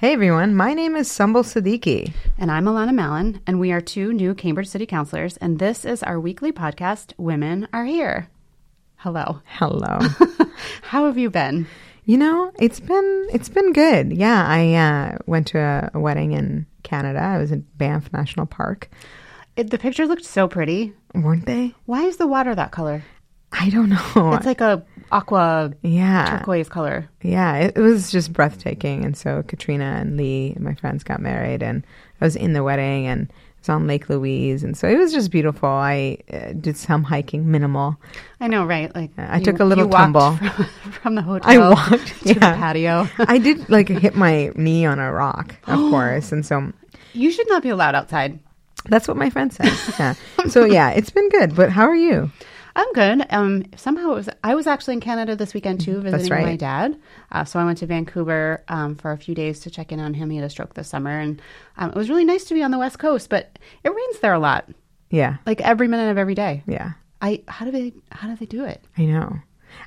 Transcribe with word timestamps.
Hey 0.00 0.14
everyone, 0.14 0.54
my 0.54 0.72
name 0.72 0.96
is 0.96 1.10
Sumbul 1.10 1.44
Siddiqui. 1.44 2.10
And 2.38 2.50
I'm 2.50 2.64
Alanna 2.64 2.94
Mallon, 2.94 3.42
and 3.46 3.60
we 3.60 3.70
are 3.70 3.82
two 3.82 4.14
new 4.14 4.34
Cambridge 4.34 4.68
City 4.68 4.86
Councilors, 4.86 5.36
and 5.36 5.58
this 5.58 5.84
is 5.84 6.02
our 6.02 6.18
weekly 6.18 6.52
podcast, 6.52 7.12
Women 7.18 7.68
Are 7.70 7.84
Here. 7.84 8.30
Hello. 8.96 9.42
Hello. 9.44 9.98
How 10.84 11.04
have 11.04 11.18
you 11.18 11.28
been? 11.28 11.66
you 12.06 12.16
know, 12.16 12.50
it's 12.58 12.80
been 12.80 13.26
it's 13.30 13.50
been 13.50 13.74
good. 13.74 14.14
Yeah, 14.14 14.42
I 14.48 14.72
uh, 14.72 15.18
went 15.26 15.48
to 15.48 15.58
a, 15.58 15.90
a 15.92 16.00
wedding 16.00 16.32
in 16.32 16.64
Canada. 16.82 17.20
I 17.20 17.36
was 17.36 17.52
in 17.52 17.66
Banff 17.76 18.10
National 18.10 18.46
Park. 18.46 18.88
It, 19.54 19.68
the 19.68 19.76
pictures 19.76 20.08
looked 20.08 20.24
so 20.24 20.48
pretty. 20.48 20.94
Weren't 21.14 21.44
they? 21.44 21.74
Why 21.84 22.04
is 22.04 22.16
the 22.16 22.26
water 22.26 22.54
that 22.54 22.72
color? 22.72 23.04
I 23.52 23.68
don't 23.68 23.90
know. 24.16 24.32
It's 24.32 24.46
like 24.46 24.62
a 24.62 24.82
aqua 25.12 25.72
yeah, 25.82 26.38
turquoise 26.38 26.68
color. 26.68 27.08
yeah. 27.22 27.56
It, 27.56 27.76
it 27.76 27.80
was 27.80 28.10
just 28.10 28.32
breathtaking. 28.32 29.04
And 29.04 29.16
so 29.16 29.42
Katrina 29.46 29.98
and 30.00 30.16
Lee, 30.16 30.56
my 30.58 30.74
friends, 30.74 31.04
got 31.04 31.20
married, 31.20 31.62
and 31.62 31.84
I 32.20 32.24
was 32.24 32.36
in 32.36 32.52
the 32.52 32.62
wedding, 32.62 33.06
and 33.06 33.22
it 33.28 33.60
was 33.60 33.68
on 33.68 33.86
Lake 33.86 34.08
Louise, 34.08 34.62
and 34.62 34.76
so 34.76 34.88
it 34.88 34.96
was 34.96 35.12
just 35.12 35.30
beautiful. 35.30 35.68
I 35.68 36.18
uh, 36.32 36.52
did 36.52 36.76
some 36.76 37.04
hiking, 37.04 37.50
minimal. 37.50 37.96
I 38.40 38.46
know, 38.46 38.64
right? 38.64 38.94
Like 38.94 39.10
I 39.18 39.40
took 39.40 39.60
a 39.60 39.64
little 39.64 39.88
tumble. 39.88 40.36
from, 40.36 40.64
from 41.02 41.14
the 41.14 41.22
hotel. 41.22 41.50
I 41.50 41.58
walked 41.58 42.06
to 42.22 42.28
yeah. 42.28 42.34
the 42.34 42.40
patio. 42.40 43.08
I 43.18 43.38
did 43.38 43.68
like 43.68 43.88
hit 43.88 44.14
my 44.14 44.52
knee 44.54 44.86
on 44.86 44.98
a 44.98 45.12
rock, 45.12 45.54
of 45.66 45.78
course, 45.90 46.32
and 46.32 46.44
so 46.44 46.72
you 47.12 47.30
should 47.30 47.48
not 47.48 47.62
be 47.62 47.68
allowed 47.68 47.94
outside. 47.94 48.38
that's 48.88 49.06
what 49.06 49.16
my 49.16 49.28
friend 49.28 49.52
said. 49.52 49.72
Yeah. 49.98 50.14
So 50.48 50.64
yeah, 50.64 50.90
it's 50.90 51.10
been 51.10 51.28
good. 51.28 51.54
But 51.54 51.70
how 51.70 51.84
are 51.84 51.96
you? 51.96 52.30
I'm 52.76 52.92
good. 52.92 53.26
Um, 53.30 53.64
somehow 53.76 54.12
it 54.12 54.14
was. 54.14 54.28
I 54.44 54.54
was 54.54 54.66
actually 54.66 54.94
in 54.94 55.00
Canada 55.00 55.34
this 55.36 55.54
weekend 55.54 55.80
too, 55.80 56.00
visiting 56.00 56.30
right. 56.32 56.44
my 56.46 56.56
dad. 56.56 56.98
Uh, 57.32 57.44
so 57.44 57.58
I 57.58 57.64
went 57.64 57.78
to 57.78 57.86
Vancouver 57.86 58.62
um, 58.68 58.94
for 58.96 59.12
a 59.12 59.16
few 59.18 59.34
days 59.34 59.60
to 59.60 59.70
check 59.70 59.92
in 59.92 60.00
on 60.00 60.14
him. 60.14 60.30
He 60.30 60.36
had 60.36 60.44
a 60.46 60.50
stroke 60.50 60.74
this 60.74 60.88
summer, 60.88 61.18
and 61.18 61.40
um, 61.78 61.90
it 61.90 61.96
was 61.96 62.08
really 62.08 62.24
nice 62.24 62.44
to 62.44 62.54
be 62.54 62.62
on 62.62 62.70
the 62.70 62.78
West 62.78 62.98
Coast. 62.98 63.28
But 63.28 63.58
it 63.84 63.88
rains 63.94 64.20
there 64.20 64.32
a 64.32 64.38
lot, 64.38 64.68
Yeah, 65.10 65.36
like 65.46 65.60
every 65.60 65.88
minute 65.88 66.10
of 66.10 66.18
every 66.18 66.34
day. 66.34 66.62
yeah. 66.66 66.92
I 67.22 67.42
how 67.48 67.66
do 67.66 67.70
they 67.70 67.92
how 68.12 68.28
do 68.28 68.36
they 68.36 68.46
do 68.46 68.64
it? 68.64 68.82
I 68.96 69.04
know. 69.04 69.36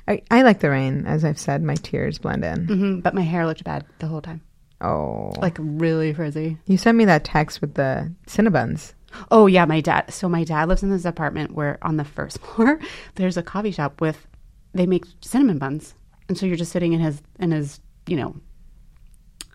I, 0.06 0.22
I 0.30 0.42
like 0.42 0.60
the 0.60 0.70
rain. 0.70 1.04
As 1.06 1.24
I've 1.24 1.38
said, 1.38 1.62
my 1.62 1.74
tears 1.74 2.18
blend 2.18 2.44
in. 2.44 2.66
hmm 2.66 3.00
But 3.00 3.14
my 3.14 3.22
hair 3.22 3.44
looked 3.46 3.64
bad 3.64 3.84
the 3.98 4.06
whole 4.06 4.22
time, 4.22 4.40
Oh, 4.84 5.32
like 5.38 5.56
really 5.58 6.12
frizzy. 6.12 6.58
you 6.66 6.76
sent 6.76 6.98
me 6.98 7.04
that 7.06 7.24
text 7.24 7.60
with 7.60 7.74
the 7.74 8.12
Cinnabons. 8.26 8.92
Oh 9.30 9.46
yeah, 9.46 9.64
my 9.64 9.80
dad. 9.80 10.12
So 10.12 10.28
my 10.28 10.44
dad 10.44 10.68
lives 10.68 10.82
in 10.82 10.90
this 10.90 11.04
apartment 11.04 11.52
where 11.52 11.78
on 11.82 11.96
the 11.96 12.04
first 12.04 12.38
floor 12.42 12.78
there's 13.14 13.36
a 13.36 13.42
coffee 13.42 13.70
shop 13.70 14.00
with 14.00 14.26
they 14.74 14.86
make 14.86 15.04
cinnamon 15.20 15.58
buns, 15.58 15.94
and 16.28 16.36
so 16.36 16.46
you're 16.46 16.56
just 16.56 16.72
sitting 16.72 16.92
in 16.92 17.00
his 17.00 17.22
in 17.38 17.52
his 17.52 17.80
you 18.06 18.16
know 18.16 18.36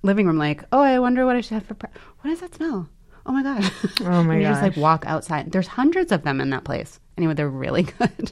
living 0.02 0.26
room 0.26 0.38
like, 0.38 0.64
oh, 0.72 0.80
I 0.80 0.98
wonder 1.00 1.26
what 1.26 1.36
I 1.36 1.42
should 1.42 1.56
have 1.56 1.66
for. 1.66 1.74
Pre- 1.74 1.90
what 2.22 2.30
does 2.30 2.40
that 2.40 2.56
smell? 2.56 2.90
Oh 3.26 3.32
my 3.32 3.44
god! 3.44 3.70
Oh 4.02 4.24
my 4.24 4.36
And 4.36 4.42
you 4.44 4.48
just 4.48 4.62
like 4.62 4.78
walk 4.78 5.04
outside. 5.06 5.52
There's 5.52 5.68
hundreds 5.68 6.12
of 6.12 6.24
them 6.24 6.40
in 6.42 6.50
that 6.52 6.64
place. 6.64 7.00
Anyway, 7.18 7.34
they're 7.34 7.50
really 7.50 7.84
good. 7.84 8.32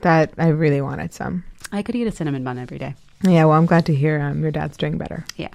That 0.00 0.32
I 0.38 0.48
really 0.48 0.80
wanted 0.80 1.12
some. 1.12 1.44
I 1.70 1.82
could 1.82 1.94
eat 1.94 2.06
a 2.06 2.12
cinnamon 2.12 2.44
bun 2.44 2.58
every 2.58 2.78
day. 2.78 2.94
Yeah, 3.22 3.44
well, 3.46 3.58
I'm 3.58 3.66
glad 3.66 3.86
to 3.86 3.94
hear 3.94 4.20
um, 4.20 4.42
your 4.42 4.50
dad's 4.50 4.76
doing 4.76 4.98
better. 4.98 5.24
Yeah. 5.36 5.54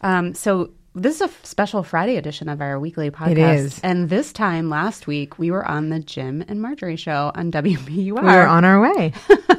Um, 0.00 0.34
so 0.34 0.70
this 0.94 1.16
is 1.16 1.20
a 1.22 1.24
f- 1.24 1.44
special 1.44 1.82
Friday 1.82 2.16
edition 2.16 2.48
of 2.48 2.60
our 2.60 2.78
weekly 2.78 3.10
podcast. 3.10 3.54
is. 3.54 3.80
And 3.80 4.08
this 4.08 4.32
time 4.32 4.70
last 4.70 5.06
week, 5.06 5.38
we 5.38 5.50
were 5.50 5.66
on 5.66 5.88
the 5.90 6.00
Jim 6.00 6.44
and 6.48 6.60
Margery 6.60 6.96
show 6.96 7.32
on 7.34 7.50
WBUR. 7.52 7.96
We 7.96 8.12
were 8.12 8.46
on 8.46 8.64
our 8.64 8.80
way. 8.80 9.12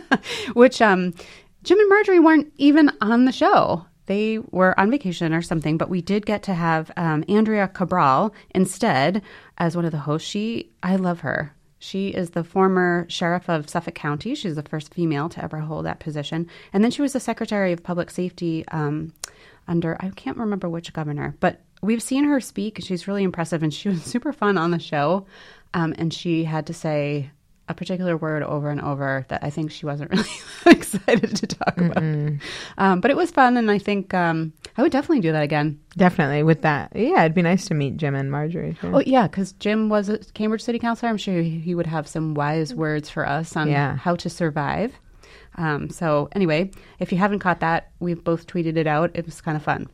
which 0.54 0.82
um, 0.82 1.14
Jim 1.64 1.80
and 1.80 1.90
Margery 1.90 2.20
weren't 2.20 2.52
even 2.58 2.92
on 3.02 3.26
the 3.26 3.32
show. 3.32 3.86
They 4.06 4.40
were 4.52 4.78
on 4.80 4.92
vacation 4.92 5.34
or 5.34 5.42
something, 5.42 5.78
but 5.78 5.90
we 5.90 6.02
did 6.02 6.26
get 6.26 6.44
to 6.44 6.54
have 6.54 6.92
um, 6.98 7.24
Andrea 7.30 7.68
Cabral 7.70 8.34
instead 8.50 9.22
as 9.58 9.76
one 9.76 9.86
of 9.86 9.92
the 9.92 10.00
hosts. 10.00 10.28
She, 10.28 10.72
I 10.84 10.98
love 10.98 11.22
her. 11.22 11.54
She 11.84 12.08
is 12.08 12.30
the 12.30 12.46
former 12.46 13.06
sheriff 13.10 13.50
of 13.50 13.70
Suffolk 13.70 13.94
County. 13.94 14.36
She's 14.36 14.56
the 14.56 14.64
first 14.64 14.94
female 14.94 15.28
to 15.28 15.44
ever 15.44 15.60
hold 15.60 15.86
that 15.86 16.00
position. 16.00 16.48
And 16.72 16.82
then 16.82 16.92
she 16.92 17.02
was 17.02 17.12
the 17.12 17.20
secretary 17.20 17.74
of 17.74 17.84
public 17.84 18.10
safety 18.10 18.64
um, 18.70 19.12
under, 19.68 19.98
I 20.00 20.10
can't 20.12 20.38
remember 20.38 20.70
which 20.70 20.94
governor, 20.94 21.36
but 21.42 21.60
we've 21.82 22.02
seen 22.02 22.24
her 22.24 22.40
speak. 22.40 22.80
She's 22.82 23.06
really 23.06 23.24
impressive 23.24 23.64
and 23.64 23.74
she 23.74 23.90
was 23.90 24.02
super 24.02 24.32
fun 24.32 24.58
on 24.58 24.72
the 24.72 24.80
show. 24.80 25.26
Um, 25.74 25.94
and 25.98 26.14
she 26.14 26.46
had 26.46 26.68
to 26.68 26.74
say 26.74 27.32
a 27.68 27.74
particular 27.74 28.16
word 28.16 28.44
over 28.44 28.70
and 28.70 28.80
over 28.80 29.26
that 29.28 29.44
I 29.44 29.50
think 29.50 29.70
she 29.70 29.86
wasn't 29.86 30.12
really 30.16 30.30
excited 30.66 31.36
to 31.36 31.48
talk 31.48 31.78
about. 31.78 32.02
Um, 32.78 33.02
but 33.02 33.12
it 33.12 33.18
was 33.18 33.30
fun, 33.32 33.58
and 33.58 33.70
I 33.70 33.78
think 33.78 34.14
um, 34.14 34.54
I 34.78 34.82
would 34.82 34.92
definitely 34.92 35.22
do 35.22 35.32
that 35.34 35.44
again. 35.44 35.80
Definitely 35.96 36.42
with 36.44 36.64
that. 36.64 36.92
Yeah, 36.96 37.22
it'd 37.22 37.36
be 37.36 37.42
nice 37.44 37.68
to 37.68 37.74
meet 37.76 37.98
Jim 37.98 38.16
and 38.16 38.32
Margery. 38.32 38.76
Too. 38.82 38.92
Oh 38.96 39.04
yeah, 39.06 39.28
because 39.28 39.52
Jim 39.54 39.88
was 39.90 40.10
a 40.10 40.18
Cambridge 40.34 40.64
City 40.64 40.80
Councilor. 40.80 41.10
I'm 41.10 41.18
sure 41.18 41.42
he 41.42 41.60
he 41.60 41.76
would 41.76 41.88
have 41.88 42.08
some 42.08 42.34
wise 42.34 42.74
words 42.74 43.10
for 43.10 43.28
us 43.28 43.56
on 43.56 43.70
Yeah. 43.70 43.96
how 43.98 44.16
to 44.16 44.30
survive. 44.30 44.94
Um, 45.56 45.90
so 45.92 46.30
anyway, 46.32 46.72
if 47.00 47.12
you 47.12 47.20
haven't 47.20 47.40
caught 47.40 47.60
that, 47.60 47.92
we've 48.00 48.24
both 48.24 48.48
tweeted 48.48 48.76
it 48.78 48.88
out. 48.88 49.12
It 49.14 49.26
was 49.26 49.42
kind 49.42 49.56
of 49.56 49.62
fun. 49.64 49.88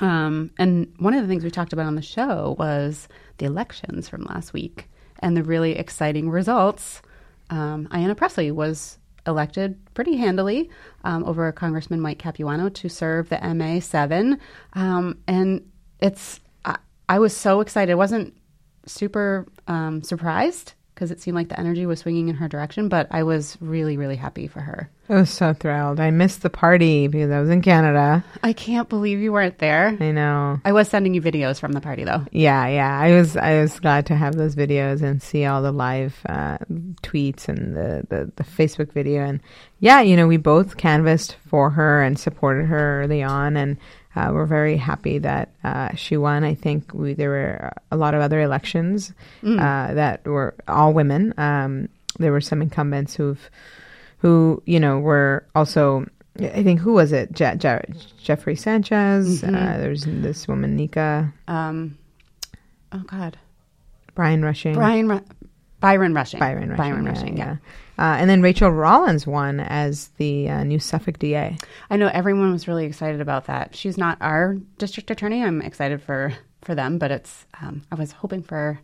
Um, 0.00 0.50
and 0.58 0.90
one 0.98 1.12
of 1.12 1.20
the 1.20 1.28
things 1.28 1.44
we 1.44 1.50
talked 1.50 1.74
about 1.74 1.84
on 1.86 1.94
the 1.94 2.02
show 2.02 2.56
was 2.58 3.06
the 3.36 3.44
elections 3.46 4.08
from 4.08 4.22
last 4.24 4.52
week 4.54 4.88
and 5.18 5.36
the 5.36 5.42
really 5.42 5.72
exciting 5.76 6.30
results. 6.30 7.02
Um, 7.50 7.86
Ayanna 7.88 8.16
Presley 8.16 8.50
was 8.50 8.98
elected 9.30 9.78
pretty 9.94 10.16
handily 10.16 10.70
um, 11.04 11.24
over 11.24 11.50
Congressman 11.52 12.00
Mike 12.00 12.18
Capuano 12.18 12.68
to 12.68 12.88
serve 12.88 13.30
the 13.30 13.40
MA 13.54 13.80
seven, 13.80 14.38
um, 14.74 15.18
and 15.26 15.70
it's 16.00 16.40
I, 16.64 16.76
I 17.08 17.18
was 17.18 17.34
so 17.34 17.60
excited. 17.60 17.92
I 17.92 17.96
wasn't 17.96 18.36
super 18.86 19.46
um, 19.66 20.02
surprised 20.02 20.74
because 21.00 21.10
it 21.10 21.18
seemed 21.18 21.34
like 21.34 21.48
the 21.48 21.58
energy 21.58 21.86
was 21.86 22.00
swinging 22.00 22.28
in 22.28 22.34
her 22.34 22.46
direction, 22.46 22.90
but 22.90 23.06
I 23.10 23.22
was 23.22 23.56
really 23.58 23.96
really 23.96 24.16
happy 24.16 24.46
for 24.46 24.60
her. 24.60 24.90
I 25.08 25.14
was 25.14 25.30
so 25.30 25.54
thrilled. 25.54 25.98
I 25.98 26.10
missed 26.10 26.42
the 26.42 26.50
party 26.50 27.08
because 27.08 27.30
I 27.30 27.40
was 27.40 27.48
in 27.48 27.62
Canada. 27.62 28.22
I 28.42 28.52
can't 28.52 28.86
believe 28.86 29.18
you 29.18 29.32
weren't 29.32 29.56
there. 29.56 29.96
I 29.98 30.10
know. 30.10 30.60
I 30.62 30.72
was 30.72 30.88
sending 30.88 31.14
you 31.14 31.22
videos 31.22 31.58
from 31.58 31.72
the 31.72 31.80
party 31.80 32.04
though. 32.04 32.26
Yeah, 32.32 32.66
yeah. 32.66 33.00
I 33.00 33.12
was 33.12 33.34
I 33.34 33.62
was 33.62 33.80
glad 33.80 34.04
to 34.06 34.14
have 34.14 34.36
those 34.36 34.54
videos 34.54 35.00
and 35.00 35.22
see 35.22 35.46
all 35.46 35.62
the 35.62 35.72
live 35.72 36.20
uh, 36.28 36.58
tweets 37.02 37.48
and 37.48 37.74
the, 37.74 38.06
the 38.10 38.32
the 38.36 38.44
Facebook 38.44 38.92
video 38.92 39.22
and 39.22 39.40
yeah, 39.78 40.02
you 40.02 40.16
know, 40.16 40.28
we 40.28 40.36
both 40.36 40.76
canvassed 40.76 41.34
for 41.46 41.70
her 41.70 42.02
and 42.02 42.18
supported 42.18 42.66
her 42.66 43.00
early 43.02 43.22
on 43.22 43.56
and 43.56 43.78
uh, 44.16 44.30
we're 44.32 44.46
very 44.46 44.76
happy 44.76 45.18
that 45.18 45.50
uh, 45.62 45.94
she 45.94 46.16
won. 46.16 46.42
I 46.44 46.54
think 46.54 46.92
we, 46.92 47.14
there 47.14 47.30
were 47.30 47.72
a 47.92 47.96
lot 47.96 48.14
of 48.14 48.20
other 48.20 48.40
elections 48.40 49.12
uh, 49.44 49.94
that 49.94 50.24
were 50.26 50.54
all 50.68 50.92
women. 50.92 51.32
Um, 51.38 51.88
there 52.18 52.32
were 52.32 52.40
some 52.40 52.60
incumbents 52.62 53.14
who've 53.14 53.50
who 54.18 54.62
you 54.66 54.78
know 54.80 54.98
were 54.98 55.46
also 55.54 56.04
I 56.38 56.62
think 56.62 56.80
who 56.80 56.92
was 56.92 57.12
it 57.12 57.32
Je- 57.32 57.56
Je- 57.56 57.84
Jeffrey 58.22 58.56
Sanchez. 58.56 59.42
Uh, 59.44 59.48
there's 59.80 60.04
this 60.06 60.46
woman 60.48 60.76
Nika 60.76 61.32
Um, 61.48 61.96
oh 62.92 63.02
God, 63.06 63.38
Brian 64.14 64.42
Rushing. 64.44 64.74
Brian 64.74 65.08
Ru- 65.08 65.24
Byron 65.80 66.12
Rushing. 66.14 66.40
Byron 66.40 66.68
Rushing. 66.70 66.76
Byron 66.76 67.04
yeah, 67.04 67.10
Rushing. 67.10 67.36
yeah. 67.38 67.56
Uh, 68.00 68.16
and 68.18 68.30
then 68.30 68.40
Rachael 68.40 68.70
Rollins 68.70 69.26
won 69.26 69.60
as 69.60 70.08
the 70.16 70.48
uh, 70.48 70.64
new 70.64 70.78
Suffolk 70.78 71.18
DA. 71.18 71.58
I 71.90 71.96
know 71.98 72.08
everyone 72.08 72.50
was 72.50 72.66
really 72.66 72.86
excited 72.86 73.20
about 73.20 73.44
that. 73.44 73.76
She's 73.76 73.98
not 73.98 74.16
our 74.22 74.54
district 74.78 75.10
attorney. 75.10 75.44
I'm 75.44 75.60
excited 75.60 76.00
for 76.02 76.32
for 76.62 76.74
them, 76.74 76.96
but 76.96 77.10
it's 77.10 77.44
um, 77.60 77.82
I 77.92 77.96
was 77.96 78.12
hoping 78.12 78.42
for 78.42 78.80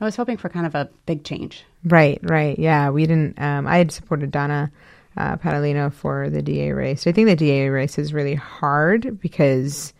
I 0.00 0.04
was 0.04 0.16
hoping 0.16 0.36
for 0.36 0.50
kind 0.50 0.66
of 0.66 0.74
a 0.74 0.90
big 1.06 1.24
change. 1.24 1.64
Right, 1.82 2.20
right. 2.22 2.58
Yeah, 2.58 2.90
we 2.90 3.06
didn't. 3.06 3.40
Um, 3.40 3.66
I 3.66 3.78
had 3.78 3.90
supported 3.90 4.30
Donna 4.30 4.70
uh, 5.16 5.36
Patalano 5.38 5.90
for 5.90 6.28
the 6.28 6.42
DA 6.42 6.72
race. 6.72 7.06
I 7.06 7.12
think 7.12 7.26
the 7.26 7.36
DA 7.36 7.70
race 7.70 7.98
is 7.98 8.12
really 8.12 8.34
hard 8.34 9.18
because 9.20 9.94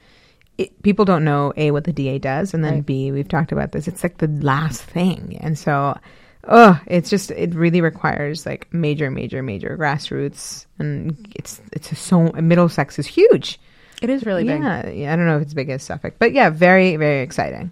it, 0.58 0.82
people 0.82 1.06
don't 1.06 1.24
know 1.24 1.54
a 1.56 1.70
what 1.70 1.84
the 1.84 1.92
DA 1.94 2.18
does, 2.18 2.52
and 2.52 2.62
then 2.62 2.74
Right. 2.74 2.86
b 2.86 3.12
we've 3.12 3.28
talked 3.28 3.50
about 3.52 3.72
this. 3.72 3.88
It's 3.88 4.02
like 4.02 4.18
the 4.18 4.28
last 4.28 4.82
thing, 4.82 5.38
and 5.40 5.58
so. 5.58 5.96
Oh, 6.44 6.80
it's 6.86 7.10
just 7.10 7.30
it 7.30 7.54
really 7.54 7.80
requires 7.80 8.46
like 8.46 8.72
major, 8.72 9.10
major, 9.10 9.42
major 9.42 9.76
grassroots, 9.76 10.66
and 10.78 11.30
it's 11.36 11.60
it's 11.72 11.98
so 11.98 12.32
Middlesex 12.32 12.98
is 12.98 13.06
huge. 13.06 13.60
It 14.00 14.08
is 14.08 14.24
really 14.24 14.44
big. 14.44 14.60
yeah, 14.60 14.88
yeah, 14.88 15.12
I 15.12 15.16
don't 15.16 15.26
know 15.26 15.36
if 15.36 15.42
it's 15.42 15.54
big 15.54 15.68
as 15.68 15.82
Suffolk, 15.82 16.14
but 16.18 16.32
yeah, 16.32 16.48
very, 16.48 16.96
very 16.96 17.20
exciting. 17.20 17.70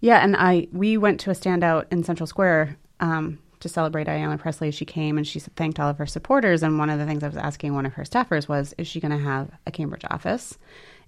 Yeah, 0.00 0.18
and 0.18 0.34
I 0.36 0.68
we 0.72 0.96
went 0.96 1.20
to 1.20 1.30
a 1.30 1.34
standout 1.34 1.84
in 1.90 2.02
Central 2.04 2.26
Square 2.26 2.76
um, 3.00 3.38
to 3.60 3.68
celebrate 3.68 4.06
Ayanna 4.06 4.38
Presley. 4.38 4.70
She 4.70 4.86
came 4.86 5.18
and 5.18 5.26
she 5.26 5.40
thanked 5.40 5.78
all 5.78 5.90
of 5.90 5.98
her 5.98 6.06
supporters. 6.06 6.62
And 6.62 6.78
one 6.78 6.88
of 6.88 6.98
the 6.98 7.04
things 7.06 7.22
I 7.22 7.28
was 7.28 7.36
asking 7.36 7.74
one 7.74 7.84
of 7.84 7.92
her 7.94 8.04
staffers 8.04 8.48
was, 8.48 8.74
"Is 8.78 8.86
she 8.86 9.00
going 9.00 9.12
to 9.12 9.22
have 9.22 9.50
a 9.66 9.70
Cambridge 9.70 10.04
office? 10.10 10.56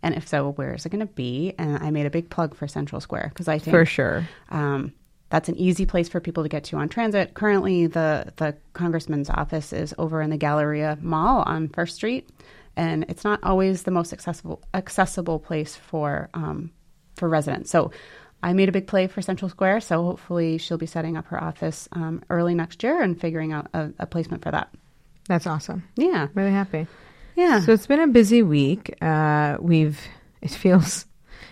And 0.02 0.14
if 0.14 0.28
so, 0.28 0.50
where 0.52 0.74
is 0.74 0.84
it 0.84 0.90
going 0.90 1.00
to 1.06 1.06
be?" 1.14 1.54
And 1.56 1.78
I 1.78 1.90
made 1.90 2.04
a 2.06 2.10
big 2.10 2.28
plug 2.28 2.54
for 2.54 2.68
Central 2.68 3.00
Square 3.00 3.30
because 3.32 3.48
I 3.48 3.58
think 3.58 3.72
For 3.72 3.86
sure. 3.86 4.28
um, 4.50 4.92
that's 5.30 5.48
an 5.48 5.56
easy 5.56 5.84
place 5.84 6.08
for 6.08 6.20
people 6.20 6.42
to 6.42 6.48
get 6.48 6.64
to 6.64 6.76
on 6.76 6.88
transit. 6.88 7.34
Currently, 7.34 7.86
the 7.88 8.32
the 8.36 8.56
congressman's 8.72 9.30
office 9.30 9.72
is 9.72 9.94
over 9.98 10.22
in 10.22 10.30
the 10.30 10.36
Galleria 10.36 10.98
Mall 11.00 11.42
on 11.46 11.68
First 11.68 11.96
Street, 11.96 12.28
and 12.76 13.04
it's 13.08 13.24
not 13.24 13.40
always 13.42 13.82
the 13.82 13.90
most 13.90 14.12
accessible 14.12 14.62
accessible 14.72 15.38
place 15.38 15.76
for 15.76 16.30
um, 16.34 16.70
for 17.16 17.28
residents. 17.28 17.70
So 17.70 17.90
I 18.42 18.52
made 18.52 18.68
a 18.68 18.72
big 18.72 18.86
play 18.86 19.06
for 19.08 19.20
Central 19.20 19.48
Square, 19.48 19.80
so 19.80 20.04
hopefully 20.04 20.58
she'll 20.58 20.78
be 20.78 20.86
setting 20.86 21.16
up 21.16 21.26
her 21.26 21.42
office 21.42 21.88
um, 21.92 22.22
early 22.30 22.54
next 22.54 22.82
year 22.82 23.02
and 23.02 23.20
figuring 23.20 23.52
out 23.52 23.68
a, 23.74 23.90
a, 23.98 24.06
placement 24.06 24.44
for 24.44 24.52
that. 24.52 24.72
That's 25.26 25.46
awesome. 25.46 25.82
Yeah, 25.96 26.28
really 26.34 26.52
happy. 26.52 26.86
Yeah. 27.34 27.60
So 27.60 27.72
it's 27.72 27.86
been 27.86 28.00
a 28.00 28.06
busy 28.06 28.42
week. 28.42 28.94
Uh, 29.02 29.56
we've 29.60 30.00
it 30.40 30.50
feels 30.52 31.04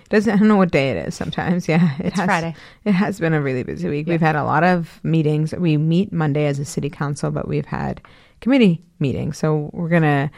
it 0.05 0.09
doesn't 0.11 0.33
I 0.33 0.37
don't 0.37 0.49
know 0.49 0.57
what 0.57 0.71
day 0.71 0.91
it 0.91 1.09
is 1.09 1.15
sometimes. 1.15 1.69
Yeah, 1.77 1.97
it 1.99 2.07
it's 2.07 2.17
has 2.17 2.27
Friday. 2.27 2.55
It 2.85 2.93
has 2.93 3.19
been 3.19 3.33
a 3.33 3.41
really 3.41 3.63
busy 3.63 3.89
week. 3.89 4.07
Yeah. 4.07 4.15
We've 4.15 4.21
had 4.21 4.37
a 4.37 4.45
lot 4.45 4.65
of 4.65 5.01
meetings. 5.03 5.53
We 5.55 5.77
meet 5.77 6.13
Monday 6.13 6.47
as 6.47 6.59
a 6.59 6.65
city 6.65 6.91
council, 6.91 7.31
but 7.31 7.49
we've 7.49 7.67
had 7.67 8.01
committee 8.41 8.83
meetings. 8.99 9.39
So 9.39 9.71
we're 9.73 9.89
gonna 9.89 10.31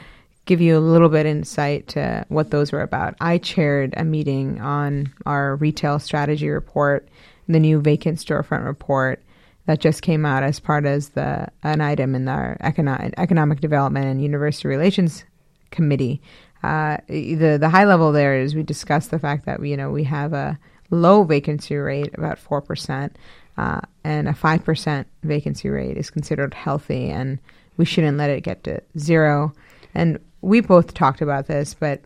give 0.47 0.61
you 0.63 0.79
a 0.79 0.81
little 0.81 1.11
bit 1.11 1.27
insight 1.27 1.89
to 1.89 2.25
what 2.29 2.51
those 2.51 2.73
were 2.73 2.81
about. 2.81 3.15
I 3.21 3.39
chaired 3.39 3.93
a 3.97 4.05
meeting 4.05 4.61
on 4.61 5.13
our 5.27 5.57
retail 5.57 5.99
strategy 5.99 6.49
report, 6.49 7.07
the 7.47 7.61
new 7.61 7.81
vacant 7.81 8.19
storefront 8.19 8.65
report 8.65 9.23
that 9.67 9.81
just 9.81 10.01
came 10.01 10.25
out 10.25 10.43
as 10.43 10.59
part 10.59 10.87
of 10.87 11.13
the 11.13 11.47
an 11.63 11.83
item 11.83 12.15
in 12.15 12.27
our 12.27 12.57
economic, 12.61 13.13
economic 13.19 13.61
development 13.61 14.07
and 14.07 14.23
university 14.23 14.67
relations 14.67 15.25
committee. 15.71 16.23
Uh, 16.63 16.99
the 17.09 17.57
the 17.61 17.69
high 17.69 17.85
level 17.85 18.13
there 18.13 18.41
is 18.41 18.55
we 18.55 18.63
discussed 18.63 19.11
the 19.11 19.19
fact 19.19 19.47
that 19.47 19.61
we, 19.61 19.71
you 19.71 19.77
know 19.77 19.91
we 19.91 20.05
have 20.05 20.33
a 20.33 20.59
low 20.91 21.23
vacancy 21.23 21.77
rate 21.77 22.11
about 22.15 22.39
four 22.39 22.61
percent, 22.61 23.17
uh, 23.57 23.81
and 24.05 24.29
a 24.29 24.35
five 24.35 24.65
percent 24.65 25.07
vacancy 25.23 25.69
rate 25.69 25.97
is 25.97 26.11
considered 26.11 26.55
healthy, 26.55 27.11
and 27.11 27.39
we 27.77 27.85
shouldn't 27.85 28.19
let 28.19 28.31
it 28.31 28.43
get 28.43 28.65
to 28.65 28.83
zero. 28.99 29.53
And 29.95 30.19
we 30.41 30.61
both 30.61 30.95
talked 30.95 31.21
about 31.21 31.47
this, 31.47 31.75
but 31.75 32.03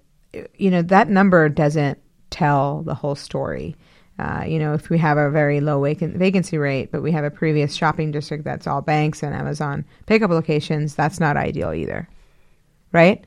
you 0.56 0.70
know 0.70 0.82
that 0.82 1.08
number 1.08 1.48
doesn't 1.48 1.98
tell 2.30 2.82
the 2.82 2.94
whole 2.94 3.14
story. 3.14 3.76
Uh, 4.18 4.44
you 4.46 4.58
know, 4.58 4.74
if 4.74 4.90
we 4.90 4.98
have 4.98 5.16
a 5.16 5.30
very 5.30 5.60
low 5.60 5.82
vacant, 5.82 6.16
vacancy 6.16 6.58
rate, 6.58 6.92
but 6.92 7.02
we 7.02 7.10
have 7.10 7.24
a 7.24 7.30
previous 7.30 7.74
shopping 7.74 8.12
district 8.12 8.44
that's 8.44 8.66
all 8.66 8.82
banks 8.82 9.22
and 9.22 9.34
Amazon 9.34 9.84
pickup 10.06 10.30
locations, 10.30 10.94
that's 10.94 11.18
not 11.18 11.36
ideal 11.36 11.72
either, 11.72 12.08
right? 12.92 13.24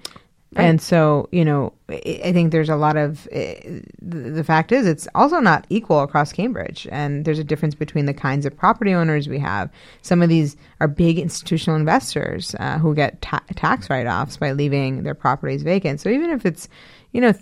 Right. 0.55 0.65
And 0.65 0.81
so, 0.81 1.27
you 1.33 1.43
know, 1.43 1.73
I 1.89 2.31
think 2.31 2.51
there's 2.51 2.69
a 2.69 2.77
lot 2.77 2.95
of 2.95 3.27
uh, 3.27 3.55
the 4.01 4.43
fact 4.43 4.71
is 4.71 4.87
it's 4.87 5.05
also 5.13 5.39
not 5.39 5.65
equal 5.69 5.99
across 5.99 6.31
Cambridge. 6.31 6.87
And 6.91 7.25
there's 7.25 7.39
a 7.39 7.43
difference 7.43 7.75
between 7.75 8.05
the 8.05 8.13
kinds 8.13 8.45
of 8.45 8.55
property 8.55 8.93
owners 8.93 9.27
we 9.27 9.39
have. 9.39 9.69
Some 10.01 10.21
of 10.21 10.29
these 10.29 10.55
are 10.79 10.87
big 10.87 11.19
institutional 11.19 11.77
investors 11.77 12.55
uh, 12.59 12.77
who 12.77 12.95
get 12.95 13.21
ta- 13.21 13.43
tax 13.55 13.89
write 13.89 14.07
offs 14.07 14.37
by 14.37 14.53
leaving 14.53 15.03
their 15.03 15.13
properties 15.13 15.61
vacant. 15.61 15.99
So 15.99 16.09
even 16.09 16.29
if 16.29 16.45
it's, 16.45 16.69
you 17.11 17.19
know, 17.19 17.33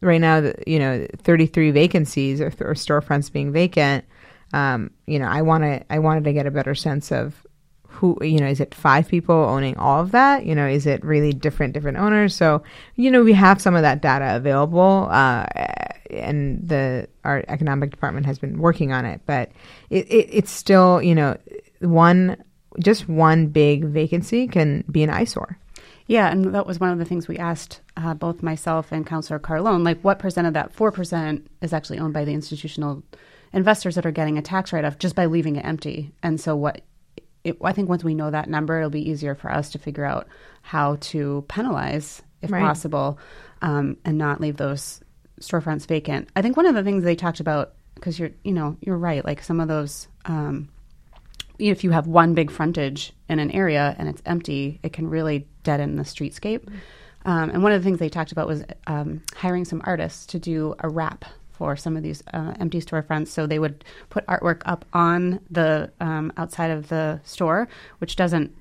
right 0.00 0.20
now, 0.20 0.52
you 0.66 0.78
know, 0.78 1.06
33 1.18 1.72
vacancies 1.72 2.40
or, 2.40 2.46
or 2.46 2.74
storefronts 2.74 3.30
being 3.30 3.52
vacant, 3.52 4.06
um, 4.54 4.90
you 5.06 5.18
know, 5.18 5.26
I 5.26 5.42
want 5.42 5.64
to, 5.64 5.84
I 5.92 5.98
wanted 5.98 6.24
to 6.24 6.32
get 6.32 6.46
a 6.46 6.50
better 6.50 6.74
sense 6.74 7.12
of 7.12 7.46
who 7.92 8.16
you 8.20 8.38
know 8.38 8.46
is 8.46 8.60
it 8.60 8.74
five 8.74 9.08
people 9.08 9.34
owning 9.34 9.76
all 9.76 10.00
of 10.00 10.10
that 10.12 10.44
you 10.44 10.54
know 10.54 10.66
is 10.66 10.86
it 10.86 11.04
really 11.04 11.32
different 11.32 11.72
different 11.72 11.98
owners 11.98 12.34
so 12.34 12.62
you 12.96 13.10
know 13.10 13.22
we 13.22 13.32
have 13.32 13.60
some 13.60 13.74
of 13.74 13.82
that 13.82 14.02
data 14.02 14.36
available 14.36 15.08
uh, 15.10 15.46
and 16.10 16.66
the 16.66 17.06
our 17.24 17.44
economic 17.48 17.90
department 17.90 18.26
has 18.26 18.38
been 18.38 18.58
working 18.58 18.92
on 18.92 19.04
it 19.04 19.20
but 19.26 19.50
it, 19.90 20.06
it, 20.10 20.28
it's 20.30 20.50
still 20.50 21.02
you 21.02 21.14
know 21.14 21.36
one 21.80 22.36
just 22.80 23.08
one 23.08 23.46
big 23.48 23.84
vacancy 23.84 24.48
can 24.48 24.82
be 24.90 25.02
an 25.02 25.10
eyesore 25.10 25.58
yeah, 26.06 26.30
and 26.30 26.54
that 26.54 26.66
was 26.66 26.80
one 26.80 26.90
of 26.90 26.98
the 26.98 27.04
things 27.04 27.28
we 27.28 27.38
asked 27.38 27.80
uh, 27.96 28.14
both 28.14 28.42
myself 28.42 28.92
and 28.92 29.06
Councillor 29.06 29.38
Carlone. 29.38 29.84
Like, 29.84 30.00
what 30.02 30.18
percent 30.18 30.46
of 30.46 30.54
that 30.54 30.74
four 30.74 30.90
percent 30.92 31.46
is 31.60 31.72
actually 31.72 32.00
owned 32.00 32.14
by 32.14 32.24
the 32.24 32.32
institutional 32.32 33.02
investors 33.52 33.94
that 33.94 34.06
are 34.06 34.10
getting 34.10 34.38
a 34.38 34.42
tax 34.42 34.72
write 34.72 34.84
off 34.84 34.98
just 34.98 35.14
by 35.14 35.26
leaving 35.26 35.56
it 35.56 35.64
empty? 35.64 36.12
And 36.22 36.40
so, 36.40 36.56
what 36.56 36.82
it, 37.44 37.56
I 37.62 37.72
think 37.72 37.88
once 37.88 38.04
we 38.04 38.14
know 38.14 38.30
that 38.30 38.48
number, 38.48 38.78
it'll 38.78 38.90
be 38.90 39.10
easier 39.10 39.34
for 39.34 39.50
us 39.50 39.70
to 39.70 39.78
figure 39.78 40.04
out 40.04 40.28
how 40.62 40.96
to 41.00 41.44
penalize, 41.48 42.22
if 42.40 42.50
right. 42.50 42.60
possible, 42.60 43.18
um, 43.62 43.96
and 44.04 44.18
not 44.18 44.40
leave 44.40 44.56
those 44.56 45.00
storefronts 45.40 45.86
vacant. 45.86 46.28
I 46.36 46.42
think 46.42 46.56
one 46.56 46.66
of 46.66 46.74
the 46.74 46.84
things 46.84 47.04
they 47.04 47.16
talked 47.16 47.40
about, 47.40 47.74
because 47.94 48.18
you're, 48.18 48.30
you 48.44 48.52
know, 48.52 48.76
you're 48.80 48.96
right. 48.96 49.24
Like 49.24 49.42
some 49.42 49.60
of 49.60 49.68
those, 49.68 50.08
um, 50.24 50.68
if 51.58 51.84
you 51.84 51.90
have 51.90 52.06
one 52.06 52.34
big 52.34 52.50
frontage 52.50 53.12
in 53.28 53.38
an 53.38 53.50
area 53.50 53.94
and 53.98 54.08
it's 54.08 54.22
empty, 54.24 54.78
it 54.82 54.92
can 54.92 55.08
really 55.08 55.46
deaden 55.62 55.96
the 55.96 56.02
streetscape. 56.02 56.68
Um, 57.24 57.50
and 57.50 57.62
one 57.62 57.72
of 57.72 57.80
the 57.80 57.84
things 57.84 57.98
they 57.98 58.08
talked 58.08 58.32
about 58.32 58.48
was 58.48 58.64
um, 58.86 59.22
hiring 59.36 59.64
some 59.64 59.80
artists 59.84 60.26
to 60.26 60.38
do 60.38 60.74
a 60.80 60.88
wrap 60.88 61.24
for 61.62 61.76
some 61.76 61.96
of 61.96 62.02
these 62.02 62.24
uh, 62.32 62.54
empty 62.58 62.80
storefronts. 62.80 63.28
So 63.28 63.46
they 63.46 63.60
would 63.60 63.84
put 64.10 64.26
artwork 64.26 64.62
up 64.64 64.84
on 64.92 65.38
the 65.48 65.92
um, 66.00 66.32
outside 66.36 66.72
of 66.72 66.88
the 66.88 67.20
store, 67.22 67.68
which 67.98 68.16
doesn't 68.16 68.52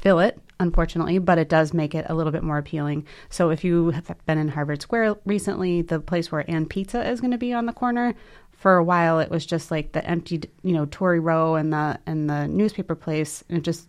fill 0.00 0.20
it, 0.20 0.40
unfortunately, 0.58 1.18
but 1.18 1.36
it 1.36 1.50
does 1.50 1.74
make 1.74 1.94
it 1.94 2.06
a 2.08 2.14
little 2.14 2.32
bit 2.32 2.42
more 2.42 2.56
appealing. 2.56 3.04
So 3.28 3.50
if 3.50 3.64
you 3.64 3.90
have 3.90 4.24
been 4.24 4.38
in 4.38 4.48
Harvard 4.48 4.80
Square 4.80 5.16
recently, 5.26 5.82
the 5.82 6.00
place 6.00 6.32
where 6.32 6.42
&pizza 6.70 7.06
is 7.06 7.20
going 7.20 7.32
to 7.32 7.38
be 7.38 7.52
on 7.52 7.66
the 7.66 7.74
corner, 7.74 8.14
for 8.52 8.76
a 8.76 8.84
while 8.84 9.20
it 9.20 9.30
was 9.30 9.44
just 9.44 9.70
like 9.70 9.92
the 9.92 10.02
empty, 10.06 10.40
you 10.62 10.72
know, 10.72 10.86
Tory 10.86 11.20
Row 11.20 11.56
and 11.56 11.70
the 11.70 11.98
and 12.06 12.30
the 12.30 12.48
newspaper 12.48 12.94
place, 12.94 13.44
and 13.50 13.58
it 13.58 13.64
just, 13.64 13.86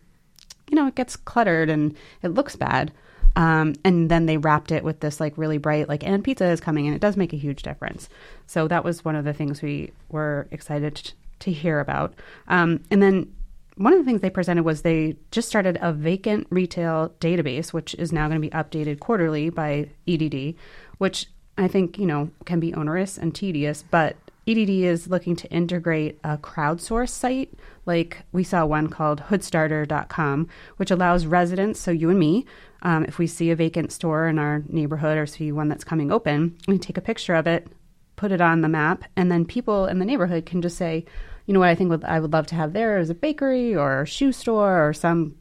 you 0.70 0.76
know, 0.76 0.88
it 0.88 0.96
gets 0.96 1.16
cluttered 1.16 1.70
and 1.70 1.96
it 2.22 2.34
looks 2.34 2.58
bad. 2.58 2.92
Um, 3.38 3.76
and 3.86 4.10
then 4.10 4.26
they 4.26 4.38
wrapped 4.38 4.72
it 4.72 4.84
with 4.84 5.00
this 5.00 5.20
like 5.20 5.38
really 5.38 5.60
bright, 5.60 5.88
like, 5.88 6.02
&pizza 6.24 6.46
is 6.46 6.60
coming, 6.60 6.88
and 6.88 6.96
it 6.96 7.00
does 7.00 7.16
make 7.16 7.34
a 7.34 7.38
huge 7.38 7.62
difference. 7.62 8.10
So 8.48 8.68
that 8.68 8.84
was 8.84 9.06
one 9.06 9.16
of 9.16 9.26
the 9.26 9.34
things 9.34 9.62
we 9.62 9.92
were 10.10 10.48
excited 10.50 11.14
to, 11.40 11.52
hear 11.52 11.80
about. 11.80 12.16
Um, 12.48 12.84
and 12.90 13.00
then 13.00 13.32
one 13.76 13.94
of 13.94 14.00
the 14.00 14.06
things 14.06 14.22
they 14.22 14.32
presented 14.32 14.64
was 14.64 14.82
they 14.82 15.18
just 15.30 15.48
started 15.48 15.78
a 15.82 15.94
vacant 15.94 16.48
retail 16.50 17.14
database, 17.20 17.72
which 17.72 17.94
is 17.96 18.12
now 18.12 18.28
going 18.28 18.42
to 18.42 18.48
be 18.48 18.56
updated 18.56 19.00
quarterly 19.00 19.52
by 19.52 19.88
EDD, 20.08 20.56
which 20.98 21.28
I 21.60 21.68
think, 21.68 22.00
you 22.00 22.08
know, 22.08 22.32
can 22.46 22.60
be 22.60 22.74
onerous 22.74 23.20
and 23.20 23.36
tedious, 23.36 23.84
but 23.92 24.16
EDD 24.48 24.70
is 24.70 25.10
looking 25.10 25.36
to 25.36 25.52
integrate 25.52 26.20
a 26.24 26.38
crowdsource 26.38 27.10
site. 27.10 27.54
Like 27.86 28.24
we 28.32 28.44
saw 28.44 28.66
one 28.66 28.88
called 28.88 29.24
hoodstarter.com, 29.24 30.48
which 30.78 30.92
allows 30.92 31.26
residents, 31.26 31.80
so 31.80 31.92
you 31.92 32.10
and 32.10 32.20
me, 32.20 32.46
um, 32.82 33.04
if 33.06 33.18
we 33.18 33.28
see 33.28 33.52
a 33.52 33.56
vacant 33.56 33.92
store 33.92 34.28
in 34.28 34.40
our 34.40 34.64
neighborhood 34.68 35.18
or 35.18 35.26
see 35.26 35.52
one 35.52 35.68
that's 35.68 35.84
coming 35.84 36.12
open, 36.12 36.58
we 36.68 36.78
take 36.78 36.98
a 36.98 37.02
picture 37.02 37.36
of 37.36 37.46
it, 37.46 37.68
put 38.16 38.32
it 38.32 38.42
on 38.42 38.62
the 38.62 38.70
map, 38.70 39.04
and 39.16 39.32
then 39.32 39.46
people 39.46 39.86
in 39.86 40.00
the 40.00 40.06
neighborhood 40.06 40.46
can 40.46 40.62
just 40.62 40.78
say, 40.78 41.06
you 41.46 41.54
know 41.54 41.60
what 41.60 41.70
I 41.70 41.76
think 41.76 42.04
I 42.04 42.20
would 42.20 42.34
love 42.34 42.48
to 42.48 42.56
have 42.56 42.74
there 42.74 43.00
is 43.00 43.10
a 43.10 43.16
bakery 43.16 43.76
or 43.76 44.02
a 44.02 44.08
shoe 44.08 44.32
store 44.32 44.88
or 44.88 44.94
some, 44.94 45.36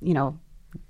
you 0.00 0.14
know, 0.14 0.38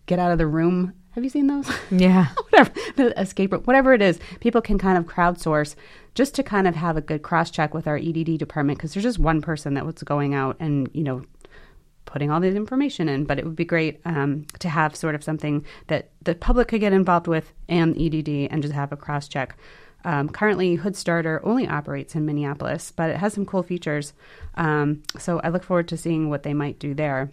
get 0.06 0.18
out 0.18 0.32
of 0.32 0.38
the 0.38 0.46
room. 0.46 0.94
Have 1.12 1.24
you 1.24 1.30
seen 1.30 1.46
those? 1.46 1.70
Yeah. 1.90 2.28
whatever. 2.50 2.72
The 2.96 3.20
escape 3.20 3.52
room, 3.52 3.62
whatever 3.62 3.92
it 3.92 4.02
is, 4.02 4.18
people 4.40 4.62
can 4.62 4.78
kind 4.78 4.96
of 4.96 5.04
crowdsource 5.04 5.74
just 6.14 6.34
to 6.36 6.42
kind 6.42 6.66
of 6.66 6.74
have 6.74 6.96
a 6.96 7.00
good 7.00 7.22
cross 7.22 7.50
check 7.50 7.74
with 7.74 7.86
our 7.86 7.96
EDD 7.96 8.38
department 8.38 8.78
because 8.78 8.94
there's 8.94 9.04
just 9.04 9.18
one 9.18 9.42
person 9.42 9.74
that 9.74 9.86
was 9.86 9.96
going 9.96 10.34
out 10.34 10.56
and, 10.58 10.90
you 10.92 11.02
know, 11.02 11.24
putting 12.04 12.30
all 12.30 12.40
this 12.40 12.54
information 12.54 13.08
in, 13.08 13.24
but 13.24 13.38
it 13.38 13.44
would 13.44 13.56
be 13.56 13.64
great 13.64 14.00
um, 14.04 14.46
to 14.58 14.68
have 14.68 14.94
sort 14.96 15.14
of 15.14 15.24
something 15.24 15.64
that 15.86 16.10
the 16.22 16.34
public 16.34 16.68
could 16.68 16.80
get 16.80 16.92
involved 16.92 17.26
with 17.26 17.52
and 17.68 17.96
EDD 17.98 18.50
and 18.50 18.62
just 18.62 18.74
have 18.74 18.92
a 18.92 18.96
cross 18.96 19.28
check. 19.28 19.56
Um, 20.04 20.28
currently, 20.28 20.74
Hood 20.74 20.96
Starter 20.96 21.40
only 21.44 21.68
operates 21.68 22.14
in 22.14 22.26
Minneapolis, 22.26 22.90
but 22.90 23.10
it 23.10 23.16
has 23.16 23.32
some 23.32 23.46
cool 23.46 23.62
features. 23.62 24.12
Um, 24.56 25.02
so 25.18 25.40
I 25.44 25.48
look 25.48 25.62
forward 25.62 25.88
to 25.88 25.96
seeing 25.96 26.28
what 26.28 26.42
they 26.42 26.54
might 26.54 26.78
do 26.78 26.92
there. 26.92 27.30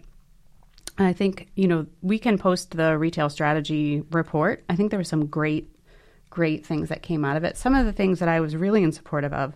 I 1.06 1.12
think, 1.12 1.48
you 1.54 1.66
know, 1.66 1.86
we 2.02 2.18
can 2.18 2.38
post 2.38 2.72
the 2.72 2.96
retail 2.98 3.30
strategy 3.30 4.02
report. 4.10 4.64
I 4.68 4.76
think 4.76 4.90
there 4.90 4.98
were 4.98 5.04
some 5.04 5.26
great, 5.26 5.74
great 6.28 6.66
things 6.66 6.88
that 6.90 7.02
came 7.02 7.24
out 7.24 7.36
of 7.36 7.44
it. 7.44 7.56
Some 7.56 7.74
of 7.74 7.86
the 7.86 7.92
things 7.92 8.18
that 8.18 8.28
I 8.28 8.40
was 8.40 8.54
really 8.54 8.82
in 8.82 8.92
support 8.92 9.24
of 9.24 9.54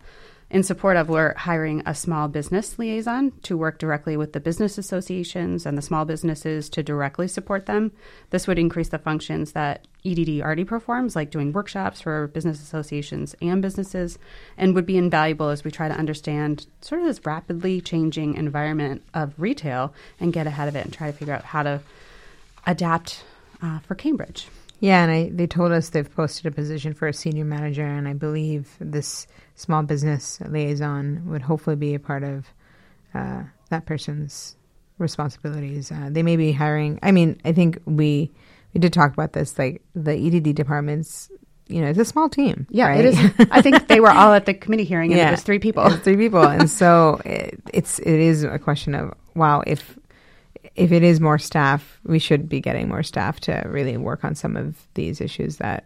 in 0.51 0.63
support 0.63 0.97
of, 0.97 1.09
we're 1.09 1.35
hiring 1.35 1.83
a 1.85 1.95
small 1.95 2.29
business 2.29 2.79
liaison 2.79 3.33
to 3.43 3.57
work 3.57 3.79
directly 3.79 4.17
with 4.17 4.35
the 4.35 4.41
business 4.41 4.79
associations 4.79 5.67
and 5.67 5.77
the 5.77 5.83
small 5.83 6.05
businesses 6.05 6.69
to 6.71 6.83
directly 6.83 7.27
support 7.27 7.67
them. 7.67 7.93
This 8.31 8.47
would 8.47 8.59
increase 8.59 8.91
the 8.91 8.99
functions 8.99 9.53
that 9.53 9.87
EDD 10.05 10.43
already 10.43 10.65
performs, 10.65 11.17
like 11.17 11.31
doing 11.31 11.53
workshops 11.53 12.01
for 12.01 12.29
business 12.29 12.63
associations 12.63 13.35
and 13.41 13.63
businesses, 13.63 14.19
and 14.57 14.75
would 14.75 14.87
be 14.87 14.99
invaluable 14.99 15.49
as 15.49 15.65
we 15.65 15.71
try 15.71 15.89
to 15.89 15.95
understand 15.95 16.67
sort 16.81 17.01
of 17.01 17.07
this 17.07 17.25
rapidly 17.25 17.81
changing 17.81 18.35
environment 18.35 19.03
of 19.15 19.33
retail 19.39 19.95
and 20.21 20.33
get 20.33 20.47
ahead 20.47 20.69
of 20.69 20.77
it 20.77 20.85
and 20.85 20.93
try 20.93 21.11
to 21.11 21.17
figure 21.17 21.35
out 21.35 21.45
how 21.45 21.63
to 21.63 21.81
adapt 22.67 23.25
uh, 23.63 23.79
for 23.81 23.95
Cambridge. 23.95 24.47
Yeah, 24.81 25.03
and 25.03 25.11
I, 25.11 25.31
they 25.33 25.47
told 25.47 25.73
us 25.73 25.91
they've 25.91 26.15
posted 26.15 26.47
a 26.47 26.51
position 26.51 26.93
for 26.93 27.09
a 27.09 27.13
senior 27.15 27.45
manager, 27.45 27.87
and 27.87 28.07
I 28.07 28.13
believe 28.13 28.77
this 28.81 29.27
small 29.55 29.83
business 29.83 30.41
liaison 30.47 31.23
would 31.27 31.43
hopefully 31.43 31.77
be 31.77 31.95
a 31.95 32.01
part 32.01 32.23
of 32.23 32.47
uh, 33.15 33.45
that 33.71 33.87
person's 33.87 34.57
responsibilities. 34.99 35.91
Uh, 35.91 36.09
they 36.11 36.23
may 36.23 36.37
be 36.37 36.53
hiring. 36.53 36.99
I 37.03 37.13
mean, 37.13 37.41
I 37.45 37.53
think 37.53 37.79
we 37.87 38.31
we 38.75 38.81
did 38.81 38.93
talk 38.93 39.13
about 39.13 39.33
this. 39.33 39.59
Like 39.59 39.83
the 39.95 40.13
EDD 40.15 40.55
departments, 40.55 41.31
you 41.69 41.81
know, 41.81 41.89
it's 41.89 41.99
a 41.99 42.05
small 42.05 42.29
team. 42.29 42.67
Yeah, 42.71 42.89
right? 42.89 43.05
it 43.05 43.07
is. 43.07 43.19
I 43.51 43.63
think 43.63 43.89
they 43.89 44.01
were 44.01 44.11
all 44.11 44.33
at 44.35 44.45
the 44.47 44.55
committee 44.55 44.85
hearing, 44.85 45.13
and 45.13 45.19
Yeah. 45.19 45.29
it 45.29 45.33
was 45.33 45.43
three 45.43 45.59
people. 45.61 45.87
It's 45.87 46.03
three 46.05 46.17
people, 46.17 46.43
and 46.43 46.69
so 46.69 47.21
it, 47.25 47.61
it's 47.73 47.99
it 48.01 48.21
is 48.21 48.45
a 48.45 48.59
question 48.59 48.95
of 48.95 49.15
wow 49.35 49.63
if 49.67 49.99
if 50.75 50.91
it 50.93 51.03
is 51.05 51.21
more 51.21 51.39
staff, 51.39 52.01
we 52.05 52.19
should 52.19 52.49
be 52.49 52.61
getting 52.61 52.89
more 52.89 53.03
staff 53.05 53.39
to 53.41 53.63
really 53.67 53.97
work 53.97 54.25
on 54.25 54.35
some 54.35 54.57
of 54.57 54.77
these 54.95 55.21
issues 55.21 55.59
that 55.59 55.85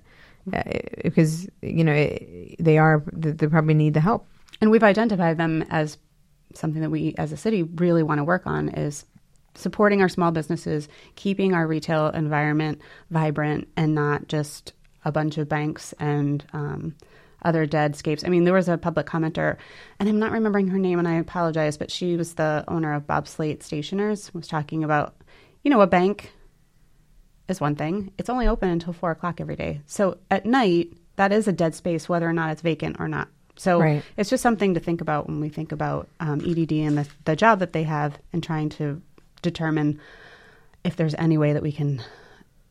uh, 0.53 0.63
because 1.05 1.47
you 1.61 1.85
know 1.85 1.93
it, 1.93 2.57
they 2.59 2.79
are 2.79 3.03
they 3.13 3.47
probably 3.47 3.75
need 3.75 3.95
the 3.95 4.01
help. 4.01 4.27
And 4.61 4.71
we've 4.71 4.83
identified 4.83 5.37
them 5.37 5.65
as 5.71 5.99
something 6.55 6.81
that 6.83 6.91
we, 6.91 7.15
as 7.19 7.31
a 7.31 7.37
city, 7.37 7.63
really 7.63 8.03
want 8.03 8.19
to 8.19 8.25
work 8.25 8.47
on 8.47 8.71
is 8.71 9.05
supporting 9.59 10.01
our 10.01 10.09
small 10.09 10.31
businesses, 10.31 10.89
keeping 11.17 11.55
our 11.55 11.67
retail 11.67 12.09
environment 12.09 12.81
vibrant, 13.11 13.69
and 13.77 13.95
not 13.95 14.29
just 14.29 14.73
a 15.05 15.13
bunch 15.13 15.39
of 15.39 15.49
banks 15.49 15.93
and 15.99 16.45
um, 16.53 16.95
other 17.43 17.67
deadscapes. 17.67 18.25
I 18.27 18.29
mean, 18.31 18.45
there 18.45 18.55
was 18.55 18.69
a 18.69 18.79
public 18.79 19.07
commenter, 19.07 19.57
and 19.99 20.09
I'm 20.09 20.19
not 20.19 20.33
remembering 20.33 20.69
her 20.69 20.79
name, 20.79 20.99
and 20.99 21.07
I 21.09 21.15
apologize, 21.15 21.77
but 21.77 21.91
she 21.91 22.17
was 22.17 22.35
the 22.35 22.65
owner 22.69 22.93
of 22.95 23.07
Bob 23.07 23.29
Slate 23.29 23.63
Stationers, 23.63 24.33
was 24.35 24.49
talking 24.49 24.83
about, 24.85 25.15
you 25.63 25.71
know, 25.71 25.81
a 25.81 25.87
bank 25.87 26.33
is 27.49 27.61
one 27.61 27.77
thing. 27.77 28.13
It's 28.19 28.29
only 28.29 28.47
open 28.47 28.69
until 28.69 28.93
four 28.93 29.11
o'clock 29.11 29.41
every 29.41 29.57
day. 29.57 29.81
So 29.87 30.19
at 30.31 30.47
night, 30.47 30.93
that 31.17 31.33
is 31.33 31.49
a 31.49 31.53
dead 31.53 31.75
space, 31.75 32.09
whether 32.09 32.29
or 32.29 32.33
not 32.33 32.51
it's 32.51 32.63
vacant 32.63 32.97
or 32.99 33.09
not. 33.09 33.29
So 33.57 33.81
Right. 33.81 34.05
it's 34.17 34.31
just 34.31 34.43
something 34.43 34.75
to 34.75 34.81
think 34.81 35.01
about 35.01 35.27
when 35.27 35.41
we 35.41 35.49
think 35.49 35.73
about 35.73 36.09
um, 36.21 36.41
EDD 36.41 36.73
and 36.73 36.99
the, 36.99 37.09
the 37.25 37.35
job 37.37 37.59
that 37.59 37.73
they 37.73 37.83
have 37.85 38.19
and 38.33 38.43
trying 38.43 38.69
to 38.71 39.03
determine 39.43 40.01
if 40.85 40.97
there's 40.97 41.15
any 41.15 41.39
way 41.39 41.53
that 41.53 41.63
we 41.63 41.73
can 41.73 42.03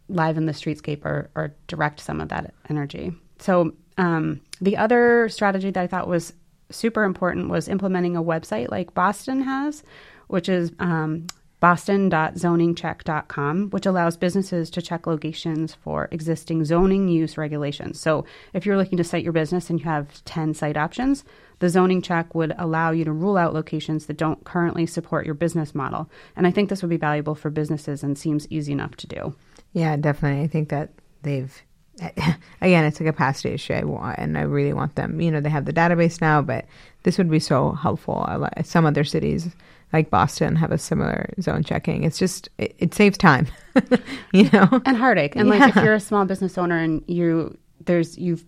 liven 0.10 0.46
the 0.46 0.54
streetscape 0.54 1.04
or, 1.06 1.30
or 1.36 1.54
direct 1.68 2.00
some 2.00 2.22
of 2.22 2.30
that 2.30 2.54
energy. 2.70 3.12
So 3.40 3.74
um, 3.98 4.42
the 4.62 4.78
other 4.78 5.30
strategy 5.30 5.72
that 5.72 5.82
I 5.82 5.88
thought 5.88 6.08
was 6.08 6.34
super 6.70 7.04
important 7.04 7.50
was 7.50 7.68
implementing 7.68 8.16
a 8.16 8.24
website 8.24 8.70
like 8.70 8.94
Boston 8.94 9.42
has, 9.42 9.84
which 10.28 10.50
is 10.50 10.72
um, 10.80 11.28
boston.zoningcheck.com, 11.60 13.70
which 13.72 13.86
allows 13.86 14.16
businesses 14.16 14.70
to 14.70 14.82
check 14.82 15.08
locations 15.08 15.74
for 15.74 16.08
existing 16.12 16.64
zoning 16.66 17.08
use 17.08 17.38
regulations. 17.38 18.00
So 18.00 18.26
if 18.54 18.66
you're 18.66 18.78
looking 18.78 18.98
to 18.98 19.04
site 19.04 19.24
your 19.24 19.34
business 19.34 19.70
and 19.70 19.80
you 19.80 19.86
have 19.86 20.24
10 20.26 20.54
site 20.54 20.78
options, 20.78 21.24
the 21.60 21.70
zoning 21.70 22.04
check 22.04 22.36
would 22.36 22.54
allow 22.58 22.92
you 22.92 23.04
to 23.06 23.12
rule 23.12 23.38
out 23.38 23.54
locations 23.54 24.06
that 24.06 24.18
don't 24.18 24.44
currently 24.44 24.86
support 24.86 25.26
your 25.26 25.36
business 25.36 25.74
model. 25.74 26.10
And 26.36 26.46
I 26.46 26.52
think 26.52 26.70
this 26.70 26.84
would 26.84 26.90
be 26.90 26.98
valuable 26.98 27.36
for 27.36 27.50
businesses 27.50 28.04
and 28.04 28.18
seems 28.18 28.48
easy 28.52 28.72
enough 28.72 28.96
to 28.98 29.08
do. 29.08 29.36
Yeah, 29.74 29.96
definitely. 29.96 30.44
I 30.44 30.48
think 30.48 30.70
that 30.70 30.92
they've 31.24 31.64
again, 32.62 32.86
it's 32.86 33.02
a 33.02 33.04
capacity 33.04 33.56
issue, 33.56 33.74
I 33.74 33.84
want, 33.84 34.20
and 34.20 34.38
I 34.38 34.42
really 34.42 34.74
want 34.74 34.96
them. 34.96 35.20
You 35.20 35.32
know, 35.32 35.42
they 35.42 35.50
have 35.50 35.66
the 35.66 35.74
database 35.74 36.22
now, 36.22 36.42
but 36.42 36.66
this 37.04 37.18
would 37.18 37.30
be 37.30 37.40
so 37.40 37.72
helpful. 37.72 38.48
Some 38.64 38.86
other 38.86 39.04
cities, 39.04 39.50
like 39.94 40.10
Boston, 40.10 40.56
have 40.56 40.72
a 40.72 40.78
similar 40.78 41.30
zone 41.42 41.64
checking. 41.64 42.04
It's 42.04 42.18
just 42.20 42.50
it, 42.58 42.76
it 42.80 42.94
saves 42.94 43.18
time. 43.18 43.48
you 44.34 44.50
know, 44.52 44.82
and 44.86 44.98
heartache. 44.98 45.36
And 45.36 45.50
like 45.50 45.76
if 45.76 45.84
you're 45.84 45.94
a 45.94 46.00
small 46.00 46.26
business 46.26 46.58
owner 46.58 46.78
and 46.78 47.04
you 47.08 47.58
there's 47.86 48.18
you've 48.18 48.44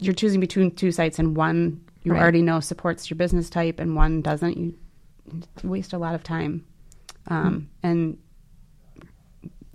you're 0.00 0.14
choosing 0.14 0.40
between 0.40 0.70
two 0.70 0.92
sites 0.92 1.18
and 1.18 1.36
one 1.36 1.80
you 2.04 2.12
Right. 2.12 2.22
already 2.22 2.42
know 2.42 2.60
supports 2.60 3.10
your 3.10 3.16
business 3.16 3.50
type 3.50 3.80
and 3.80 3.96
one 3.96 4.22
doesn't, 4.22 4.56
you 4.56 4.74
waste 5.64 5.92
a 5.92 5.98
lot 5.98 6.14
of 6.14 6.22
time. 6.22 6.64
Um, 7.26 7.68
And 7.82 8.16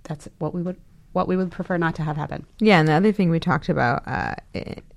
that's 0.04 0.28
what 0.38 0.54
we 0.54 0.62
would 0.62 0.76
what 1.12 1.28
we 1.28 1.36
would 1.36 1.50
prefer 1.50 1.76
not 1.76 1.94
to 1.96 2.02
have 2.02 2.16
happen. 2.16 2.46
Yeah, 2.58 2.78
and 2.80 2.88
the 2.88 2.92
other 2.94 3.12
thing 3.12 3.28
we 3.28 3.38
talked 3.38 3.68
about 3.68 4.02
uh, 4.08 4.34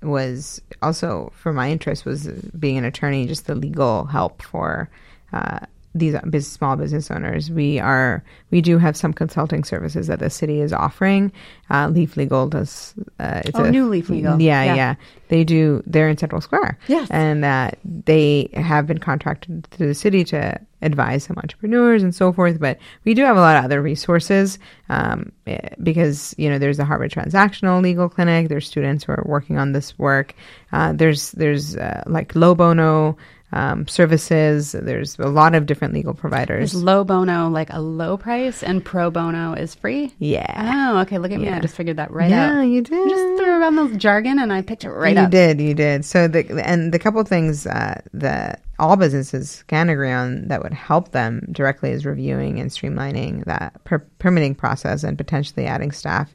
was 0.02 0.62
also 0.80 1.30
for 1.36 1.52
my 1.52 1.70
interest 1.70 2.06
was 2.06 2.26
being 2.58 2.78
an 2.78 2.84
attorney, 2.84 3.26
just 3.26 3.46
the 3.46 3.54
legal 3.54 4.06
help 4.06 4.40
for 4.40 4.88
uh, 5.34 5.58
these 5.98 6.46
small 6.46 6.76
business 6.76 7.10
owners. 7.10 7.50
We 7.50 7.78
are 7.80 8.22
we 8.50 8.60
do 8.60 8.78
have 8.78 8.96
some 8.96 9.12
consulting 9.12 9.64
services 9.64 10.06
that 10.06 10.18
the 10.18 10.30
city 10.30 10.60
is 10.60 10.72
offering. 10.72 11.32
Uh, 11.70 11.88
Leaf 11.88 12.16
Legal 12.16 12.48
does. 12.48 12.94
Uh, 13.18 13.42
it's 13.44 13.58
Oh, 13.58 13.68
New 13.70 13.88
Leaf 13.88 14.08
Legal. 14.08 14.40
Yeah, 14.40 14.62
Yeah. 14.64 14.74
yeah, 14.74 14.94
They 15.28 15.44
do. 15.44 15.82
They're 15.86 16.08
in 16.08 16.16
Central 16.16 16.40
Square. 16.40 16.78
Yes. 16.88 17.08
and 17.10 17.44
uh, 17.44 17.70
they 17.84 18.48
have 18.54 18.86
been 18.86 18.98
contracted 18.98 19.64
to 19.72 19.86
the 19.86 19.94
city 19.94 20.22
to 20.24 20.58
advise 20.82 21.24
some 21.24 21.36
entrepreneurs 21.38 22.02
and 22.02 22.14
so 22.14 22.32
forth. 22.32 22.60
But 22.60 22.78
we 23.04 23.14
do 23.14 23.24
have 23.24 23.36
a 23.36 23.40
lot 23.40 23.56
of 23.56 23.64
other 23.64 23.80
resources 23.82 24.58
um, 24.88 25.32
eh, 25.46 25.70
because 25.82 26.34
you 26.38 26.48
know 26.50 26.58
there's 26.58 26.76
the 26.76 26.84
Harvard 26.84 27.10
Transactional 27.10 27.82
Legal 27.82 28.08
Clinic. 28.08 28.48
There's 28.48 28.66
students 28.66 29.04
who 29.04 29.12
are 29.12 29.24
working 29.26 29.58
on 29.58 29.72
this 29.72 29.98
work. 29.98 30.34
Uh, 30.72 30.92
there's 30.92 31.32
there's 31.32 31.76
uh, 31.76 32.02
like 32.06 32.36
low 32.36 32.54
bono 32.54 33.16
um, 33.52 33.86
services. 33.86 34.72
There's 34.72 35.18
a 35.18 35.28
lot 35.28 35.54
of 35.54 35.66
different 35.66 35.94
legal 35.94 36.14
providers. 36.14 36.74
Is 36.74 36.82
low 36.82 37.04
bono 37.04 37.48
like 37.48 37.72
a 37.72 37.80
low 37.80 38.16
price 38.16 38.62
and 38.62 38.84
pro 38.84 39.10
bono 39.10 39.54
is 39.54 39.74
free? 39.74 40.12
yeah, 40.18 40.92
Oh, 40.94 41.00
okay. 41.00 41.18
Look 41.18 41.32
at 41.32 41.40
me. 41.40 41.48
I 41.48 41.60
just 41.60 41.76
figured 41.76 41.96
that 41.98 42.10
right 42.10 42.30
yeah, 42.30 42.50
out. 42.50 42.54
Yeah, 42.56 42.62
you 42.62 42.82
did. 42.82 43.08
Just 43.08 43.22
threw 43.42 43.60
around 43.60 43.76
the 43.76 43.96
jargon 43.96 44.38
and 44.38 44.52
I 44.52 44.62
picked 44.62 44.84
it 44.84 44.90
right 44.90 45.14
you 45.16 45.22
up. 45.22 45.26
You 45.28 45.30
did, 45.30 45.60
you 45.60 45.74
did. 45.74 46.04
So 46.04 46.28
the 46.28 46.62
and 46.66 46.92
the 46.92 46.98
couple 46.98 47.22
things 47.24 47.66
uh, 47.66 48.00
that 48.14 48.62
all 48.78 48.96
businesses 48.96 49.64
can 49.68 49.88
agree 49.88 50.12
on 50.12 50.48
that 50.48 50.62
would 50.62 50.74
help 50.74 51.12
them 51.12 51.46
directly 51.50 51.90
is 51.90 52.04
reviewing 52.04 52.60
and 52.60 52.70
streamlining 52.70 53.44
that 53.46 53.82
per- 53.84 54.06
permitting 54.18 54.54
process 54.54 55.02
and 55.02 55.16
potentially 55.16 55.66
adding 55.66 55.92
staff 55.92 56.34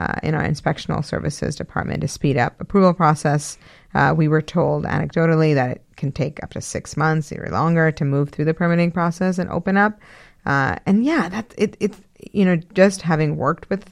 uh, 0.00 0.14
in 0.22 0.34
our 0.34 0.42
inspectional 0.42 1.04
services 1.04 1.56
department 1.56 2.00
to 2.00 2.08
speed 2.08 2.36
up 2.36 2.60
approval 2.60 2.94
process. 2.94 3.58
Uh, 3.94 4.14
we 4.16 4.28
were 4.28 4.42
told 4.42 4.84
anecdotally 4.84 5.54
that 5.54 5.70
it 5.70 5.82
can 5.96 6.10
take 6.10 6.42
up 6.42 6.50
to 6.50 6.60
six 6.60 6.96
months 6.96 7.32
or 7.32 7.48
longer 7.50 7.92
to 7.92 8.04
move 8.04 8.30
through 8.30 8.44
the 8.44 8.54
permitting 8.54 8.90
process 8.90 9.38
and 9.38 9.50
open 9.50 9.76
up. 9.76 10.00
Uh, 10.46 10.76
and 10.86 11.04
yeah, 11.04 11.28
that 11.28 11.54
it 11.56 11.76
it's 11.80 12.00
you 12.32 12.44
know 12.44 12.56
just 12.74 13.02
having 13.02 13.36
worked 13.36 13.70
with 13.70 13.90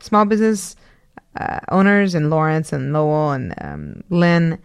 small 0.00 0.24
business 0.24 0.74
uh, 1.36 1.60
owners 1.70 2.14
and 2.14 2.30
Lawrence 2.30 2.72
and 2.72 2.92
Lowell 2.92 3.32
and 3.32 3.54
um, 3.60 4.04
Lynn, 4.10 4.58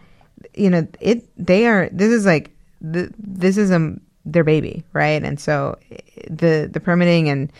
you 0.54 0.70
know, 0.70 0.86
it 1.00 1.28
they 1.36 1.66
are. 1.66 1.88
This 1.92 2.10
is 2.10 2.26
like 2.26 2.50
the, 2.80 3.12
this 3.18 3.56
is 3.56 3.70
a 3.70 3.94
their 4.24 4.44
baby, 4.44 4.84
right? 4.92 5.22
And 5.22 5.40
so 5.40 5.78
eh, 5.90 5.98
the 6.28 6.68
the 6.70 6.80
permitting 6.80 7.28
and 7.28 7.52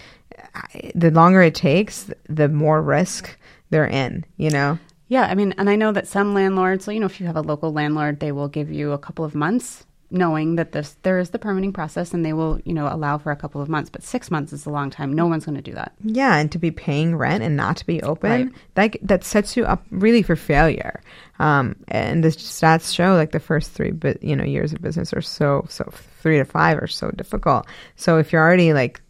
the 0.94 1.10
longer 1.10 1.42
it 1.42 1.54
takes, 1.54 2.10
the 2.28 2.48
more 2.48 2.80
risk 2.82 3.36
they're 3.70 3.86
in. 3.86 4.24
You 4.36 4.50
know, 4.50 4.78
Yeah, 5.08 5.22
I 5.22 5.34
mean, 5.34 5.54
and 5.58 5.68
I 5.70 5.76
know 5.76 5.92
that 5.92 6.06
some 6.08 6.34
landlords, 6.34 6.84
so 6.84 6.90
you 6.90 7.00
know, 7.00 7.06
if 7.06 7.20
you 7.20 7.26
have 7.26 7.36
a 7.36 7.42
local 7.42 7.72
landlord, 7.72 8.20
they 8.20 8.32
will 8.32 8.48
give 8.48 8.70
you 8.70 8.92
a 8.92 8.98
couple 8.98 9.24
of 9.24 9.34
months 9.34 9.84
knowing 10.10 10.56
that 10.56 10.72
this 10.72 10.96
there 11.02 11.18
is 11.18 11.30
the 11.30 11.38
permitting 11.38 11.70
process 11.70 12.14
and 12.14 12.24
they 12.24 12.32
will, 12.32 12.58
you 12.64 12.72
know, 12.72 12.88
allow 12.88 13.18
for 13.18 13.30
a 13.30 13.36
couple 13.36 13.60
of 13.60 13.68
months, 13.68 13.90
but 13.90 14.02
6 14.02 14.30
months 14.30 14.54
is 14.54 14.64
a 14.64 14.70
long 14.70 14.88
time. 14.88 15.12
No 15.12 15.26
one's 15.26 15.44
going 15.44 15.56
to 15.56 15.60
do 15.70 15.74
that. 15.74 15.92
yeah, 16.02 16.36
and 16.36 16.50
to 16.52 16.58
be 16.58 16.70
paying 16.70 17.14
rent 17.14 17.42
and 17.42 17.56
not 17.56 17.76
to 17.76 17.86
be 17.86 18.02
open, 18.02 18.30
Right. 18.30 18.48
that 18.76 18.96
that 19.02 19.22
sets 19.24 19.54
you 19.54 19.64
up 19.66 19.84
really 19.90 20.22
for 20.22 20.34
failure. 20.34 21.02
Um, 21.38 21.76
and 21.88 22.24
the 22.24 22.28
stats 22.28 22.94
show 22.94 23.14
like 23.16 23.32
the 23.32 23.38
first 23.38 23.70
three, 23.72 23.90
bu- 23.90 24.16
you 24.22 24.34
know, 24.34 24.44
years 24.44 24.72
of 24.72 24.80
business 24.80 25.12
are 25.12 25.20
so 25.20 25.66
so 25.68 25.84
three 26.22 26.38
to 26.38 26.44
five 26.46 26.78
are 26.78 26.86
so 26.88 27.10
difficult. 27.10 27.66
So 27.96 28.16
if 28.18 28.32
you're 28.32 28.42
already 28.42 28.72
like 28.72 29.02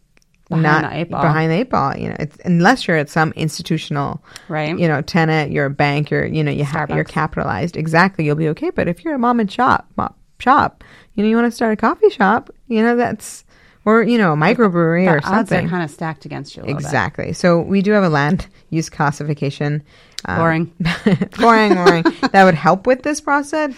Behind 0.49 0.63
not 0.63 0.91
the 0.91 0.97
eight 0.97 1.09
ball. 1.11 1.21
behind 1.21 1.51
the 1.51 1.55
eight 1.55 1.69
ball, 1.69 1.95
you 1.95 2.09
know, 2.09 2.15
it's, 2.19 2.37
unless 2.43 2.87
you're 2.87 2.97
at 2.97 3.09
some 3.09 3.31
institutional, 3.33 4.23
Right. 4.47 4.77
You 4.77 4.87
know, 4.87 5.01
tenant, 5.01 5.51
you're 5.51 5.65
a 5.67 5.69
bank, 5.69 6.09
you're 6.09 6.25
you 6.25 6.43
know, 6.43 6.51
you 6.51 6.63
have 6.63 6.89
you're 6.89 7.03
capitalized. 7.03 7.77
Exactly, 7.77 8.25
you'll 8.25 8.35
be 8.35 8.49
okay. 8.49 8.69
But 8.71 8.87
if 8.87 9.03
you're 9.05 9.13
a 9.15 9.19
mom 9.19 9.39
and 9.39 9.51
shop, 9.51 9.87
mom, 9.95 10.13
shop, 10.39 10.83
you 11.13 11.23
know, 11.23 11.29
you 11.29 11.35
want 11.35 11.45
to 11.47 11.55
start 11.55 11.73
a 11.73 11.75
coffee 11.75 12.09
shop, 12.09 12.49
you 12.67 12.81
know, 12.81 12.95
that's 12.95 13.45
or 13.85 14.01
you 14.03 14.17
know, 14.17 14.33
a 14.33 14.35
microbrewery 14.35 15.05
The 15.05 15.11
or 15.11 15.17
odds 15.17 15.27
something. 15.27 15.67
are 15.67 15.69
kind 15.69 15.83
of 15.83 15.91
stacked 15.91 16.25
against 16.25 16.55
you 16.55 16.61
a 16.61 16.63
little 16.63 16.77
bit. 16.77 16.85
Exactly. 16.85 17.33
So 17.33 17.59
we 17.61 17.81
do 17.81 17.91
have 17.91 18.03
a 18.03 18.09
land 18.09 18.47
use 18.71 18.89
classification. 18.89 19.83
um, 20.25 20.37
Boring. 20.37 20.73
boring, 21.39 21.75
boring. 21.75 22.03
that 22.31 22.43
would 22.43 22.55
help 22.55 22.87
with 22.87 23.03
this 23.03 23.21
process. 23.21 23.73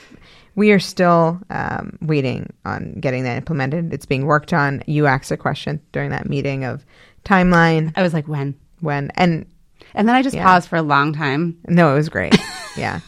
We 0.56 0.72
are 0.72 0.80
still 0.80 1.40
um, 1.50 1.98
waiting 2.02 2.52
on 2.66 2.96
getting 3.00 3.24
that 3.24 3.38
implemented. 3.38 3.94
It's 3.94 4.06
being 4.06 4.26
worked 4.26 4.54
on. 4.54 4.84
You 4.86 5.08
asked 5.08 5.32
a 5.32 5.38
question 5.38 5.80
during 5.92 6.10
that 6.12 6.28
meeting 6.30 6.64
of 6.66 6.86
timeline 7.24 7.94
I 7.96 8.02
was 8.02 8.14
like, 8.14 8.28
when? 8.28 8.56
when, 8.80 9.12
and 9.16 9.46
And 9.94 10.08
then 10.08 10.16
I 10.16 10.22
just 10.22 10.36
Yeah. 10.36 10.44
paused 10.46 10.68
for 10.70 10.76
a 10.78 10.82
long 10.82 11.14
time. 11.14 11.58
no, 11.68 11.92
it 11.92 11.96
was 11.96 12.10
great. 12.10 12.36
yeah. 12.78 13.00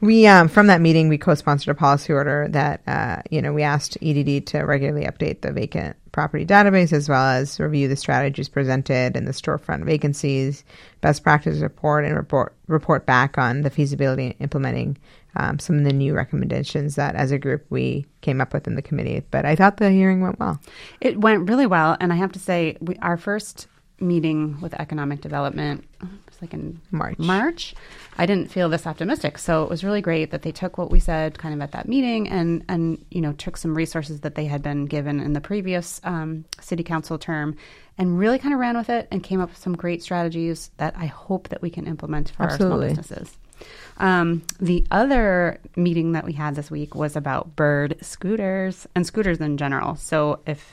We, 0.00 0.26
um, 0.26 0.48
from 0.48 0.66
that 0.66 0.80
meeting, 0.80 1.08
we 1.08 1.16
co-sponsored 1.18 1.68
a 1.70 1.78
policy 1.78 2.12
order 2.12 2.48
that, 2.50 2.80
uh, 2.88 3.22
you 3.30 3.40
know, 3.40 3.52
we 3.52 3.62
asked 3.62 3.96
EDD 4.02 4.46
to 4.48 4.58
regularly 4.62 5.06
update 5.06 5.42
the 5.42 5.52
vacant 5.52 5.94
property 6.10 6.44
database 6.44 6.92
as 6.92 7.08
well 7.08 7.22
as 7.24 7.60
review 7.60 7.86
the 7.88 7.94
strategies 7.96 8.48
presented 8.48 9.16
and 9.16 9.28
the 9.28 9.32
storefront 9.32 9.84
vacancies, 9.84 10.64
best 11.02 11.22
practice 11.22 11.60
report, 11.60 12.04
and 12.04 12.16
report 12.16 12.54
report 12.66 13.06
back 13.06 13.38
on 13.38 13.60
the 13.62 13.70
feasibility 13.70 14.26
in 14.26 14.32
implementing 14.40 14.98
um, 15.36 15.58
some 15.58 15.78
of 15.78 15.84
the 15.84 15.92
new 15.92 16.14
recommendations 16.14 16.94
that, 16.96 17.14
as 17.14 17.30
a 17.30 17.38
group, 17.38 17.64
we 17.70 18.06
came 18.20 18.40
up 18.40 18.52
with 18.52 18.66
in 18.66 18.74
the 18.74 18.82
committee. 18.82 19.22
But 19.30 19.44
I 19.44 19.56
thought 19.56 19.78
the 19.78 19.90
hearing 19.90 20.20
went 20.20 20.38
well. 20.38 20.60
It 21.00 21.20
went 21.20 21.48
really 21.48 21.66
well, 21.66 21.96
and 22.00 22.12
I 22.12 22.16
have 22.16 22.32
to 22.32 22.38
say, 22.38 22.76
we, 22.80 22.96
our 22.96 23.16
first 23.16 23.66
meeting 24.02 24.60
with 24.60 24.74
economic 24.74 25.20
development, 25.20 25.84
it 26.02 26.08
was 26.26 26.42
like 26.42 26.52
in 26.52 26.80
March. 26.90 27.18
March, 27.18 27.74
I 28.18 28.26
didn't 28.26 28.50
feel 28.50 28.68
this 28.68 28.86
optimistic. 28.86 29.38
So 29.38 29.62
it 29.62 29.70
was 29.70 29.84
really 29.84 30.00
great 30.00 30.30
that 30.32 30.42
they 30.42 30.52
took 30.52 30.76
what 30.76 30.90
we 30.90 30.98
said 30.98 31.38
kind 31.38 31.54
of 31.54 31.60
at 31.60 31.72
that 31.72 31.88
meeting 31.88 32.28
and 32.28 32.64
and 32.68 33.02
you 33.10 33.20
know 33.20 33.32
took 33.32 33.56
some 33.56 33.74
resources 33.74 34.20
that 34.20 34.34
they 34.34 34.44
had 34.44 34.62
been 34.62 34.86
given 34.86 35.20
in 35.20 35.32
the 35.32 35.40
previous 35.40 36.00
um, 36.04 36.44
city 36.60 36.82
council 36.82 37.18
term 37.18 37.56
and 37.96 38.18
really 38.18 38.38
kind 38.38 38.52
of 38.52 38.60
ran 38.60 38.76
with 38.76 38.90
it 38.90 39.08
and 39.10 39.22
came 39.22 39.40
up 39.40 39.50
with 39.50 39.58
some 39.58 39.74
great 39.74 40.02
strategies 40.02 40.70
that 40.78 40.94
I 40.96 41.06
hope 41.06 41.48
that 41.48 41.62
we 41.62 41.70
can 41.70 41.86
implement 41.86 42.30
for 42.30 42.44
Absolutely. 42.44 42.88
our 42.88 42.94
small 42.94 43.02
businesses. 43.02 43.38
Um, 43.98 44.42
the 44.60 44.84
other 44.90 45.60
meeting 45.76 46.12
that 46.12 46.24
we 46.24 46.32
had 46.32 46.54
this 46.54 46.70
week 46.70 46.94
was 46.94 47.16
about 47.16 47.54
bird 47.56 47.96
scooters 48.00 48.86
and 48.94 49.06
scooters 49.06 49.38
in 49.40 49.56
general. 49.56 49.96
So 49.96 50.40
if 50.46 50.72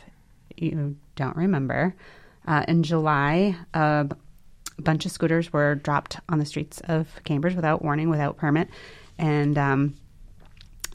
you 0.56 0.96
don't 1.16 1.36
remember, 1.36 1.96
uh, 2.48 2.64
in 2.68 2.84
July, 2.84 3.56
a 3.74 4.10
bunch 4.80 5.06
of 5.06 5.12
scooters 5.12 5.54
were 5.54 5.76
dropped 5.76 6.18
on 6.30 6.40
the 6.40 6.46
streets 6.46 6.82
of 6.88 7.08
Cambridge 7.24 7.56
without 7.56 7.84
warning, 7.84 8.10
without 8.10 8.38
permit, 8.38 8.70
and 9.18 9.58
um, 9.58 9.96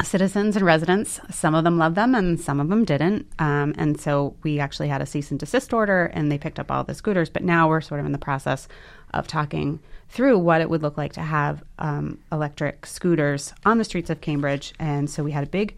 citizens 0.03 0.57
and 0.57 0.65
residents, 0.65 1.21
some 1.31 1.55
of 1.55 1.65
them 1.65 1.79
loved 1.79 1.95
them 1.95 2.15
and 2.15 2.41
some 2.41 2.59
of 2.59 2.69
them 2.69 2.85
didn't. 2.85 3.27
Um, 3.39 3.75
and 3.79 4.01
so 4.01 4.35
we 4.43 4.59
actually 4.59 4.89
had 4.89 5.03
a 5.03 5.07
cease 5.07 5.31
and 5.31 5.39
desist 5.39 5.73
order 5.73 6.07
and 6.07 6.33
they 6.33 6.39
picked 6.39 6.59
up 6.59 6.71
all 6.71 6.85
the 6.85 6.95
scooters. 6.95 7.31
But 7.31 7.45
now 7.45 7.69
we're 7.69 7.81
sort 7.81 8.01
of 8.01 8.07
in 8.07 8.13
the 8.13 8.19
process 8.19 8.67
of 9.13 9.29
talking 9.29 9.81
through 10.09 10.39
what 10.39 10.61
it 10.61 10.71
would 10.71 10.83
look 10.83 10.97
like 10.97 11.13
to 11.15 11.21
have 11.21 11.63
um, 11.79 12.19
electric 12.31 12.87
scooters 12.87 13.53
on 13.65 13.79
the 13.79 13.85
streets 13.85 14.11
of 14.11 14.21
Cambridge. 14.21 14.73
And 14.79 15.09
so 15.09 15.23
we 15.25 15.33
had 15.33 15.45
a 15.45 15.49
big 15.49 15.77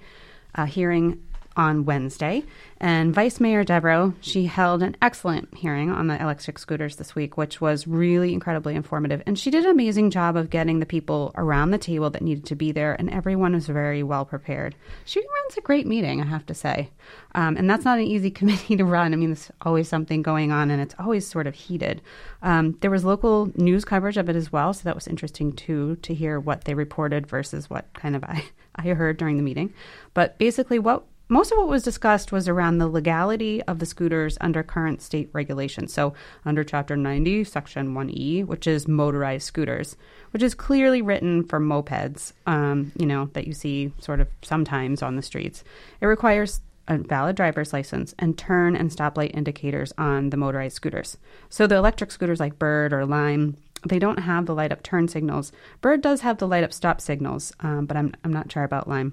uh, 0.54 0.66
hearing 0.66 1.22
on 1.56 1.84
Wednesday. 1.84 2.44
And 2.78 3.14
Vice 3.14 3.40
Mayor 3.40 3.64
Devereux, 3.64 4.12
she 4.20 4.44
held 4.44 4.82
an 4.82 4.96
excellent 5.00 5.54
hearing 5.54 5.90
on 5.90 6.08
the 6.08 6.20
electric 6.20 6.58
scooters 6.58 6.96
this 6.96 7.14
week, 7.14 7.38
which 7.38 7.58
was 7.58 7.86
really 7.86 8.34
incredibly 8.34 8.74
informative. 8.74 9.22
And 9.24 9.38
she 9.38 9.50
did 9.50 9.64
an 9.64 9.70
amazing 9.70 10.10
job 10.10 10.36
of 10.36 10.50
getting 10.50 10.80
the 10.80 10.86
people 10.86 11.32
around 11.36 11.70
the 11.70 11.78
table 11.78 12.10
that 12.10 12.20
needed 12.20 12.44
to 12.46 12.54
be 12.54 12.72
there, 12.72 12.94
and 12.94 13.08
everyone 13.08 13.54
was 13.54 13.66
very 13.66 14.02
well 14.02 14.26
prepared. 14.26 14.74
She 15.06 15.20
runs 15.20 15.56
a 15.56 15.62
great 15.62 15.86
meeting, 15.86 16.20
I 16.20 16.26
have 16.26 16.44
to 16.46 16.54
say. 16.54 16.90
Um, 17.34 17.56
and 17.56 17.68
that's 17.68 17.84
not 17.84 17.98
an 17.98 18.04
easy 18.04 18.30
committee 18.40 18.76
to 18.76 18.84
run. 18.84 19.14
I 19.14 19.16
mean, 19.16 19.30
there's 19.30 19.50
always 19.62 19.88
something 19.88 20.20
going 20.20 20.52
on, 20.52 20.70
and 20.70 20.82
it's 20.82 20.94
always 20.98 21.26
sort 21.26 21.46
of 21.46 21.54
heated. 21.54 22.02
Um, 22.42 22.76
there 22.80 22.90
was 22.90 23.04
local 23.04 23.50
news 23.54 23.86
coverage 23.86 24.18
of 24.18 24.28
it 24.28 24.36
as 24.36 24.52
well, 24.52 24.74
so 24.74 24.82
that 24.84 24.94
was 24.94 25.08
interesting 25.08 25.52
too 25.52 25.96
to 26.02 26.12
hear 26.12 26.38
what 26.38 26.64
they 26.64 26.74
reported 26.74 27.26
versus 27.26 27.70
what 27.70 27.86
kind 27.94 28.14
of 28.14 28.24
I, 28.24 28.44
I 28.74 28.88
heard 28.88 29.16
during 29.16 29.38
the 29.38 29.42
meeting. 29.42 29.72
But 30.12 30.36
basically, 30.36 30.78
what 30.78 31.04
most 31.28 31.50
of 31.50 31.58
what 31.58 31.68
was 31.68 31.82
discussed 31.82 32.30
was 32.30 32.48
around 32.48 32.78
the 32.78 32.86
legality 32.86 33.60
of 33.64 33.80
the 33.80 33.86
scooters 33.86 34.38
under 34.40 34.62
current 34.62 35.02
state 35.02 35.28
regulations. 35.32 35.92
So, 35.92 36.14
under 36.44 36.62
Chapter 36.62 36.96
90, 36.96 37.42
Section 37.44 37.94
1E, 37.94 38.46
which 38.46 38.66
is 38.66 38.86
motorized 38.86 39.46
scooters, 39.46 39.96
which 40.30 40.42
is 40.42 40.54
clearly 40.54 41.02
written 41.02 41.42
for 41.42 41.58
mopeds, 41.58 42.32
um, 42.46 42.92
you 42.96 43.06
know, 43.06 43.28
that 43.32 43.46
you 43.46 43.54
see 43.54 43.92
sort 43.98 44.20
of 44.20 44.28
sometimes 44.42 45.02
on 45.02 45.16
the 45.16 45.22
streets. 45.22 45.64
It 46.00 46.06
requires 46.06 46.60
a 46.86 46.98
valid 46.98 47.34
driver's 47.34 47.72
license 47.72 48.14
and 48.20 48.38
turn 48.38 48.76
and 48.76 48.90
stoplight 48.90 49.34
indicators 49.34 49.92
on 49.98 50.30
the 50.30 50.36
motorized 50.36 50.76
scooters. 50.76 51.16
So, 51.48 51.66
the 51.66 51.74
electric 51.74 52.12
scooters 52.12 52.38
like 52.38 52.60
Bird 52.60 52.92
or 52.92 53.04
Lime, 53.04 53.56
they 53.84 53.98
don't 53.98 54.20
have 54.20 54.46
the 54.46 54.54
light 54.54 54.70
up 54.70 54.84
turn 54.84 55.08
signals. 55.08 55.50
Bird 55.80 56.02
does 56.02 56.20
have 56.20 56.38
the 56.38 56.46
light 56.46 56.62
up 56.62 56.72
stop 56.72 57.00
signals, 57.00 57.52
um, 57.58 57.86
but 57.86 57.96
I'm, 57.96 58.14
I'm 58.22 58.32
not 58.32 58.52
sure 58.52 58.62
about 58.62 58.88
Lime 58.88 59.12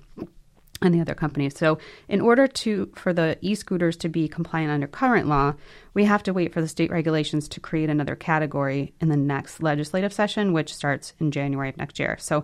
and 0.81 0.93
the 0.93 1.01
other 1.01 1.15
companies. 1.15 1.57
So, 1.57 1.77
in 2.07 2.21
order 2.21 2.47
to 2.47 2.91
for 2.95 3.13
the 3.13 3.37
e-scooters 3.41 3.97
to 3.97 4.09
be 4.09 4.27
compliant 4.27 4.71
under 4.71 4.87
current 4.87 5.27
law, 5.27 5.53
we 5.93 6.05
have 6.05 6.23
to 6.23 6.33
wait 6.33 6.53
for 6.53 6.61
the 6.61 6.67
state 6.67 6.91
regulations 6.91 7.47
to 7.49 7.59
create 7.59 7.89
another 7.89 8.15
category 8.15 8.93
in 8.99 9.09
the 9.09 9.17
next 9.17 9.61
legislative 9.61 10.13
session, 10.13 10.53
which 10.53 10.73
starts 10.73 11.13
in 11.19 11.31
January 11.31 11.69
of 11.69 11.77
next 11.77 11.99
year. 11.99 12.17
So, 12.19 12.43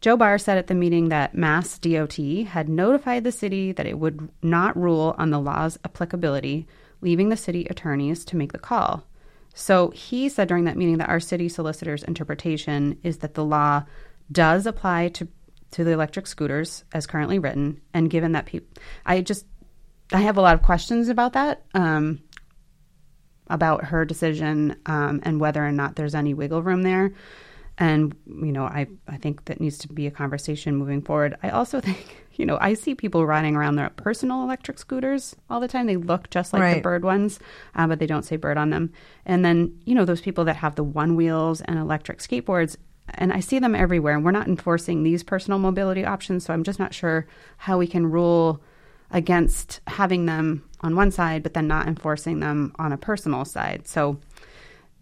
Joe 0.00 0.16
Barr 0.16 0.38
said 0.38 0.58
at 0.58 0.66
the 0.66 0.74
meeting 0.74 1.08
that 1.08 1.34
Mass 1.34 1.78
DOT 1.78 2.16
had 2.48 2.68
notified 2.68 3.24
the 3.24 3.32
city 3.32 3.72
that 3.72 3.86
it 3.86 3.98
would 3.98 4.28
not 4.42 4.76
rule 4.76 5.14
on 5.18 5.30
the 5.30 5.40
law's 5.40 5.78
applicability, 5.84 6.66
leaving 7.00 7.30
the 7.30 7.36
city 7.36 7.66
attorneys 7.70 8.24
to 8.26 8.36
make 8.36 8.52
the 8.52 8.58
call. 8.58 9.04
So, 9.54 9.90
he 9.90 10.28
said 10.28 10.48
during 10.48 10.64
that 10.64 10.76
meeting 10.76 10.98
that 10.98 11.08
our 11.08 11.20
city 11.20 11.48
solicitor's 11.48 12.02
interpretation 12.02 12.98
is 13.02 13.18
that 13.18 13.34
the 13.34 13.44
law 13.44 13.84
does 14.32 14.66
apply 14.66 15.08
to 15.08 15.28
to 15.74 15.84
the 15.84 15.90
electric 15.92 16.26
scooters 16.26 16.84
as 16.92 17.06
currently 17.06 17.38
written. 17.38 17.80
And 17.92 18.08
given 18.10 18.32
that 18.32 18.46
people, 18.46 18.68
I 19.04 19.20
just, 19.20 19.44
I 20.12 20.20
have 20.20 20.36
a 20.36 20.40
lot 20.40 20.54
of 20.54 20.62
questions 20.62 21.08
about 21.08 21.32
that, 21.32 21.62
um, 21.74 22.20
about 23.48 23.84
her 23.84 24.04
decision 24.04 24.76
um, 24.86 25.20
and 25.24 25.40
whether 25.40 25.64
or 25.64 25.72
not 25.72 25.96
there's 25.96 26.14
any 26.14 26.32
wiggle 26.32 26.62
room 26.62 26.82
there. 26.82 27.12
And, 27.76 28.14
you 28.26 28.52
know, 28.52 28.62
I, 28.64 28.86
I 29.08 29.16
think 29.16 29.46
that 29.46 29.60
needs 29.60 29.78
to 29.78 29.88
be 29.88 30.06
a 30.06 30.10
conversation 30.12 30.76
moving 30.76 31.02
forward. 31.02 31.36
I 31.42 31.50
also 31.50 31.80
think, 31.86 32.24
you 32.34 32.46
know, 32.46 32.56
I 32.60 32.74
see 32.74 32.94
people 32.94 33.26
riding 33.26 33.56
around 33.56 33.74
their 33.74 33.90
personal 33.90 34.42
electric 34.44 34.78
scooters 34.78 35.34
all 35.50 35.58
the 35.58 35.66
time. 35.66 35.86
They 35.86 35.96
look 35.96 36.30
just 36.30 36.52
like 36.52 36.62
Right. 36.62 36.74
the 36.76 36.80
bird 36.82 37.04
ones, 37.04 37.40
uh, 37.74 37.88
but 37.88 37.98
they 37.98 38.06
don't 38.06 38.24
say 38.24 38.36
bird 38.36 38.58
on 38.58 38.70
them. 38.70 38.92
And 39.26 39.44
then, 39.44 39.80
you 39.84 39.96
know, 39.96 40.04
those 40.04 40.20
people 40.20 40.44
that 40.44 40.56
have 40.56 40.76
the 40.76 40.84
one 40.84 41.16
wheels 41.16 41.60
and 41.62 41.78
electric 41.78 42.18
skateboards, 42.20 42.76
and 43.08 43.32
I 43.32 43.40
see 43.40 43.58
them 43.58 43.74
everywhere. 43.74 44.14
And 44.14 44.24
we're 44.24 44.30
not 44.30 44.48
enforcing 44.48 45.02
these 45.02 45.22
personal 45.22 45.58
mobility 45.58 46.04
options. 46.04 46.44
So 46.44 46.52
I'm 46.52 46.64
just 46.64 46.78
not 46.78 46.94
sure 46.94 47.26
how 47.58 47.78
we 47.78 47.86
can 47.86 48.10
rule 48.10 48.60
against 49.10 49.80
having 49.86 50.26
them 50.26 50.64
on 50.80 50.96
one 50.96 51.10
side, 51.10 51.42
but 51.42 51.54
then 51.54 51.68
not 51.68 51.86
enforcing 51.86 52.40
them 52.40 52.74
on 52.78 52.92
a 52.92 52.96
personal 52.96 53.44
side. 53.44 53.86
So 53.86 54.18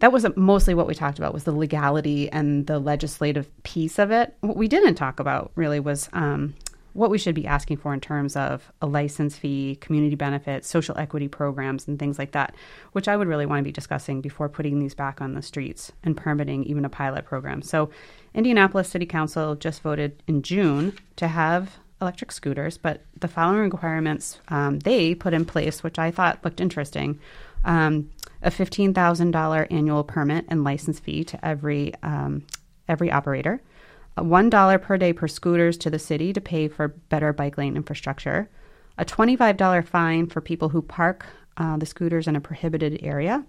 that 0.00 0.12
was 0.12 0.26
mostly 0.36 0.74
what 0.74 0.88
we 0.88 0.94
talked 0.94 1.18
about 1.18 1.32
was 1.32 1.44
the 1.44 1.52
legality 1.52 2.28
and 2.30 2.66
the 2.66 2.80
legislative 2.80 3.48
piece 3.62 3.98
of 3.98 4.10
it. 4.10 4.34
What 4.40 4.56
we 4.56 4.68
didn't 4.68 4.96
talk 4.96 5.20
about 5.20 5.52
really 5.54 5.80
was 5.80 6.08
um, 6.12 6.54
what 6.92 7.10
we 7.10 7.18
should 7.18 7.34
be 7.34 7.46
asking 7.46 7.78
for 7.78 7.94
in 7.94 8.00
terms 8.00 8.36
of 8.36 8.70
a 8.80 8.86
license 8.86 9.36
fee, 9.36 9.76
community 9.80 10.16
benefits, 10.16 10.68
social 10.68 10.96
equity 10.98 11.28
programs, 11.28 11.88
and 11.88 11.98
things 11.98 12.18
like 12.18 12.32
that, 12.32 12.54
which 12.92 13.08
I 13.08 13.16
would 13.16 13.28
really 13.28 13.46
want 13.46 13.60
to 13.60 13.64
be 13.64 13.72
discussing 13.72 14.20
before 14.20 14.48
putting 14.48 14.78
these 14.78 14.94
back 14.94 15.20
on 15.20 15.34
the 15.34 15.42
streets 15.42 15.92
and 16.02 16.16
permitting 16.16 16.64
even 16.64 16.84
a 16.84 16.90
pilot 16.90 17.24
program. 17.24 17.62
So, 17.62 17.90
Indianapolis 18.34 18.88
City 18.88 19.06
Council 19.06 19.54
just 19.54 19.82
voted 19.82 20.22
in 20.26 20.42
June 20.42 20.94
to 21.16 21.28
have 21.28 21.78
electric 22.00 22.32
scooters, 22.32 22.76
but 22.78 23.04
the 23.18 23.28
following 23.28 23.70
requirements 23.70 24.38
um, 24.48 24.80
they 24.80 25.14
put 25.14 25.32
in 25.32 25.44
place, 25.44 25.82
which 25.82 25.98
I 25.98 26.10
thought 26.10 26.44
looked 26.44 26.60
interesting. 26.60 27.20
Um, 27.64 28.10
a 28.42 28.50
fifteen 28.50 28.92
thousand 28.92 29.30
dollar 29.30 29.68
annual 29.70 30.02
permit 30.02 30.46
and 30.48 30.64
license 30.64 30.98
fee 30.98 31.24
to 31.24 31.44
every 31.46 31.94
um, 32.02 32.44
every 32.88 33.10
operator, 33.10 33.62
a 34.16 34.24
one 34.24 34.50
dollar 34.50 34.78
per 34.78 34.96
day 34.96 35.12
per 35.12 35.28
scooters 35.28 35.76
to 35.78 35.90
the 35.90 35.98
city 35.98 36.32
to 36.32 36.40
pay 36.40 36.68
for 36.68 36.88
better 36.88 37.32
bike 37.32 37.58
lane 37.58 37.76
infrastructure, 37.76 38.50
a 38.98 39.04
twenty 39.04 39.36
five 39.36 39.56
dollar 39.56 39.82
fine 39.82 40.26
for 40.26 40.40
people 40.40 40.68
who 40.68 40.82
park 40.82 41.26
uh, 41.56 41.76
the 41.76 41.86
scooters 41.86 42.28
in 42.28 42.36
a 42.36 42.40
prohibited 42.40 43.00
area. 43.02 43.44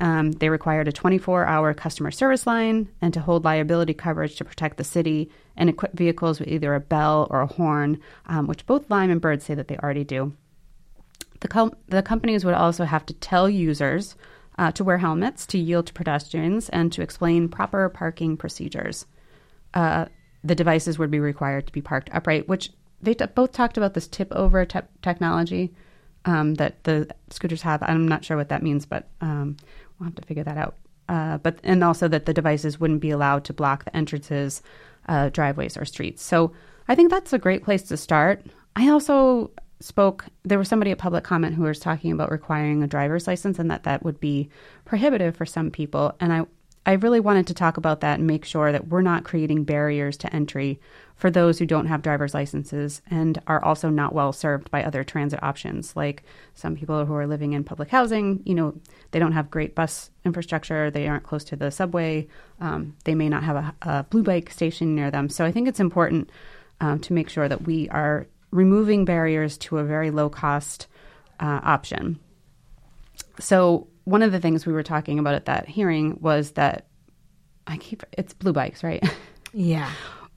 Um, 0.00 0.32
they 0.32 0.48
required 0.48 0.88
a 0.88 0.92
24 0.92 1.44
hour 1.44 1.74
customer 1.74 2.10
service 2.10 2.46
line 2.46 2.88
and 3.02 3.12
to 3.12 3.20
hold 3.20 3.44
liability 3.44 3.92
coverage 3.92 4.36
to 4.36 4.44
protect 4.44 4.78
the 4.78 4.84
city 4.84 5.30
and 5.56 5.68
equip 5.68 5.92
vehicles 5.92 6.40
with 6.40 6.48
either 6.48 6.74
a 6.74 6.80
bell 6.80 7.28
or 7.30 7.42
a 7.42 7.46
horn, 7.46 8.00
um, 8.26 8.46
which 8.46 8.64
both 8.64 8.88
Lime 8.88 9.10
and 9.10 9.20
Bird 9.20 9.42
say 9.42 9.54
that 9.54 9.68
they 9.68 9.76
already 9.76 10.04
do. 10.04 10.34
The, 11.40 11.48
com- 11.48 11.74
the 11.88 12.02
companies 12.02 12.46
would 12.46 12.54
also 12.54 12.84
have 12.84 13.04
to 13.06 13.14
tell 13.14 13.48
users 13.48 14.16
uh, 14.58 14.72
to 14.72 14.84
wear 14.84 14.98
helmets, 14.98 15.46
to 15.48 15.58
yield 15.58 15.86
to 15.86 15.92
pedestrians, 15.92 16.70
and 16.70 16.90
to 16.92 17.02
explain 17.02 17.48
proper 17.48 17.88
parking 17.90 18.38
procedures. 18.38 19.06
Uh, 19.74 20.06
the 20.42 20.54
devices 20.54 20.98
would 20.98 21.10
be 21.10 21.20
required 21.20 21.66
to 21.66 21.72
be 21.72 21.82
parked 21.82 22.10
upright, 22.12 22.48
which 22.48 22.70
they 23.02 23.14
t- 23.14 23.26
both 23.34 23.52
talked 23.52 23.76
about 23.76 23.94
this 23.94 24.08
tip 24.08 24.32
over 24.32 24.64
te- 24.64 24.80
technology 25.02 25.72
um, 26.24 26.54
that 26.54 26.84
the 26.84 27.08
scooters 27.30 27.62
have. 27.62 27.82
I'm 27.82 28.06
not 28.08 28.24
sure 28.24 28.36
what 28.36 28.48
that 28.48 28.62
means, 28.62 28.86
but 28.86 29.08
um, 29.20 29.56
we'll 29.98 30.06
have 30.06 30.14
to 30.16 30.26
figure 30.26 30.44
that 30.44 30.56
out. 30.56 30.76
Uh, 31.08 31.38
but 31.38 31.58
and 31.64 31.82
also 31.82 32.08
that 32.08 32.26
the 32.26 32.34
devices 32.34 32.78
wouldn't 32.78 33.00
be 33.00 33.10
allowed 33.10 33.44
to 33.44 33.52
block 33.52 33.84
the 33.84 33.96
entrances, 33.96 34.62
uh, 35.08 35.28
driveways, 35.30 35.76
or 35.76 35.84
streets. 35.84 36.22
So 36.22 36.52
I 36.88 36.94
think 36.94 37.10
that's 37.10 37.32
a 37.32 37.38
great 37.38 37.64
place 37.64 37.82
to 37.84 37.96
start. 37.96 38.46
I 38.76 38.88
also 38.88 39.50
spoke. 39.80 40.26
There 40.44 40.58
was 40.58 40.68
somebody 40.68 40.90
at 40.92 40.98
public 40.98 41.24
comment 41.24 41.54
who 41.54 41.64
was 41.64 41.80
talking 41.80 42.12
about 42.12 42.30
requiring 42.30 42.82
a 42.82 42.86
driver's 42.86 43.26
license 43.26 43.58
and 43.58 43.70
that 43.70 43.82
that 43.84 44.04
would 44.04 44.20
be 44.20 44.50
prohibitive 44.84 45.36
for 45.36 45.46
some 45.46 45.70
people. 45.70 46.14
And 46.20 46.32
I 46.32 46.46
I 46.90 46.94
really 46.94 47.20
wanted 47.20 47.46
to 47.46 47.54
talk 47.54 47.76
about 47.76 48.00
that 48.00 48.18
and 48.18 48.26
make 48.26 48.44
sure 48.44 48.72
that 48.72 48.88
we're 48.88 49.00
not 49.00 49.22
creating 49.22 49.62
barriers 49.62 50.16
to 50.16 50.34
entry 50.34 50.80
for 51.14 51.30
those 51.30 51.56
who 51.56 51.64
don't 51.64 51.86
have 51.86 52.02
driver's 52.02 52.34
licenses 52.34 53.00
and 53.08 53.40
are 53.46 53.64
also 53.64 53.88
not 53.90 54.12
well 54.12 54.32
served 54.32 54.72
by 54.72 54.82
other 54.82 55.04
transit 55.04 55.40
options, 55.40 55.94
like 55.94 56.24
some 56.56 56.74
people 56.74 57.06
who 57.06 57.14
are 57.14 57.28
living 57.28 57.52
in 57.52 57.62
public 57.62 57.90
housing. 57.90 58.42
You 58.44 58.56
know, 58.56 58.74
they 59.12 59.20
don't 59.20 59.30
have 59.30 59.52
great 59.52 59.76
bus 59.76 60.10
infrastructure, 60.24 60.90
they 60.90 61.06
aren't 61.06 61.22
close 61.22 61.44
to 61.44 61.54
the 61.54 61.70
subway, 61.70 62.26
um, 62.60 62.96
they 63.04 63.14
may 63.14 63.28
not 63.28 63.44
have 63.44 63.54
a, 63.54 63.74
a 63.82 64.02
blue 64.10 64.24
bike 64.24 64.50
station 64.50 64.96
near 64.96 65.12
them. 65.12 65.28
So 65.28 65.44
I 65.44 65.52
think 65.52 65.68
it's 65.68 65.78
important 65.78 66.28
um, 66.80 66.98
to 67.02 67.12
make 67.12 67.28
sure 67.28 67.48
that 67.48 67.62
we 67.62 67.88
are 67.90 68.26
removing 68.50 69.04
barriers 69.04 69.56
to 69.58 69.78
a 69.78 69.84
very 69.84 70.10
low 70.10 70.28
cost 70.28 70.88
uh, 71.38 71.60
option. 71.62 72.18
So 73.38 73.86
one 74.10 74.22
of 74.22 74.32
the 74.32 74.40
things 74.40 74.66
we 74.66 74.72
were 74.72 74.82
talking 74.82 75.18
about 75.18 75.34
at 75.34 75.44
that 75.44 75.68
hearing 75.68 76.18
was 76.20 76.52
that 76.52 76.86
I 77.66 77.76
keep 77.76 78.02
it's 78.12 78.34
blue 78.34 78.52
bikes, 78.52 78.82
right? 78.82 79.02
Yeah. 79.52 79.90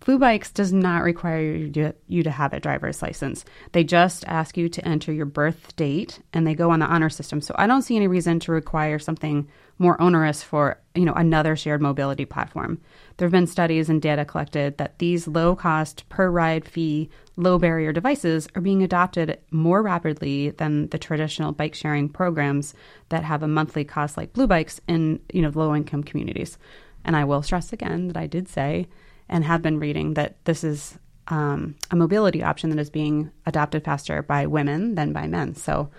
Blue 0.04 0.20
Bikes 0.20 0.52
does 0.52 0.74
not 0.74 1.04
require 1.04 1.42
you 1.42 1.72
to, 1.72 1.96
you 2.08 2.24
to 2.24 2.32
have 2.32 2.52
a 2.52 2.60
driver's 2.60 3.02
license. 3.02 3.46
They 3.72 3.86
just 3.86 4.26
ask 4.28 4.58
you 4.58 4.68
to 4.68 4.86
enter 4.86 5.14
your 5.14 5.26
birth 5.26 5.74
date 5.78 6.20
and 6.34 6.46
they 6.46 6.56
go 6.56 6.72
on 6.72 6.80
the 6.80 6.86
honor 6.86 7.10
system. 7.10 7.40
So 7.40 7.56
I 7.58 7.68
don't 7.68 7.84
see 7.84 7.96
any 7.96 8.08
reason 8.08 8.42
to 8.42 8.52
require 8.52 9.00
something 9.00 9.48
more 9.80 10.00
onerous 10.02 10.44
for, 10.44 10.82
you 10.94 11.06
know, 11.06 11.14
another 11.14 11.56
shared 11.56 11.82
mobility 11.82 12.26
platform. 12.26 12.82
There 13.16 13.26
have 13.26 13.32
been 13.32 13.48
studies 13.48 13.90
and 13.90 14.02
data 14.02 14.26
collected 14.26 14.78
that 14.78 15.00
these 15.00 15.26
low-cost 15.26 16.08
per 16.10 16.30
ride 16.30 16.68
fee, 16.68 17.10
low 17.38 17.58
barrier 17.58 17.94
devices 17.94 18.50
are 18.56 18.62
being 18.62 18.84
adopted 18.84 19.40
more 19.52 19.82
rapidly 19.82 20.50
than 20.50 20.90
the 20.90 21.00
traditional 21.00 21.54
bike 21.54 21.76
sharing 21.76 22.10
programs 22.10 22.74
that 23.08 23.24
have 23.24 23.42
a 23.42 23.48
monthly 23.48 23.86
cost 23.86 24.18
like 24.18 24.34
Blue 24.34 24.48
Bikes 24.48 24.82
in, 24.86 25.22
you 25.32 25.42
know, 25.42 25.52
low-income 25.56 26.04
communities. 26.04 26.58
And 27.06 27.16
I 27.16 27.24
will 27.24 27.42
stress 27.42 27.72
again 27.72 28.10
that 28.10 28.18
I 28.18 28.28
did 28.28 28.50
say 28.50 28.88
and 29.30 29.44
have 29.44 29.62
been 29.62 29.80
reading 29.80 30.14
that 30.16 30.36
this 30.46 30.64
is 30.64 30.98
um, 31.28 31.76
a 31.92 31.96
mobility 31.96 32.44
option 32.44 32.70
that 32.70 32.80
is 32.80 32.90
being 32.90 33.32
adopted 33.46 33.84
faster 33.84 34.22
by 34.22 34.46
women 34.46 34.96
than 34.96 35.14
by 35.14 35.28
men. 35.28 35.56
So, 35.56 35.90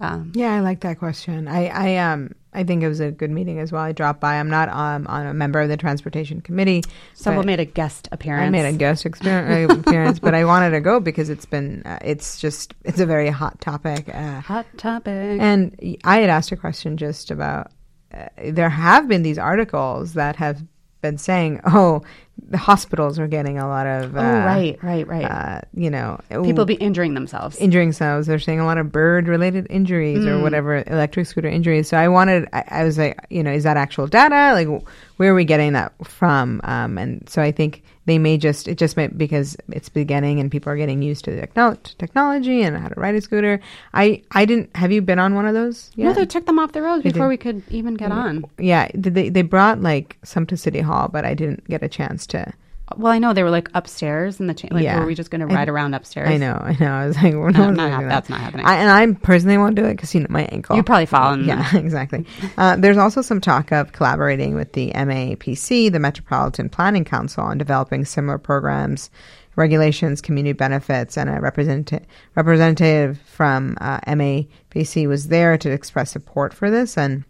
um, 0.00 0.32
Yeah, 0.34 0.54
I 0.54 0.60
like 0.60 0.80
that 0.80 0.98
question. 0.98 1.48
I, 1.48 1.66
I 1.68 1.96
um 1.96 2.34
I 2.52 2.64
think 2.64 2.82
it 2.82 2.88
was 2.88 2.98
a 3.00 3.10
good 3.10 3.30
meeting 3.30 3.58
as 3.58 3.70
well. 3.72 3.82
I 3.82 3.92
dropped 3.92 4.20
by. 4.20 4.36
I'm 4.36 4.48
not 4.48 4.68
um, 4.70 5.06
on 5.06 5.26
a 5.26 5.34
member 5.34 5.60
of 5.60 5.68
the 5.68 5.76
transportation 5.76 6.40
committee. 6.40 6.82
someone 7.14 7.44
made 7.46 7.60
a 7.60 7.64
guest 7.66 8.08
appearance. 8.10 8.46
I 8.46 8.50
made 8.50 8.64
a 8.64 8.72
guest 8.72 9.04
exper- 9.04 9.68
uh, 9.70 9.74
appearance, 9.80 10.18
but 10.18 10.34
I 10.34 10.44
wanted 10.44 10.70
to 10.70 10.80
go 10.80 10.98
because 10.98 11.28
it's 11.28 11.44
been 11.44 11.82
uh, 11.84 11.98
it's 12.02 12.40
just 12.40 12.74
it's 12.84 13.00
a 13.00 13.06
very 13.06 13.28
hot 13.28 13.60
topic. 13.60 14.08
Uh, 14.12 14.40
hot 14.40 14.66
topic. 14.76 15.40
and 15.40 15.76
I 16.04 16.18
had 16.18 16.30
asked 16.30 16.50
a 16.50 16.56
question 16.56 16.96
just 16.96 17.30
about 17.30 17.70
uh, 18.14 18.28
there 18.42 18.70
have 18.70 19.08
been 19.08 19.22
these 19.22 19.38
articles 19.38 20.14
that 20.14 20.36
have 20.36 20.62
been 21.00 21.18
saying, 21.18 21.60
oh, 21.66 22.02
the 22.50 22.58
hospitals 22.58 23.18
are 23.18 23.26
getting 23.26 23.58
a 23.58 23.66
lot 23.66 23.86
of 23.86 24.16
uh, 24.16 24.20
oh, 24.20 24.22
right, 24.22 24.78
right, 24.82 25.06
right. 25.08 25.24
uh, 25.24 25.60
you 25.74 25.90
know 25.90 26.20
People 26.30 26.64
be 26.64 26.74
injuring 26.74 27.14
themselves. 27.14 27.56
injuring 27.56 27.88
themselves. 27.88 28.28
They're 28.28 28.38
saying 28.38 28.60
a 28.60 28.64
lot 28.64 28.78
of 28.78 28.92
bird 28.92 29.26
related 29.26 29.66
injuries 29.70 30.24
or 30.24 30.40
whatever 30.40 30.84
electric 30.86 31.26
scooter 31.26 31.48
injuries. 31.48 31.88
So 31.88 31.96
I 31.96 32.06
wanted, 32.08 32.48
I, 32.52 32.64
I 32.68 32.84
was 32.84 32.96
like, 32.96 33.18
you 33.28 33.42
know, 33.42 33.50
is 33.50 33.64
that 33.64 33.76
actual 33.76 34.06
data? 34.06 34.52
Like, 34.54 34.68
where 35.16 35.32
are 35.32 35.34
we 35.34 35.44
getting 35.44 35.72
that 35.72 35.92
from? 36.06 36.60
Um, 36.62 36.96
and 36.96 37.28
so 37.28 37.42
I 37.42 37.50
think 37.50 37.82
they 38.08 38.18
may 38.18 38.38
just, 38.38 38.66
it 38.68 38.78
just 38.78 38.96
might 38.96 39.16
because 39.16 39.56
it's 39.68 39.88
beginning 39.88 40.40
and 40.40 40.50
people 40.50 40.72
are 40.72 40.76
getting 40.76 41.02
used 41.02 41.24
to 41.26 41.30
the 41.30 41.40
techno- 41.40 41.76
technology 41.98 42.62
and 42.62 42.76
how 42.76 42.88
to 42.88 42.98
ride 42.98 43.14
a 43.14 43.20
scooter. 43.20 43.60
I, 43.94 44.22
I 44.32 44.44
didn't, 44.44 44.74
have 44.76 44.90
you 44.90 45.02
been 45.02 45.18
on 45.18 45.34
one 45.34 45.46
of 45.46 45.54
those? 45.54 45.90
No, 45.96 46.12
they 46.12 46.26
took 46.26 46.46
them 46.46 46.58
off 46.58 46.72
the 46.72 46.82
roads 46.82 47.02
before 47.02 47.28
we 47.28 47.36
could 47.36 47.62
even 47.70 47.94
get 47.94 48.10
on. 48.10 48.44
yeah. 48.58 48.88
They, 48.94 49.28
they 49.28 49.42
brought 49.42 49.80
like 49.82 50.16
some 50.24 50.46
to 50.46 50.56
City 50.56 50.80
Hall, 50.80 51.08
but 51.08 51.24
I 51.24 51.34
didn't 51.34 51.66
get 51.68 51.82
a 51.82 51.88
chance 51.88 52.26
to. 52.28 52.52
Well, 52.96 53.12
I 53.12 53.18
know 53.18 53.32
they 53.32 53.42
were 53.42 53.50
like 53.50 53.68
upstairs 53.74 54.40
in 54.40 54.46
the 54.46 54.54
cha- 54.54 54.68
like. 54.70 54.82
Yeah. 54.84 54.98
Were 55.00 55.06
we 55.06 55.14
just 55.14 55.30
going 55.30 55.46
to 55.46 55.52
I- 55.52 55.56
ride 55.58 55.68
around 55.68 55.94
upstairs? 55.94 56.28
I 56.28 56.36
know, 56.36 56.54
I 56.54 56.76
know. 56.80 56.90
I 56.92 57.06
was 57.06 57.16
like, 57.16 57.34
we're 57.34 57.50
No, 57.50 57.66
not, 57.70 57.74
not 57.76 57.90
hap- 57.90 58.00
that. 58.02 58.08
that's 58.08 58.28
not 58.30 58.40
happening. 58.40 58.66
I, 58.66 58.76
and 58.76 58.90
I 58.90 59.18
personally 59.20 59.58
won't 59.58 59.74
do 59.76 59.84
it 59.84 59.94
because 59.94 60.14
you 60.14 60.20
know 60.20 60.26
my 60.30 60.44
ankle. 60.46 60.76
You'd 60.76 60.86
probably 60.86 61.06
fall 61.06 61.34
in 61.34 61.44
Yeah, 61.44 61.76
exactly. 61.76 62.24
Uh, 62.56 62.76
there's 62.76 62.96
also 62.96 63.22
some 63.22 63.40
talk 63.40 63.70
of 63.72 63.92
collaborating 63.92 64.54
with 64.54 64.72
the 64.72 64.90
MAPC, 64.94 65.92
the 65.92 66.00
Metropolitan 66.00 66.68
Planning 66.68 67.04
Council, 67.04 67.44
on 67.44 67.56
developing 67.58 68.04
similar 68.04 68.38
programs, 68.38 69.10
regulations, 69.56 70.20
community 70.20 70.52
benefits, 70.54 71.16
and 71.16 71.28
a 71.30 71.40
represent- 71.40 71.92
representative 72.34 73.18
from 73.20 73.76
uh, 73.80 74.00
MAPC 74.00 75.06
was 75.08 75.28
there 75.28 75.56
to 75.58 75.70
express 75.70 76.10
support 76.10 76.52
for 76.54 76.70
this 76.70 76.96
and. 76.96 77.24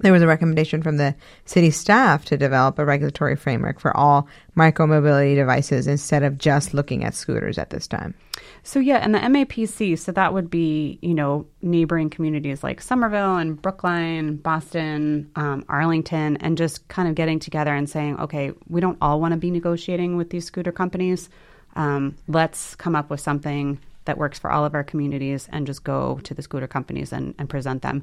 There 0.00 0.12
was 0.12 0.22
a 0.22 0.26
recommendation 0.26 0.82
from 0.82 0.96
the 0.96 1.14
city 1.44 1.70
staff 1.70 2.24
to 2.26 2.36
develop 2.36 2.78
a 2.78 2.84
regulatory 2.84 3.36
framework 3.36 3.80
for 3.80 3.96
all 3.96 4.28
micromobility 4.56 5.34
devices 5.34 5.86
instead 5.86 6.22
of 6.22 6.38
just 6.38 6.72
looking 6.72 7.04
at 7.04 7.14
scooters 7.14 7.58
at 7.58 7.70
this 7.70 7.86
time. 7.86 8.14
So 8.62 8.78
yeah, 8.78 8.98
and 8.98 9.14
the 9.14 9.18
MAPC, 9.18 9.98
so 9.98 10.12
that 10.12 10.32
would 10.32 10.50
be 10.50 10.98
you 11.02 11.14
know 11.14 11.46
neighboring 11.62 12.10
communities 12.10 12.62
like 12.62 12.80
Somerville 12.80 13.36
and 13.36 13.60
Brookline, 13.60 14.36
Boston, 14.36 15.30
um, 15.36 15.64
Arlington, 15.68 16.36
and 16.38 16.56
just 16.56 16.86
kind 16.88 17.08
of 17.08 17.14
getting 17.14 17.38
together 17.38 17.74
and 17.74 17.88
saying, 17.88 18.18
okay, 18.20 18.52
we 18.68 18.80
don't 18.80 18.98
all 19.00 19.20
want 19.20 19.32
to 19.32 19.38
be 19.38 19.50
negotiating 19.50 20.16
with 20.16 20.30
these 20.30 20.44
scooter 20.44 20.72
companies. 20.72 21.28
Um, 21.76 22.16
let's 22.26 22.74
come 22.76 22.94
up 22.94 23.10
with 23.10 23.20
something 23.20 23.78
that 24.04 24.18
works 24.18 24.38
for 24.38 24.50
all 24.50 24.64
of 24.64 24.74
our 24.74 24.82
communities 24.82 25.48
and 25.52 25.66
just 25.66 25.84
go 25.84 26.18
to 26.24 26.34
the 26.34 26.42
scooter 26.42 26.66
companies 26.66 27.12
and, 27.12 27.34
and 27.38 27.48
present 27.48 27.82
them. 27.82 28.02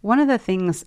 One 0.00 0.18
of 0.18 0.28
the 0.28 0.36
things 0.36 0.84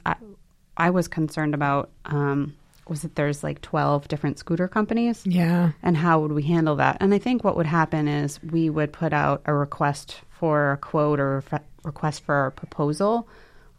I, 0.78 0.90
was 0.92 1.08
concerned 1.08 1.54
about 1.54 1.90
um, 2.06 2.56
was 2.88 3.02
that 3.02 3.16
there's 3.16 3.44
like 3.44 3.62
12 3.62 4.08
different 4.08 4.40
scooter 4.40 4.68
companies 4.68 5.26
Yeah. 5.26 5.72
and 5.84 5.98
how 5.98 6.20
would 6.22 6.32
we 6.32 6.44
handle 6.44 6.76
that? 6.78 6.98
And 7.02 7.14
I 7.14 7.20
think 7.20 7.44
what 7.44 7.58
would 7.58 7.66
happen 7.66 8.08
is 8.08 8.42
we 8.44 8.70
would 8.70 8.94
put 8.94 9.12
out 9.14 9.42
a 9.46 9.54
request 9.54 10.22
for 10.30 10.72
a 10.74 10.78
quote 10.78 11.20
or 11.20 11.44
a 11.52 11.62
request 11.84 12.24
for 12.24 12.46
a 12.48 12.52
proposal 12.52 13.28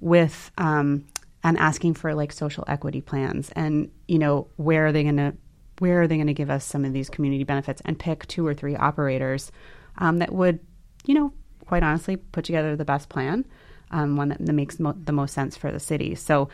with 0.01 0.51
um, 0.59 1.05
and 1.45 1.57
asking 1.59 1.95
for 1.95 2.15
like 2.15 2.33
social 2.33 2.65
equity 2.69 3.01
plans 3.01 3.51
and 3.57 3.91
you 4.09 4.19
know 4.19 4.49
where 4.57 4.87
are 4.87 4.93
they 4.93 5.03
going 5.05 5.17
to 5.17 5.35
where 5.79 6.03
are 6.03 6.07
they 6.09 6.17
going 6.17 6.27
to 6.27 6.35
give 6.35 6.51
us 6.51 6.65
some 6.65 6.85
of 6.85 6.93
these 6.93 7.09
community 7.09 7.45
benefits 7.45 7.81
and 7.85 7.99
pick 7.99 8.27
two 8.27 8.45
or 8.47 8.55
three 8.55 8.75
operators 8.77 9.53
um, 9.99 10.19
that 10.19 10.33
would 10.33 10.59
you 11.07 11.15
know 11.15 11.33
quite 11.67 11.83
honestly 11.83 12.17
put 12.17 12.45
together 12.45 12.75
the 12.77 12.85
best 12.85 13.09
plan 13.09 13.45
um, 13.93 14.17
one 14.17 14.29
that, 14.31 14.45
that 14.45 14.53
makes 14.53 14.79
mo- 14.81 14.97
the 15.05 15.13
most 15.13 15.33
sense 15.35 15.57
for 15.57 15.71
the 15.73 15.81
city 15.81 16.15
so 16.15 16.49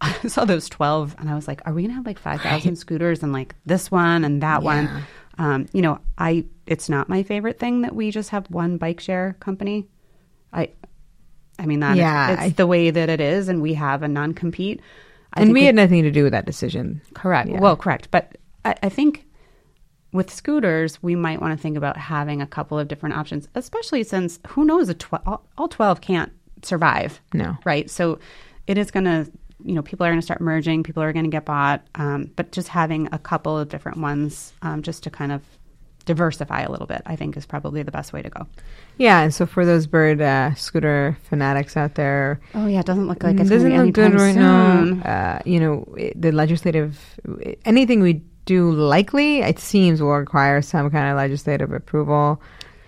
I 0.24 0.28
saw 0.28 0.44
those 0.44 0.68
12 0.68 1.16
and 1.18 1.28
I 1.30 1.34
was 1.34 1.46
like, 1.48 1.60
are 1.66 1.72
we 1.72 1.82
going 1.82 1.90
to 1.90 1.96
have 1.96 2.06
like 2.06 2.18
5,000 2.18 2.76
scooters 2.76 3.22
and 3.22 3.32
like 3.32 3.54
this 3.66 3.90
one 3.90 4.24
and 4.24 4.42
that 4.42 4.62
one? 4.62 5.04
Um, 5.38 5.66
you 5.72 5.82
know, 5.82 5.98
I, 6.18 6.44
it's 6.66 6.88
not 6.88 7.08
my 7.08 7.22
favorite 7.22 7.58
thing 7.58 7.82
that 7.82 7.94
we 7.94 8.10
just 8.10 8.30
have 8.30 8.46
one 8.50 8.76
bike 8.78 9.00
share 9.00 9.36
company. 9.40 9.88
I, 10.52 10.70
I 11.58 11.66
mean, 11.66 11.80
that 11.80 11.96
Yeah, 11.96 12.32
it's 12.32 12.42
I- 12.42 12.48
the 12.50 12.66
way 12.66 12.90
that 12.90 13.08
it 13.08 13.20
is 13.20 13.48
and 13.48 13.60
we 13.62 13.74
have 13.74 14.02
a 14.02 14.08
non 14.08 14.34
compete. 14.34 14.80
and 15.34 15.52
we 15.52 15.64
had 15.64 15.74
nothing 15.74 16.02
to 16.02 16.10
do 16.10 16.22
with 16.24 16.32
that 16.32 16.46
decision. 16.46 17.00
Correct. 17.14 17.48
Yeah. 17.50 17.60
Well, 17.60 17.76
correct. 17.76 18.10
But 18.10 18.36
I, 18.64 18.74
I 18.82 18.88
think 18.88 19.26
with 20.12 20.30
scooters, 20.30 21.02
we 21.02 21.14
might 21.14 21.40
want 21.40 21.56
to 21.56 21.62
think 21.62 21.76
about 21.76 21.96
having 21.96 22.42
a 22.42 22.46
couple 22.46 22.78
of 22.78 22.88
different 22.88 23.14
options, 23.16 23.48
especially 23.54 24.02
since 24.02 24.40
who 24.48 24.64
knows, 24.64 24.88
a 24.88 24.94
tw- 24.94 25.24
all, 25.26 25.46
all 25.56 25.68
12 25.68 26.00
can't 26.00 26.32
survive. 26.62 27.20
No. 27.32 27.56
Right. 27.64 27.88
So 27.88 28.18
it 28.66 28.76
is 28.76 28.90
going 28.90 29.04
to, 29.04 29.30
you 29.64 29.74
know, 29.74 29.82
people 29.82 30.04
are 30.06 30.10
going 30.10 30.20
to 30.20 30.24
start 30.24 30.40
merging, 30.40 30.82
people 30.82 31.02
are 31.02 31.12
going 31.12 31.24
to 31.24 31.30
get 31.30 31.44
bought. 31.44 31.82
Um, 31.94 32.30
but 32.36 32.52
just 32.52 32.68
having 32.68 33.08
a 33.12 33.18
couple 33.18 33.58
of 33.58 33.68
different 33.68 33.98
ones 33.98 34.52
um, 34.62 34.82
just 34.82 35.02
to 35.04 35.10
kind 35.10 35.32
of 35.32 35.42
diversify 36.06 36.62
a 36.62 36.70
little 36.70 36.86
bit, 36.86 37.02
I 37.06 37.14
think 37.16 37.36
is 37.36 37.46
probably 37.46 37.82
the 37.82 37.90
best 37.92 38.12
way 38.12 38.22
to 38.22 38.30
go. 38.30 38.46
Yeah, 38.96 39.20
and 39.20 39.32
so 39.34 39.46
for 39.46 39.64
those 39.66 39.86
bird 39.86 40.20
uh, 40.20 40.54
scooter 40.54 41.16
fanatics 41.28 41.76
out 41.76 41.94
there, 41.94 42.40
Oh, 42.54 42.66
yeah. 42.66 42.80
It 42.80 42.86
doesn't 42.86 43.06
look 43.06 43.22
like 43.22 43.38
it's 43.38 43.50
doesn't 43.50 43.68
going 43.70 43.92
to 43.92 43.92
be 43.92 44.02
look 44.02 44.12
good 44.12 44.20
right 44.20 44.34
soon. 44.34 44.98
now. 45.00 45.04
Uh, 45.04 45.38
you 45.44 45.60
know, 45.60 45.84
it- 45.96 46.20
the 46.20 46.32
legislative 46.32 46.98
anything 47.64 48.00
we 48.00 48.22
do 48.46 48.72
likely 48.72 49.40
it 49.40 49.58
seems 49.58 50.00
will 50.02 50.16
require 50.16 50.60
some 50.62 50.90
kind 50.90 51.10
of 51.10 51.16
legislative 51.16 51.70
approval. 51.72 52.40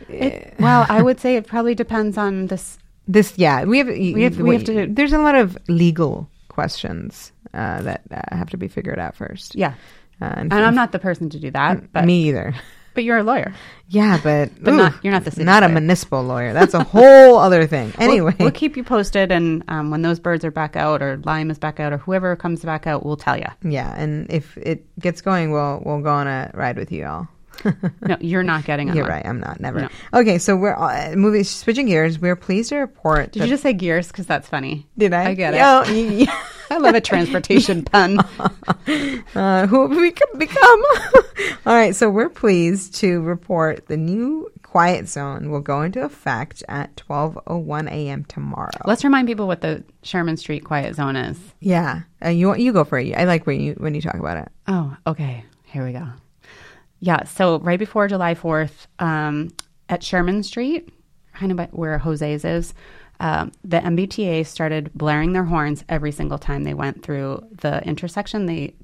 It, 0.09 0.55
well, 0.59 0.85
I 0.89 1.03
would 1.03 1.21
say 1.21 1.37
it 1.37 1.47
probably 1.47 1.75
depends 1.75 2.17
on 2.19 2.47
this 2.49 2.79
This, 3.09 3.35
yeah, 3.37 3.65
we 3.65 3.79
have 3.79 3.89
we 3.89 4.23
have- 4.23 4.39
we 4.39 4.55
have 4.55 4.65
to- 4.65 4.87
There's 4.89 5.13
a 5.13 5.19
lot 5.19 5.35
of 5.35 5.59
legal 5.69 6.29
questions 6.53 7.33
uh, 7.55 7.83
that 7.83 8.03
uh, 8.11 8.37
have 8.37 8.51
to 8.51 8.57
be 8.57 8.69
figured 8.69 8.99
out 8.99 9.17
first. 9.17 9.55
Yeah. 9.57 9.75
uh, 10.21 10.35
And 10.37 10.53
I'm 10.53 10.75
not 10.75 10.93
the 10.93 10.99
person 10.99 11.31
to 11.31 11.39
do 11.41 11.51
that, 11.51 11.93
but 11.93 12.05
me 12.05 12.29
either. 12.29 12.55
but 12.95 13.05
you're 13.05 13.19
a 13.19 13.23
lawyer. 13.23 13.55
Yeah, 13.89 14.21
but 14.23 14.51
But 14.63 14.75
not- 14.75 14.95
you're 15.03 15.13
not 15.13 15.25
the 15.25 15.31
city 15.31 15.45
not 15.45 15.63
a 15.63 15.69
municipal 15.69 16.23
lawyer. 16.23 16.53
That's 16.53 16.75
a 16.75 16.85
whole 16.95 17.39
other 17.39 17.67
thing. 17.67 17.93
We'll- 17.99 18.09
Anyway, 18.09 18.35
we'll, 18.39 18.51
keep 18.51 18.77
you 18.77 18.85
posted, 18.85 19.33
and 19.33 19.65
um, 19.69 19.91
when 19.91 20.03
those 20.03 20.21
birds 20.21 20.45
are 20.45 20.51
back 20.51 20.77
out, 20.77 21.03
or 21.03 21.17
Lime 21.25 21.51
is 21.51 21.59
back 21.59 21.81
out, 21.81 21.93
or 21.93 21.99
whoever 21.99 22.37
comes 22.37 22.63
back 22.65 22.87
out, 22.87 23.05
we'll 23.05 23.17
tell 23.17 23.37
you. 23.39 23.47
yeah, 23.63 23.95
and 23.97 24.31
if 24.31 24.57
it 24.59 24.85
gets 25.01 25.21
going, 25.23 25.51
we'll 25.53 25.83
we'll 25.85 26.01
go 26.03 26.11
on 26.11 26.27
a 26.27 26.51
ride 26.55 26.77
with 26.77 26.93
you 26.93 27.07
all. 27.07 27.29
No, 28.03 28.17
you're 28.21 28.43
not 28.43 28.65
getting 28.65 28.91
on. 28.91 28.97
You're 28.97 29.07
right. 29.07 29.25
I'm 29.25 29.39
not. 29.41 29.61
Never. 29.61 29.83
No. 29.83 29.89
Okay, 30.15 30.39
so 30.39 30.57
we're 30.57 30.75
uh, 30.75 31.15
moving. 31.17 31.45
Switching 31.45 31.87
gears. 31.87 32.19
We're 32.19 32.37
pleased 32.37 32.71
to 32.71 32.77
report. 32.79 33.33
Did 33.33 33.43
you 33.45 33.49
just 33.49 33.63
say 33.63 33.73
gears? 33.73 34.09
Because 34.09 34.27
that's 34.27 34.49
funny. 34.49 34.87
Did 34.99 35.13
I? 35.13 35.31
I 35.31 35.35
get 35.35 35.55
it. 35.55 35.61
Oh, 35.63 35.83
y- 35.87 36.27
y- 36.27 36.43
I 36.71 36.79
love 36.79 36.95
a 36.95 37.01
transportation 37.01 37.83
pun. 37.93 38.19
uh, 39.35 39.67
who 39.67 39.89
have 39.89 39.97
we 39.97 40.11
co- 40.11 40.39
become? 40.39 40.83
All 41.67 41.75
right, 41.75 41.95
so 41.95 42.11
we're 42.11 42.29
pleased 42.29 42.95
to 42.97 43.21
report 43.21 43.87
the 43.89 43.97
new 43.97 44.51
quiet 44.63 45.07
zone 45.07 45.51
will 45.51 45.61
go 45.61 45.83
into 45.83 46.03
effect 46.03 46.65
at 46.69 46.97
12:01 46.97 47.89
a.m. 47.91 48.25
tomorrow. 48.25 48.71
Let's 48.87 49.05
remind 49.05 49.29
people 49.29 49.47
what 49.47 49.61
the 49.61 49.85
Sherman 50.03 50.37
Street 50.39 50.65
Quiet 50.65 50.95
Zone 50.97 51.15
is. 51.17 51.39
yeah, 51.61 52.01
uh, 52.25 52.31
you 52.31 52.55
you 52.57 52.73
go 52.73 52.85
for 52.85 52.99
it. 52.99 53.15
I 53.15 53.25
like 53.25 53.47
when 53.47 53.61
you 53.61 53.75
when 53.75 53.95
you 53.95 54.01
talk 54.01 54.15
about 54.15 54.39
it. 54.39 54.49
Oh, 54.67 54.97
okay. 55.07 55.45
Here 55.67 55.85
we 55.85 55.93
go. 55.93 56.07
Yeah. 57.03 57.25
So 57.25 57.59
right 57.59 57.81
before 57.81 58.07
July 58.07 58.37
4th, 58.37 58.87
um, 59.01 59.51
at 59.89 60.05
Sherman 60.05 60.45
Street, 60.45 60.89
kind 61.35 61.51
of 61.51 61.73
where 61.73 61.99
Jose's 61.99 62.45
is, 62.45 62.75
um, 63.19 63.51
the 63.65 63.79
MBTA 63.79 64.47
started 64.47 64.93
blaring 64.95 65.33
their 65.33 65.45
horns 65.45 65.85
every 65.89 66.13
single 66.13 66.39
time 66.39 66.63
they 66.63 66.75
went 66.75 67.03
through 67.03 67.45
the 67.61 67.83
intersection. 67.85 68.47
They 68.47 68.75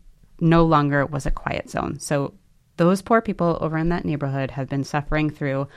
no 0.40 0.64
longer 0.64 1.06
was 1.06 1.26
a 1.26 1.30
quiet 1.30 1.70
zone. 1.70 2.00
So 2.00 2.34
those 2.76 3.02
poor 3.02 3.22
people 3.22 3.56
over 3.60 3.78
in 3.78 3.88
that 3.90 4.04
neighborhood 4.04 4.50
have 4.50 4.68
been 4.68 4.84
suffering 4.84 5.30
through 5.30 5.68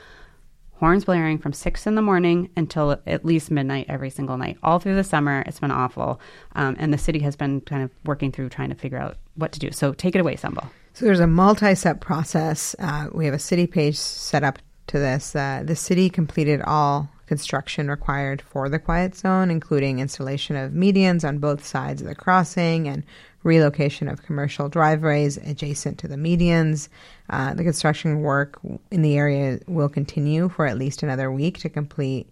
horns 0.74 1.04
blaring 1.04 1.38
from 1.38 1.52
six 1.52 1.86
in 1.86 1.94
the 1.94 2.02
morning 2.02 2.50
until 2.56 3.00
at 3.06 3.24
least 3.24 3.52
midnight 3.52 3.86
every 3.88 4.10
single 4.10 4.36
night. 4.36 4.58
All 4.64 4.80
through 4.80 4.96
the 4.96 5.04
summer, 5.04 5.44
it's 5.46 5.60
been 5.60 5.70
awful. 5.70 6.20
Um, 6.56 6.74
and 6.80 6.92
the 6.92 6.98
city 6.98 7.20
has 7.20 7.36
been 7.36 7.60
kind 7.60 7.84
of 7.84 7.90
working 8.04 8.32
through 8.32 8.48
trying 8.48 8.70
to 8.70 8.74
figure 8.74 8.98
out 8.98 9.16
what 9.36 9.52
to 9.52 9.60
do. 9.60 9.70
So 9.70 9.92
take 9.92 10.16
it 10.16 10.20
away, 10.20 10.34
Sumbul. 10.34 10.68
So 10.94 11.06
there's 11.06 11.20
a 11.20 11.26
multi-step 11.26 12.00
process. 12.00 12.76
Uh, 12.78 13.08
we 13.12 13.24
have 13.24 13.32
a 13.34 13.38
city 13.38 13.66
page 13.66 13.96
set 13.96 14.44
up 14.44 14.58
to 14.88 14.98
this. 14.98 15.34
Uh, 15.34 15.62
the 15.64 15.74
city 15.74 16.10
completed 16.10 16.60
all 16.66 17.08
construction 17.26 17.88
required 17.88 18.42
for 18.42 18.68
the 18.68 18.78
quiet 18.78 19.14
zone, 19.14 19.50
including 19.50 20.00
installation 20.00 20.54
of 20.54 20.72
medians 20.72 21.26
on 21.26 21.38
both 21.38 21.64
sides 21.64 22.02
of 22.02 22.08
the 22.08 22.14
crossing 22.14 22.88
and 22.88 23.04
relocation 23.42 24.06
of 24.06 24.22
commercial 24.22 24.68
driveways 24.68 25.38
adjacent 25.38 25.96
to 25.98 26.08
the 26.08 26.16
medians. 26.16 26.88
Uh, 27.30 27.54
the 27.54 27.64
construction 27.64 28.20
work 28.20 28.60
in 28.90 29.00
the 29.00 29.16
area 29.16 29.58
will 29.66 29.88
continue 29.88 30.50
for 30.50 30.66
at 30.66 30.76
least 30.76 31.02
another 31.02 31.32
week 31.32 31.56
to 31.56 31.70
complete 31.70 32.28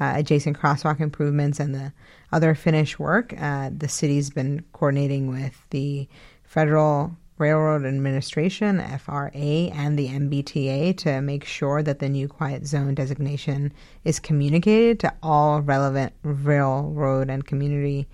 uh, 0.00 0.14
adjacent 0.16 0.58
crosswalk 0.58 0.98
improvements 0.98 1.60
and 1.60 1.74
the 1.74 1.92
other 2.32 2.54
finish 2.54 2.98
work. 2.98 3.34
Uh, 3.38 3.68
the 3.76 3.88
city's 3.88 4.30
been 4.30 4.64
coordinating 4.72 5.28
with 5.28 5.60
the 5.68 6.08
federal 6.44 7.14
Railroad 7.38 7.84
Administration, 7.86 8.82
FRA, 8.98 9.30
and 9.32 9.98
the 9.98 10.08
MBTA 10.08 10.96
to 10.98 11.20
make 11.20 11.44
sure 11.44 11.82
that 11.82 11.98
the 11.98 12.08
new 12.08 12.28
quiet 12.28 12.66
zone 12.66 12.94
designation 12.94 13.72
is 14.04 14.18
communicated 14.18 15.00
to 15.00 15.14
all 15.22 15.60
relevant 15.60 16.12
railroad 16.22 17.30
and 17.30 17.46
community 17.46 18.08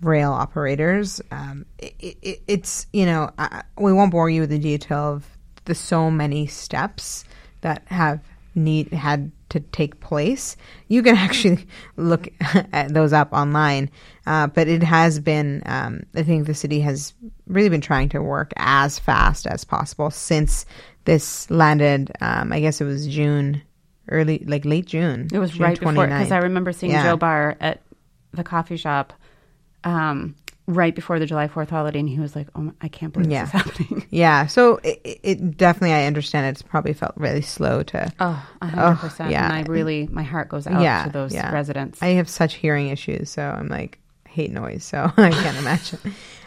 rail 0.00 0.32
operators. 0.32 1.20
Um, 1.30 1.66
it, 1.78 1.94
it, 2.22 2.42
it's, 2.46 2.86
you 2.92 3.06
know, 3.06 3.30
I, 3.38 3.62
we 3.76 3.92
won't 3.92 4.12
bore 4.12 4.30
you 4.30 4.42
with 4.42 4.50
the 4.50 4.58
detail 4.58 5.14
of 5.14 5.26
the 5.64 5.74
so 5.74 6.10
many 6.10 6.46
steps 6.46 7.24
that 7.60 7.82
have 7.86 8.20
need 8.54 8.92
had 8.92 9.30
to 9.50 9.60
take 9.60 10.00
place. 10.00 10.56
You 10.88 11.02
can 11.02 11.16
actually 11.26 11.66
look 11.96 12.28
at 12.72 12.92
those 12.92 13.12
up 13.12 13.32
online, 13.32 13.90
uh, 14.26 14.48
but 14.48 14.68
it 14.68 14.82
has 14.82 15.20
been. 15.20 15.62
Um, 15.66 16.02
I 16.14 16.22
think 16.22 16.46
the 16.46 16.54
city 16.54 16.80
has 16.80 17.14
really 17.46 17.68
been 17.68 17.80
trying 17.80 18.08
to 18.10 18.22
work 18.22 18.52
as 18.56 18.98
fast 18.98 19.46
as 19.46 19.64
possible 19.64 20.10
since 20.10 20.66
this 21.04 21.50
landed. 21.50 22.12
Um, 22.20 22.52
I 22.52 22.60
guess 22.60 22.80
it 22.80 22.84
was 22.84 23.06
June, 23.06 23.62
early 24.10 24.44
like 24.46 24.64
late 24.64 24.86
June. 24.86 25.28
It 25.32 25.38
was 25.38 25.52
June 25.52 25.62
right 25.62 25.78
before 25.78 26.06
because 26.06 26.32
I 26.32 26.38
remember 26.38 26.72
seeing 26.72 26.92
Yeah. 26.92 27.04
Joe 27.04 27.16
Barr 27.16 27.56
at 27.60 27.82
the 28.32 28.44
coffee 28.44 28.76
shop 28.76 29.12
um, 29.84 30.34
right 30.68 30.94
before 30.94 31.18
the 31.18 31.24
July 31.26 31.48
Fourth 31.48 31.70
holiday, 31.70 31.98
and 31.98 32.08
he 32.08 32.20
was 32.20 32.36
like, 32.36 32.46
"Oh, 32.54 32.60
my, 32.60 32.72
I 32.80 32.88
can't 32.88 33.12
believe 33.12 33.30
Yeah. 33.32 33.46
this 33.46 33.54
is 33.54 33.60
happening." 33.62 34.06
Yeah, 34.10 34.46
so 34.46 34.76
it, 34.84 35.00
it- 35.02 35.20
it 35.22 35.56
definitely 35.56 35.94
I 35.94 36.04
understand 36.06 36.46
it's 36.46 36.62
probably 36.62 36.92
felt 36.92 37.14
really 37.16 37.40
slow 37.42 37.82
to. 37.84 38.12
Oh, 38.20 38.46
a 38.62 38.66
hundred 38.66 38.96
percent. 39.00 39.30
yeah. 39.30 39.44
And 39.44 39.52
I 39.54 39.62
really, 39.72 40.06
my 40.12 40.22
heart 40.22 40.48
goes 40.50 40.66
out 40.66 40.80
Yeah, 40.82 41.04
to 41.06 41.10
those 41.10 41.34
yeah. 41.34 41.50
residents. 41.52 42.00
I 42.02 42.08
have 42.10 42.28
such 42.28 42.54
hearing 42.54 42.88
issues, 42.90 43.30
so 43.30 43.42
I'm 43.42 43.68
like 43.68 43.98
hate 44.28 44.52
noise, 44.52 44.84
so 44.84 45.10
I 45.16 45.30
can't 45.30 45.56
imagine. 45.56 45.98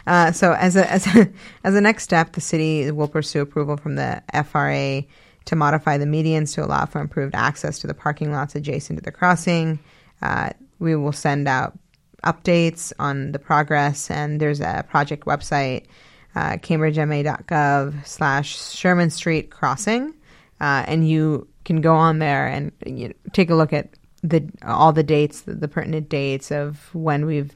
Uh, 0.06 0.32
so 0.32 0.52
as 0.52 0.76
a 0.76 0.90
as 0.90 1.06
a 1.14 1.28
as 1.64 1.74
a 1.74 1.80
next 1.80 2.04
step, 2.04 2.32
the 2.32 2.40
city 2.40 2.90
will 2.92 3.08
pursue 3.08 3.40
approval 3.42 3.76
from 3.76 3.96
the 3.96 4.22
FRA 4.46 5.02
to 5.46 5.56
modify 5.56 5.98
the 5.98 6.04
medians 6.06 6.54
to 6.54 6.64
allow 6.64 6.86
for 6.86 7.00
improved 7.00 7.34
access 7.34 7.80
to 7.80 7.88
the 7.88 7.94
parking 7.94 8.30
lots 8.30 8.54
adjacent 8.54 8.98
to 9.00 9.04
the 9.04 9.10
crossing. 9.10 9.80
Uh, 10.22 10.50
we 10.78 10.94
will 10.94 11.12
send 11.12 11.48
out 11.48 11.76
updates 12.24 12.92
on 12.98 13.32
the 13.32 13.38
progress, 13.38 14.10
and 14.10 14.40
there's 14.40 14.60
a 14.60 14.84
project 14.88 15.26
website, 15.26 15.86
uh, 16.34 16.52
cambridgema.gov 16.52 18.06
slash 18.06 18.58
Sherman 18.72 19.10
Street 19.10 19.50
Crossing, 19.50 20.14
uh, 20.60 20.84
and 20.86 21.08
you 21.08 21.46
can 21.64 21.80
go 21.80 21.94
on 21.94 22.18
there 22.18 22.46
and 22.46 22.72
you 22.86 23.08
know, 23.08 23.14
take 23.32 23.50
a 23.50 23.54
look 23.54 23.72
at 23.72 23.90
the 24.22 24.48
all 24.64 24.92
the 24.92 25.02
dates, 25.02 25.42
the, 25.42 25.54
the 25.54 25.68
pertinent 25.68 26.08
dates 26.08 26.50
of 26.50 26.94
when 26.94 27.26
we've 27.26 27.54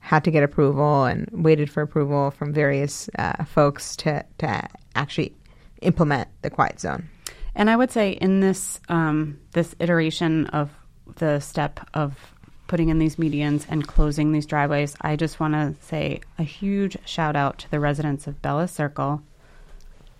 had 0.00 0.24
to 0.24 0.30
get 0.30 0.42
approval 0.42 1.04
and 1.04 1.28
waited 1.32 1.70
for 1.70 1.82
approval 1.82 2.30
from 2.30 2.52
various 2.52 3.10
uh, 3.18 3.44
folks 3.44 3.96
to 3.96 4.24
to 4.38 4.68
actually 4.94 5.34
implement 5.82 6.28
the 6.42 6.50
quiet 6.50 6.80
zone. 6.80 7.08
And 7.54 7.70
I 7.70 7.76
would 7.76 7.90
say 7.90 8.12
in 8.12 8.40
this 8.40 8.80
um, 8.88 9.38
this 9.52 9.74
iteration 9.78 10.46
of 10.48 10.70
the 11.16 11.40
step 11.40 11.80
of 11.94 12.34
putting 12.66 12.88
in 12.88 12.98
these 12.98 13.16
medians 13.16 13.64
and 13.68 13.86
closing 13.86 14.32
these 14.32 14.46
driveways, 14.46 14.96
I 15.00 15.16
just 15.16 15.38
want 15.40 15.54
to 15.54 15.74
say 15.86 16.20
a 16.38 16.42
huge 16.42 16.96
shout 17.04 17.36
out 17.36 17.58
to 17.58 17.70
the 17.70 17.80
residents 17.80 18.26
of 18.26 18.42
Bellis 18.42 18.72
Circle, 18.72 19.22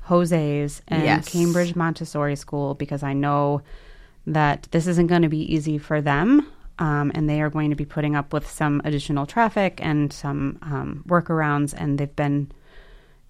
Jose's, 0.02 0.82
and 0.88 1.02
Yes. 1.02 1.28
Cambridge 1.28 1.74
Montessori 1.74 2.37
School 2.37 2.74
because 2.74 3.02
I 3.02 3.12
know 3.12 3.62
that 4.26 4.68
this 4.70 4.87
isn't 4.87 5.06
going 5.09 5.22
to 5.22 5.28
be 5.28 5.52
easy 5.54 5.78
for 5.78 6.00
them. 6.00 6.46
Um, 6.78 7.11
and 7.14 7.26
they 7.26 7.40
are 7.40 7.48
going 7.48 7.70
to 7.70 7.76
be 7.76 7.87
putting 7.87 8.14
up 8.14 8.35
with 8.35 8.50
some 8.50 8.82
additional 8.85 9.24
traffic 9.24 9.80
and 9.82 10.12
some 10.12 10.59
um, 10.61 11.04
workarounds, 11.09 11.72
and 11.74 11.96
they've 11.98 12.14
been 12.14 12.52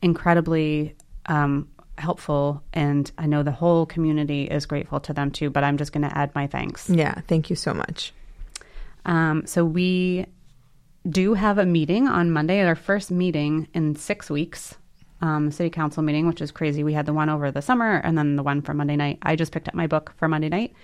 incredibly 0.02 0.96
um, 1.26 1.68
helpful. 1.96 2.62
And 2.72 3.08
I 3.16 3.26
know 3.26 3.44
the 3.44 3.52
whole 3.52 3.86
community 3.86 4.44
is 4.46 4.66
grateful 4.66 4.98
to 4.98 5.12
them 5.12 5.30
too. 5.30 5.48
But 5.50 5.62
I'm 5.62 5.76
just 5.76 5.92
going 5.92 6.02
to 6.08 6.18
add 6.18 6.34
my 6.34 6.48
thanks. 6.48 6.90
Yeah, 6.90 7.20
thank 7.28 7.48
you 7.48 7.54
so 7.54 7.72
much. 7.72 8.12
Um, 9.06 9.46
so 9.46 9.64
we 9.64 10.26
do 11.08 11.34
have 11.34 11.58
a 11.58 11.64
meeting 11.64 12.08
on 12.08 12.30
Monday, 12.30 12.62
our 12.62 12.74
first 12.74 13.10
meeting 13.10 13.68
in 13.72 13.96
six 13.96 14.28
weeks. 14.28 14.74
Um, 15.22 15.50
city 15.50 15.70
council 15.70 16.02
meeting, 16.02 16.26
which 16.26 16.42
is 16.42 16.50
crazy. 16.50 16.84
We 16.84 16.92
had 16.92 17.06
the 17.06 17.14
one 17.14 17.30
over 17.30 17.50
the 17.50 17.62
summer 17.62 18.02
and 18.04 18.18
then 18.18 18.36
the 18.36 18.42
one 18.42 18.60
for 18.60 18.74
Monday 18.74 18.96
night. 18.96 19.18
I 19.22 19.34
just 19.34 19.50
picked 19.50 19.66
up 19.66 19.74
my 19.74 19.86
book 19.86 20.12
for 20.18 20.28
Monday 20.28 20.50
night. 20.50 20.74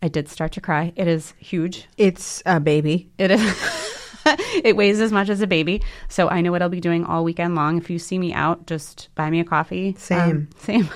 I 0.00 0.06
did 0.06 0.28
start 0.28 0.52
to 0.52 0.60
cry. 0.60 0.92
It 0.94 1.08
is 1.08 1.34
huge. 1.38 1.88
It's 1.96 2.42
a 2.46 2.60
baby. 2.60 3.10
It 3.18 3.32
is. 3.32 3.98
it 4.64 4.76
weighs 4.76 5.00
as 5.00 5.12
much 5.12 5.28
as 5.28 5.40
a 5.40 5.46
baby. 5.46 5.82
So 6.08 6.28
I 6.28 6.40
know 6.40 6.50
what 6.50 6.62
I'll 6.62 6.68
be 6.68 6.80
doing 6.80 7.04
all 7.04 7.24
weekend 7.24 7.54
long. 7.54 7.78
If 7.78 7.90
you 7.90 7.98
see 7.98 8.18
me 8.18 8.32
out, 8.32 8.66
just 8.66 9.08
buy 9.14 9.30
me 9.30 9.40
a 9.40 9.44
coffee. 9.44 9.94
Same. 9.98 10.20
Um, 10.20 10.48
same. 10.58 10.88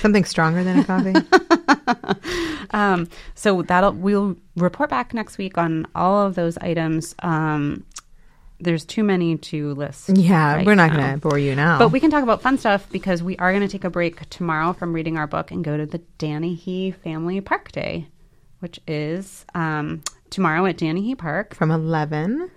Something 0.00 0.24
stronger 0.24 0.64
than 0.64 0.78
a 0.80 0.84
coffee. 0.84 1.14
um, 2.70 3.08
so 3.34 3.62
that'll 3.62 3.92
we'll 3.92 4.36
report 4.56 4.90
back 4.90 5.14
next 5.14 5.38
week 5.38 5.58
on 5.58 5.86
all 5.94 6.26
of 6.26 6.34
those 6.34 6.58
items. 6.58 7.14
Um, 7.20 7.84
there's 8.60 8.84
too 8.84 9.02
many 9.02 9.36
to 9.36 9.74
list. 9.74 10.08
yeah, 10.16 10.54
right 10.54 10.66
we're 10.66 10.76
not 10.76 10.92
going 10.92 11.14
to 11.14 11.18
bore 11.18 11.38
you 11.38 11.56
now. 11.56 11.78
But 11.78 11.88
we 11.88 11.98
can 11.98 12.10
talk 12.10 12.22
about 12.22 12.42
fun 12.42 12.58
stuff 12.58 12.88
because 12.92 13.22
we 13.22 13.36
are 13.38 13.50
going 13.50 13.66
to 13.66 13.68
take 13.68 13.84
a 13.84 13.90
break 13.90 14.28
tomorrow 14.30 14.72
from 14.72 14.92
reading 14.92 15.18
our 15.18 15.26
book 15.26 15.50
and 15.50 15.64
go 15.64 15.76
to 15.76 15.84
the 15.84 16.00
Danehy 16.18 16.94
Family 16.94 17.40
Park 17.40 17.72
Day, 17.72 18.06
which 18.60 18.78
is 18.86 19.44
um, 19.54 20.02
tomorrow 20.30 20.64
at 20.66 20.76
Danehy 20.76 21.18
Park. 21.18 21.54
from 21.54 21.72
eleven 21.72 22.50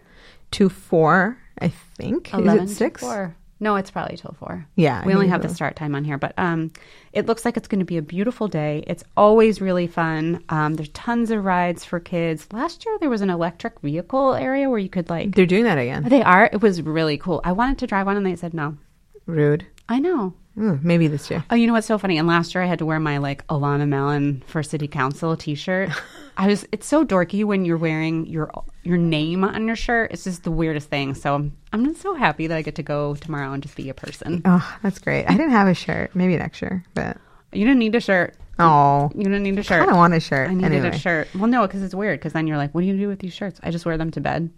to 0.55 0.69
four, 0.69 1.37
I 1.59 1.69
think. 1.69 2.29
Is 2.29 2.39
11 2.39 2.63
it 2.63 2.67
to 2.67 2.73
six? 2.73 3.01
4. 3.01 3.35
No, 3.59 3.77
it's 3.77 3.89
probably 3.89 4.17
till 4.17 4.35
4. 4.37 4.67
Yeah, 4.75 5.01
I 5.01 5.05
We 5.07 5.13
only 5.13 5.27
have 5.29 5.41
the 5.41 5.47
start 5.49 5.75
time 5.77 5.95
on 5.95 6.03
here, 6.03 6.17
but 6.17 6.33
um, 6.37 6.71
it 7.13 7.25
looks 7.25 7.45
like 7.45 7.55
it's 7.55 7.69
going 7.69 7.79
to 7.79 7.85
be 7.85 7.97
a 7.97 8.01
beautiful 8.01 8.47
day. 8.49 8.83
It's 8.85 9.03
always 9.15 9.61
really 9.61 9.87
fun. 9.87 10.43
Um, 10.49 10.73
there's 10.73 10.89
tons 10.89 11.31
of 11.31 11.43
rides 11.45 11.85
for 11.85 11.99
kids. 12.01 12.47
Last 12.51 12.85
year, 12.85 12.97
there 12.99 13.09
was 13.09 13.21
an 13.21 13.29
electric 13.29 13.79
vehicle 13.79 14.33
area 14.33 14.69
where 14.69 14.79
you 14.79 14.89
could, 14.89 15.09
like, 15.09 15.35
They're 15.35 15.45
doing 15.45 15.63
that 15.63 15.77
again. 15.77 16.03
they 16.03 16.21
are. 16.21 16.49
It 16.51 16.61
was 16.61 16.81
really 16.81 17.17
cool. 17.17 17.39
I 17.45 17.53
wanted 17.53 17.77
to 17.79 17.87
drive 17.87 18.05
one, 18.07 18.17
and 18.17 18.25
they 18.25 18.35
said 18.35 18.53
no. 18.53 18.77
Rude. 19.25 19.65
I 19.87 19.99
know. 19.99 20.33
Ooh, 20.57 20.79
maybe 20.81 21.07
this 21.07 21.29
year. 21.29 21.43
Oh, 21.49 21.55
you 21.55 21.67
know 21.67 21.73
what's 21.73 21.87
so 21.87 21.97
funny? 21.97 22.17
And 22.17 22.27
last 22.27 22.55
year 22.55 22.63
I 22.63 22.67
had 22.67 22.79
to 22.79 22.85
wear 22.85 22.99
my 22.99 23.17
like 23.17 23.45
Alanna 23.47 23.87
Mallon 23.87 24.41
for 24.47 24.63
city 24.63 24.87
council 24.87 25.35
t-shirt. 25.35 25.89
I 26.37 26.47
was 26.47 26.65
it's 26.71 26.85
so 26.87 27.05
dorky 27.05 27.43
when 27.43 27.65
you're 27.65 27.77
wearing 27.77 28.25
your 28.25 28.49
your 28.83 28.97
name 28.97 29.43
on 29.43 29.67
your 29.67 29.75
shirt. 29.75 30.11
It's 30.11 30.23
just 30.23 30.43
the 30.43 30.51
weirdest 30.51 30.89
thing. 30.89 31.13
So 31.13 31.35
I'm, 31.35 31.55
I'm 31.73 31.85
just 31.85 32.01
so 32.01 32.13
happy 32.15 32.47
that 32.47 32.55
I 32.57 32.61
get 32.61 32.75
to 32.75 32.83
go 32.83 33.15
tomorrow 33.15 33.51
and 33.53 33.61
just 33.63 33.75
be 33.75 33.89
a 33.89 33.93
person. 33.93 34.41
Oh, 34.45 34.77
that's 34.81 34.99
great. 34.99 35.25
I 35.25 35.31
didn't 35.31 35.51
have 35.51 35.67
a 35.67 35.73
shirt. 35.73 36.15
Maybe 36.15 36.37
next 36.37 36.61
year, 36.61 36.83
but 36.93 37.17
You 37.51 37.65
didn't 37.65 37.79
need 37.79 37.95
a 37.95 37.99
shirt. 38.01 38.35
oh, 38.59 39.11
You 39.15 39.23
didn't 39.23 39.43
need 39.43 39.59
a 39.59 39.63
shirt. 39.63 39.81
I 39.81 39.85
don't 39.85 39.97
want 39.97 40.13
a 40.13 40.19
shirt. 40.19 40.49
I 40.49 40.53
needed 40.53 40.71
anyway. 40.73 40.89
a 40.95 40.99
shirt. 40.99 41.27
Well, 41.35 41.47
no, 41.47 41.67
because 41.67 41.83
it's 41.83 41.95
weird. 41.95 42.19
Because 42.19 42.33
then 42.33 42.47
you're 42.47 42.57
like, 42.57 42.73
what 42.73 42.81
do 42.81 42.87
you 42.87 42.97
do 42.97 43.07
with 43.09 43.19
these 43.19 43.33
shirts? 43.33 43.59
I 43.63 43.71
just 43.71 43.85
wear 43.85 43.97
them 43.97 44.11
to 44.11 44.21
bed. 44.21 44.49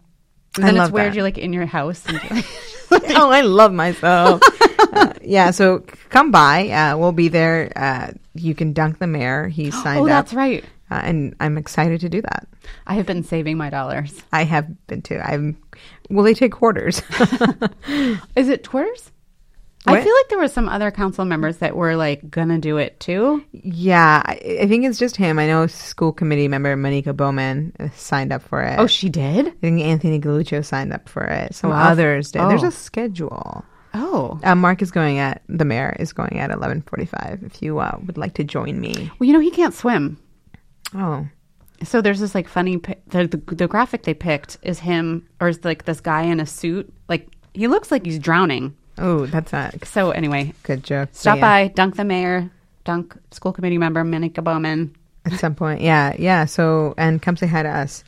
And 0.58 0.65
I 0.65 0.72
then 0.72 0.82
it's 0.82 0.91
weird. 0.91 1.12
that. 1.12 1.15
You're 1.15 1.24
like 1.24 1.38
in 1.38 1.54
your 1.54 1.65
house. 1.65 2.04
Like, 2.91 3.04
oh, 3.10 3.30
I 3.30 3.41
love 3.41 3.74
myself. 3.74 4.41
uh, 4.93 5.13
yeah, 5.22 5.52
so 5.52 5.80
come 6.08 6.32
by. 6.32 6.70
Uh, 6.70 6.98
we'll 6.98 7.12
be 7.12 7.28
there. 7.28 7.70
Uh, 7.76 8.12
you 8.34 8.56
can 8.56 8.72
dunk 8.72 9.00
the 9.00 9.08
mayor. 9.08 9.50
He 9.50 9.72
signed 9.84 10.00
oh, 10.00 10.04
up, 10.04 10.08
that's 10.08 10.34
right. 10.34 10.63
uh, 10.89 11.02
and 11.04 11.36
I'm 11.41 11.58
excited 11.58 12.00
to 12.02 12.10
do 12.10 12.22
that. 12.22 12.48
I 12.86 12.93
have 12.93 13.06
been 13.06 13.24
saving 13.24 13.58
my 13.58 13.70
dollars. 13.70 14.24
I 14.32 14.43
have 14.43 14.88
been 14.88 15.02
too. 15.02 15.20
I'm. 15.20 15.58
Will 16.10 16.24
they 16.24 16.34
take 16.34 16.54
quarters? 16.54 17.02
Is 18.38 18.48
it 18.48 18.67
quarters? 18.70 19.12
I 19.88 20.04
feel 20.04 20.13
like 20.13 20.30
there 20.30 20.38
were 20.39 20.47
some 20.47 20.67
other 20.69 20.91
council 20.91 21.26
members 21.26 21.58
that 21.58 21.76
were 21.76 21.95
like 21.95 22.30
gonna 22.30 22.60
do 22.60 22.78
it 22.78 23.00
too. 23.00 23.43
Yeah, 23.52 24.21
I, 24.26 24.60
I 24.62 24.67
think 24.67 24.86
it's 24.86 25.00
just 25.00 25.15
him. 25.15 25.39
I 25.39 25.47
know 25.47 25.67
school 25.67 26.12
committee 26.12 26.47
member 26.47 26.76
Manikka 26.76 27.15
Bowman 27.15 27.73
uh, 27.80 27.89
signed 27.95 28.32
up 28.34 28.41
for 28.41 28.62
it. 28.62 28.78
Oh, 28.80 28.88
she 28.88 29.10
did. 29.10 29.47
I 29.47 29.52
think 29.62 29.82
Anthony 29.82 30.19
Galluccio 30.19 30.63
signed 30.65 30.93
up 30.93 31.08
for 31.10 31.23
it. 31.23 31.56
Some 31.56 31.69
Wow. 31.71 31.89
others 31.89 32.32
did. 32.32 32.41
There's 32.43 32.63
Oh. 32.63 32.67
a 32.67 32.71
schedule. 32.71 33.63
Oh, 33.93 34.39
Uh, 34.43 34.54
Marc 34.54 34.82
is 34.82 34.91
going 34.91 35.17
at 35.17 35.41
the 35.50 35.65
mayor 35.65 35.95
is 36.00 36.13
going 36.13 36.38
at 36.39 36.52
11:45. 36.52 37.43
If 37.43 37.62
you 37.62 37.80
uh, 37.80 37.97
would 38.06 38.17
like 38.17 38.34
to 38.36 38.43
join 38.43 38.80
me. 38.80 39.10
well, 39.19 39.28
you 39.28 39.34
know 39.34 39.39
he 39.39 39.50
can't 39.52 39.73
swim. 39.73 40.17
Oh, 40.93 41.26
So 41.84 42.02
there's 42.02 42.19
this 42.19 42.36
like 42.36 42.47
funny 42.47 42.78
the, 42.78 43.28
the 43.28 43.56
the 43.56 43.67
graphic 43.67 44.04
they 44.04 44.13
picked 44.13 44.58
is 44.62 44.80
him 44.80 45.28
or 45.39 45.47
is 45.50 45.63
like 45.63 45.86
this 45.86 46.02
guy 46.02 46.23
in 46.23 46.39
a 46.39 46.45
suit. 46.45 46.91
Like 47.10 47.28
he 47.54 47.67
looks 47.67 47.89
like 47.91 48.06
he's 48.06 48.19
drowning. 48.19 48.76
Oh, 48.98 49.26
that's 49.26 49.54
a 49.54 49.72
So 49.84 50.12
anyway, 50.12 50.54
good 50.64 50.84
joke. 50.84 51.10
Stop 51.12 51.38
yeah, 51.38 51.42
by, 51.42 51.68
dunk 51.70 51.96
the 51.96 52.04
mayor, 52.04 52.50
dunk 52.84 53.16
school 53.32 53.54
committee 53.54 53.78
member 53.78 54.04
Manikka 54.04 54.44
Bowman. 54.44 54.96
at 55.26 55.34
some 55.34 55.56
point. 55.56 55.82
Yeah, 55.82 56.16
yeah. 56.18 56.46
So 56.46 56.94
and 56.98 57.22
come 57.22 57.38
say 57.38 57.48
hi 57.48 57.64
to 57.64 57.70
us. 57.70 58.04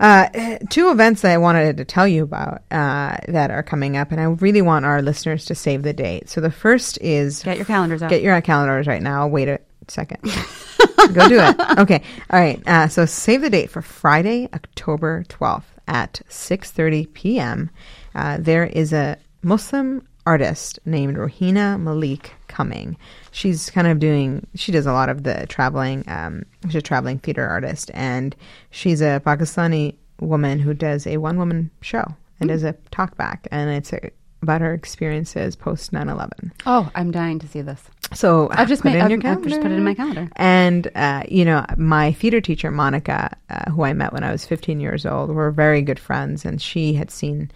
Uh, 0.00 0.58
two 0.70 0.90
events 0.90 1.22
that 1.22 1.32
I 1.32 1.38
wanted 1.38 1.78
to 1.78 1.84
tell 1.84 2.06
you 2.06 2.22
about 2.22 2.62
uh, 2.70 3.16
that 3.26 3.50
are 3.50 3.64
coming 3.64 3.96
up, 3.96 4.12
and 4.12 4.20
I 4.20 4.24
really 4.24 4.62
want 4.62 4.84
our 4.84 5.02
listeners 5.02 5.46
to 5.46 5.56
save 5.56 5.82
the 5.82 5.92
date. 5.92 6.28
So 6.28 6.40
the 6.40 6.52
first 6.52 6.98
is 7.00 7.42
Get 7.42 7.56
your 7.56 7.66
calendars 7.66 8.02
out. 8.02 8.10
Get 8.10 8.22
your 8.22 8.40
calendars 8.40 8.86
right 8.86 9.02
now. 9.02 9.26
Wait 9.26 9.48
a 9.48 9.58
second. 9.88 10.22
Go 10.22 11.28
do 11.28 11.40
it. 11.40 11.56
Okay. 11.78 12.02
All 12.30 12.38
right. 12.40 12.62
Uh, 12.66 12.88
so 12.88 13.06
save 13.06 13.40
the 13.40 13.50
date 13.50 13.70
for 13.70 13.82
Friday, 13.82 14.48
October 14.54 15.24
12th 15.28 15.64
at 15.88 16.20
6:30 16.28 17.12
p.m. 17.12 17.70
Uh, 18.14 18.36
there 18.38 18.64
is 18.64 18.92
a 18.92 19.16
Muslim 19.42 20.06
artist 20.26 20.78
named 20.84 21.16
Rohina 21.16 21.80
Malik 21.80 22.34
coming. 22.48 22.96
She's 23.30 23.70
kind 23.70 23.86
of 23.86 23.98
doing. 23.98 24.46
She 24.54 24.72
does 24.72 24.86
a 24.86 24.92
lot 24.92 25.08
of 25.08 25.22
the 25.22 25.46
traveling. 25.48 26.04
Um, 26.06 26.44
she's 26.66 26.76
a 26.76 26.82
traveling 26.82 27.18
theater 27.18 27.46
artist, 27.46 27.90
and 27.94 28.36
she's 28.70 29.00
a 29.00 29.22
Pakistani 29.24 29.94
woman 30.20 30.58
who 30.58 30.74
does 30.74 31.06
a 31.06 31.16
one-woman 31.16 31.70
show 31.80 32.04
and 32.40 32.48
does 32.48 32.64
a 32.64 32.74
talk 32.90 33.16
back, 33.16 33.46
and 33.50 33.70
it's 33.70 33.92
a, 33.92 34.10
about 34.42 34.60
her 34.60 34.74
experiences 34.74 35.56
post 35.56 35.92
9/11. 35.92 36.52
oh, 36.66 36.90
I'm 36.94 37.10
dying 37.10 37.38
to 37.38 37.48
see 37.48 37.62
this. 37.62 37.82
So 38.14 38.48
I've 38.52 38.68
just 38.68 38.82
put 38.82 38.92
made 38.92 38.98
it 38.98 38.98
in 38.98 39.04
I've, 39.04 39.22
your 39.22 39.32
I've 39.32 39.42
just 39.42 39.60
put 39.60 39.70
it 39.70 39.74
in 39.74 39.84
my 39.84 39.94
calendar. 39.94 40.30
and, 40.36 40.90
uh, 40.94 41.24
you 41.28 41.44
know, 41.44 41.64
my 41.76 42.12
theater 42.12 42.40
teacher, 42.40 42.70
Monica, 42.70 43.36
uh, 43.50 43.70
who 43.70 43.82
I 43.84 43.92
met 43.92 44.14
when 44.14 44.24
I 44.24 44.32
was 44.32 44.46
15 44.46 44.80
years 44.80 45.04
old, 45.04 45.30
we're 45.30 45.50
very 45.50 45.82
good 45.82 45.98
friends. 45.98 46.44
And 46.46 46.60
she 46.60 46.94
had 46.94 47.10
seen 47.10 47.50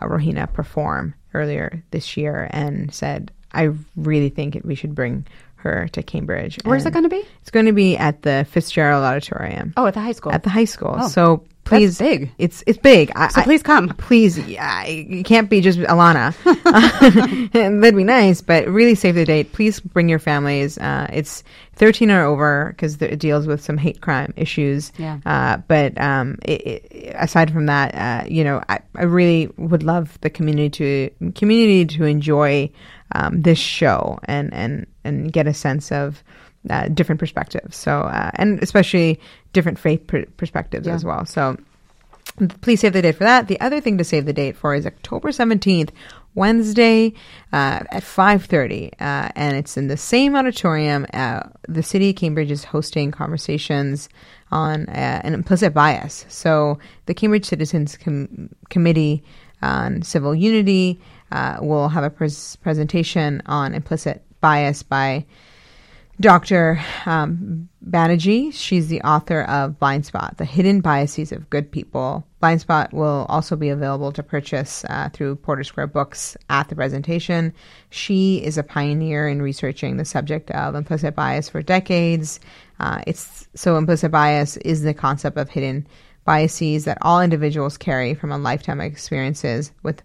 uh, 0.00 0.06
Rohina 0.06 0.52
perform 0.52 1.14
earlier 1.34 1.82
this 1.90 2.16
year 2.16 2.48
and 2.50 2.92
said, 2.94 3.30
I 3.52 3.70
really 3.96 4.28
think 4.28 4.60
we 4.64 4.74
should 4.74 4.94
bring 4.94 5.26
her 5.56 5.88
to 5.92 6.02
Cambridge. 6.02 6.58
Where's 6.64 6.84
it 6.86 6.92
going 6.92 7.04
to 7.04 7.08
be? 7.08 7.24
It's 7.40 7.50
going 7.50 7.66
to 7.66 7.72
be 7.72 7.96
at 7.96 8.22
the 8.22 8.46
Fitzgerald 8.50 9.02
Auditorium 9.04 9.72
Oh, 9.76 9.86
at 9.86 9.94
the 9.94 10.00
high 10.00 10.12
school. 10.12 10.32
at 10.32 10.42
the 10.42 10.50
high 10.50 10.64
school. 10.66 10.96
Oh, 11.00 11.08
so 11.08 11.44
please, 11.66 11.98
big. 11.98 12.30
It's 12.38 12.62
it's 12.66 12.78
big. 12.78 13.12
I, 13.14 13.28
so 13.28 13.42
please 13.42 13.62
come. 13.62 13.88
please, 13.88 14.38
yeah, 14.38 14.86
you 14.86 15.22
can't 15.22 15.50
be 15.50 15.60
just 15.60 15.78
Alanna. 15.80 16.34
That'd 17.52 17.96
be 17.96 18.04
nice, 18.04 18.40
but 18.40 18.66
really 18.68 18.94
save 18.94 19.14
the 19.14 19.24
date. 19.24 19.52
Please 19.52 19.80
bring 19.80 20.08
your 20.08 20.18
families. 20.18 20.78
Uh, 20.78 21.06
it's 21.12 21.42
13 21.76 22.10
or 22.10 22.24
over 22.24 22.68
because 22.70 23.00
it 23.02 23.18
deals 23.18 23.46
with 23.46 23.62
some 23.62 23.76
hate 23.76 24.00
crime 24.00 24.32
issues. 24.36 24.92
Yeah. 24.98 25.18
Uh, 25.26 25.58
but 25.68 26.00
um, 26.00 26.38
it, 26.42 26.86
it, 26.90 27.14
aside 27.18 27.52
from 27.52 27.66
that, 27.66 27.94
uh, 27.94 28.26
you 28.26 28.44
know, 28.44 28.62
I, 28.68 28.80
I 28.94 29.04
really 29.04 29.48
would 29.56 29.82
love 29.82 30.18
the 30.22 30.30
community 30.30 30.70
to 30.70 31.32
community 31.32 31.84
to 31.98 32.04
enjoy 32.04 32.70
um, 33.12 33.42
this 33.42 33.58
show 33.58 34.18
and 34.24 34.52
and 34.52 34.86
and 35.04 35.32
get 35.32 35.46
a 35.46 35.54
sense 35.54 35.92
of. 35.92 36.22
Uh, 36.68 36.88
different 36.88 37.18
perspectives, 37.20 37.76
so 37.76 38.00
uh, 38.00 38.30
and 38.34 38.60
especially 38.62 39.20
different 39.52 39.78
faith 39.78 40.06
per- 40.06 40.26
perspectives 40.36 40.86
Yeah. 40.86 40.94
as 40.94 41.04
well. 41.04 41.24
So, 41.24 41.56
please 42.60 42.80
save 42.80 42.92
the 42.92 43.02
date 43.02 43.12
for 43.16 43.24
that. 43.24 43.46
The 43.48 43.60
other 43.60 43.80
thing 43.80 43.98
to 43.98 44.04
save 44.04 44.24
the 44.26 44.32
date 44.32 44.56
for 44.56 44.74
is 44.74 44.84
October 44.86 45.30
17th, 45.30 45.90
Wednesday 46.34 47.12
uh, 47.52 47.80
at 47.90 48.02
5.30. 48.02 48.92
Uh, 49.00 49.28
and 49.36 49.56
it's 49.56 49.76
in 49.76 49.88
the 49.88 49.96
same 49.96 50.34
auditorium. 50.36 51.06
Uh, 51.14 51.44
the 51.68 51.82
city 51.82 52.10
of 52.10 52.16
Cambridge 52.16 52.50
is 52.50 52.64
hosting 52.64 53.10
conversations 53.10 54.08
on 54.50 54.88
uh, 54.88 55.20
an 55.24 55.34
implicit 55.34 55.72
bias. 55.72 56.26
So 56.28 56.78
the 57.06 57.14
Cambridge 57.14 57.44
Citizens 57.46 57.96
Com- 57.96 58.50
Committee 58.70 59.22
on 59.62 60.02
Civil 60.02 60.34
Unity 60.34 61.00
uh, 61.32 61.58
will 61.60 61.88
have 61.88 62.04
a 62.04 62.10
pres- 62.10 62.56
presentation 62.56 63.42
on 63.46 63.74
implicit 63.74 64.22
bias 64.40 64.82
by 64.82 65.24
Dr. 66.18 66.82
Um, 67.04 67.68
Banaji, 67.86 68.52
she's 68.52 68.88
the 68.88 69.02
author 69.02 69.42
of 69.42 69.78
Blind 69.78 70.06
Spot, 70.06 70.34
The 70.38 70.46
Hidden 70.46 70.80
Biases 70.80 71.30
of 71.30 71.50
Good 71.50 71.70
People. 71.70 72.26
Blind 72.40 72.62
Spot 72.62 72.92
will 72.94 73.26
also 73.28 73.54
be 73.54 73.68
available 73.68 74.10
to 74.12 74.22
purchase 74.22 74.82
uh, 74.88 75.10
through 75.12 75.36
Porter 75.36 75.62
Square 75.62 75.88
Books 75.88 76.34
at 76.48 76.68
the 76.68 76.74
presentation. 76.74 77.52
She 77.90 78.42
is 78.42 78.56
a 78.56 78.62
pioneer 78.62 79.28
in 79.28 79.42
researching 79.42 79.98
the 79.98 80.06
subject 80.06 80.50
of 80.52 80.74
implicit 80.74 81.14
bias 81.14 81.50
for 81.50 81.62
decades. 81.62 82.40
Uh, 82.80 83.02
it's 83.06 83.46
so 83.54 83.76
implicit 83.76 84.10
bias 84.10 84.56
is 84.58 84.82
the 84.82 84.94
concept 84.94 85.36
of 85.36 85.50
hidden 85.50 85.86
biases 86.24 86.86
that 86.86 86.98
all 87.02 87.20
individuals 87.20 87.76
carry 87.76 88.14
from 88.14 88.32
a 88.32 88.38
lifetime 88.38 88.80
of 88.80 88.86
experiences 88.86 89.70
with 89.82 90.02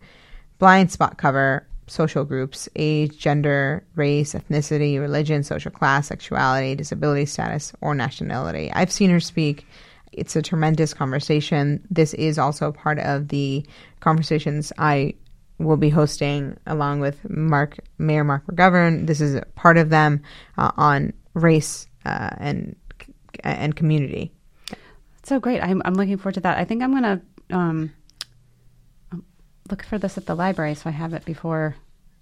blind 0.60 0.92
spot 0.92 1.18
cover 1.18 1.66
social 1.92 2.24
groups 2.24 2.70
age 2.78 3.18
gender 3.18 3.86
race 3.96 4.34
ethnicity 4.34 5.00
religion 5.00 5.44
social 5.44 5.72
class 5.72 6.08
sexuality 6.08 6.74
disability 6.74 7.26
status 7.26 7.74
or 7.82 7.94
nationality. 7.94 8.72
I've 8.74 8.92
seen 8.92 9.10
her 9.10 9.20
speak. 9.20 9.68
It's 10.14 10.36
a 10.36 10.42
tremendous 10.42 10.94
conversation. 10.94 11.86
This 11.92 12.14
is 12.14 12.40
also 12.40 12.72
part 12.72 13.00
of 13.00 13.28
the 13.28 13.66
conversations 14.00 14.72
i 14.78 15.14
will 15.60 15.78
be 15.78 15.90
hosting 15.90 16.58
along 16.66 17.02
with 17.02 17.30
Marc 17.30 17.78
mayor 17.98 18.24
Marc 18.24 18.46
McGovern. 18.48 19.06
This 19.06 19.22
is 19.22 19.40
part 19.56 19.78
of 19.78 19.90
them 19.90 20.24
uh, 20.58 20.72
on 20.76 21.14
race 21.34 21.88
uh, 22.06 22.32
and 22.38 22.76
and 23.44 23.76
community. 23.76 24.32
So 25.24 25.40
great. 25.40 25.62
I'm, 25.62 25.82
I'm 25.86 25.94
looking 25.94 26.18
forward 26.18 26.34
to 26.36 26.42
that. 26.42 26.58
I 26.58 26.66
think 26.66 26.82
I'm 26.82 26.94
to 27.04 27.22
um, 27.56 27.94
look 29.70 29.84
for 29.84 29.98
this 29.98 30.18
at 30.18 30.26
the 30.26 30.36
library 30.36 30.76
so 30.76 30.90
I 30.90 30.94
have 30.94 31.14
it 31.14 31.24
before 31.26 31.76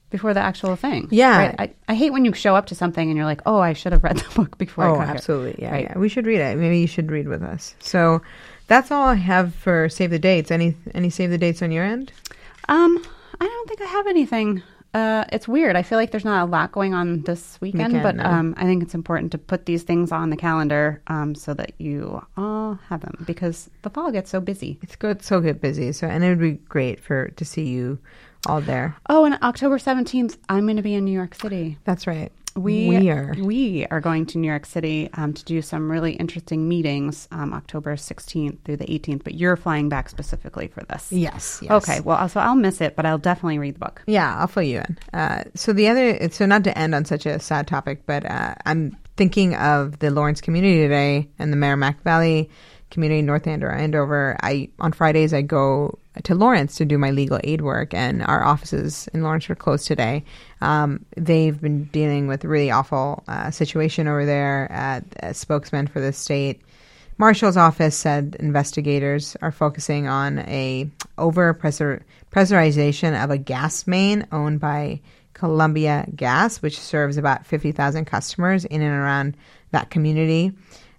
before 0.10 0.34
the 0.34 0.40
actual 0.40 0.76
thing. 0.76 1.08
Yeah. 1.12 1.38
Right? 1.38 1.56
I, 1.60 1.92
I 1.92 1.94
hate 1.96 2.12
when 2.12 2.26
you 2.26 2.34
show 2.34 2.56
up 2.56 2.66
to 2.68 2.76
something 2.76 3.08
and 3.08 3.16
you're 3.16 3.28
like, 3.28 3.42
oh, 3.46 3.60
I 3.60 3.74
should 3.74 3.92
have 3.94 4.04
read 4.04 4.18
the 4.30 4.34
book 4.36 4.58
before 4.58 4.86
I 4.86 4.90
Oh, 4.90 5.00
absolutely. 5.02 5.62
Yeah, 5.62 5.72
Right. 5.72 5.84
yeah. 5.86 5.98
We 6.00 6.10
should 6.10 6.26
read 6.26 6.42
it. 6.42 6.58
Maybe 6.58 6.80
you 6.80 6.88
should 6.88 7.12
read 7.12 7.28
with 7.28 7.44
us. 7.44 7.76
So 7.80 8.22
that's 8.68 8.90
all 8.92 9.08
I 9.08 9.16
have 9.16 9.54
for 9.54 9.88
save 9.88 10.10
the 10.10 10.18
dates. 10.20 10.50
Any 10.52 10.76
any 10.96 11.10
save 11.12 11.30
the 11.30 11.38
dates 11.38 11.62
on 11.62 11.72
your 11.72 11.86
end? 11.86 12.12
Um, 12.68 13.04
I 13.40 13.46
don't 13.46 13.68
think 13.68 13.82
I 13.82 13.86
have 13.86 14.08
anything. 14.08 14.64
Uh, 14.94 15.24
it's 15.32 15.48
weird. 15.48 15.76
I 15.76 15.84
feel 15.84 15.98
like 15.98 16.12
there's 16.12 16.26
not 16.26 16.48
a 16.48 16.50
lot 16.50 16.72
going 16.72 16.94
on 16.94 17.22
this 17.22 17.60
weekend, 17.62 17.94
Weekend, 17.94 18.04
but 18.04 18.16
no. 18.16 18.24
um, 18.24 18.56
I 18.58 18.64
think 18.64 18.82
it's 18.82 18.96
important 18.96 19.32
to 19.34 19.38
put 19.38 19.66
these 19.66 19.84
things 19.84 20.12
on 20.12 20.32
the 20.32 20.38
calendar 20.38 21.02
um, 21.08 21.36
so 21.36 21.54
that 21.54 21.74
you 21.78 22.26
all 22.36 22.80
have 22.88 23.02
them 23.02 23.24
because 23.28 23.70
the 23.84 23.90
fall 23.90 24.12
gets 24.12 24.32
so 24.32 24.42
busy. 24.42 24.80
It's 24.82 24.96
good, 24.96 25.22
so 25.22 25.42
good 25.42 25.62
busy. 25.62 25.92
So 25.92 26.08
and 26.08 26.24
it 26.24 26.30
would 26.30 26.40
be 26.40 26.54
great 26.54 27.00
for 27.00 27.28
to 27.30 27.46
see 27.46 27.68
you 27.68 28.00
all 28.48 28.62
there. 28.62 28.96
Oh, 29.10 29.26
and 29.26 29.36
October 29.44 29.78
17th, 29.78 30.38
I'm 30.48 30.66
going 30.66 30.78
to 30.78 30.82
be 30.82 30.96
in 30.96 31.06
New 31.06 31.12
York 31.12 31.36
City. 31.36 31.78
That's 31.84 32.08
right. 32.08 32.32
We, 32.60 32.90
we 32.90 33.10
are. 33.10 33.34
we 33.40 33.86
are 33.88 34.02
going 34.02 34.26
to 34.28 34.38
New 34.38 34.48
York 34.48 34.66
City 34.66 35.10
um, 35.14 35.34
to 35.34 35.44
do 35.46 35.62
some 35.62 35.90
really 35.90 36.14
interesting 36.14 36.68
meetings 36.68 37.28
um, 37.32 37.54
October 37.54 37.96
16th 37.96 38.60
through 38.64 38.78
the 38.78 38.86
18th, 38.86 39.24
but 39.24 39.36
you're 39.36 39.56
flying 39.56 39.90
back 39.90 40.10
specifically 40.10 40.68
for 40.68 40.84
this. 40.84 41.12
Yes. 41.12 41.60
yes. 41.62 41.72
Okay, 41.72 42.00
well, 42.02 42.28
so 42.28 42.40
I'll 42.40 42.56
miss 42.56 42.82
it, 42.82 42.96
but 42.96 43.06
I'll 43.06 43.18
definitely 43.18 43.60
read 43.60 43.76
the 43.76 43.80
book. 43.80 44.04
Yeah, 44.06 44.38
I'll 44.38 44.48
fill 44.48 44.64
you 44.64 44.80
in. 44.80 44.98
Uh, 45.14 45.44
so 45.56 45.74
the 45.74 45.88
other, 45.88 46.30
so 46.30 46.46
not 46.46 46.64
to 46.66 46.78
end 46.78 46.94
on 46.94 47.06
such 47.06 47.26
a 47.26 47.40
sad 47.40 47.68
topic, 47.68 48.06
but 48.06 48.26
uh, 48.26 48.56
I'm 48.66 48.98
thinking 49.16 49.56
of 49.56 50.00
the 50.00 50.12
Lawrence 50.12 50.42
community 50.42 50.78
today 50.82 51.30
and 51.40 51.52
the 51.52 51.58
Merrimack 51.58 52.02
Valley 52.04 52.50
community, 52.90 53.22
North 53.22 53.48
Andover, 53.48 53.74
Andover. 53.74 54.38
I 54.42 54.70
on 54.80 54.92
Fridays 54.92 55.34
I 55.34 55.42
go 55.42 55.98
to 56.24 56.36
Lawrence 56.36 56.76
to 56.76 56.86
do 56.86 56.98
my 56.98 57.12
legal 57.12 57.40
aid 57.44 57.62
work, 57.62 57.94
and 57.94 58.24
our 58.24 58.44
offices 58.44 59.08
in 59.14 59.24
Lawrence 59.24 59.50
are 59.50 59.56
closed 59.56 59.88
today. 59.88 60.24
Um, 60.62 61.06
they've 61.16 61.60
been 61.60 61.86
dealing 61.86 62.28
with 62.28 62.44
a 62.44 62.48
really 62.48 62.72
awful 62.72 63.24
uh, 63.28 63.52
situation 63.52 64.08
over 64.08 64.26
there. 64.26 64.70
Uh, 64.72 65.02
a 65.28 65.34
spokesman 65.34 65.88
for 65.88 66.02
the 66.02 66.14
state 66.14 66.62
Marshal's 67.20 67.58
office 67.58 67.98
said 67.98 68.38
investigators 68.40 69.36
are 69.42 69.52
focusing 69.52 70.08
on 70.08 70.40
a 70.40 70.90
over 71.18 71.54
pressurization 71.54 73.22
of 73.22 73.30
a 73.30 73.38
gas 73.38 73.86
main 73.86 74.26
owned 74.32 74.62
by 74.62 75.02
Columbia 75.34 76.08
Gas, 76.16 76.62
which 76.62 76.80
serves 76.80 77.18
about 77.18 77.46
50,000 77.46 78.06
customers 78.06 78.64
in 78.64 78.82
and 78.82 78.94
around 78.94 79.36
that 79.72 79.90
community. 79.90 80.54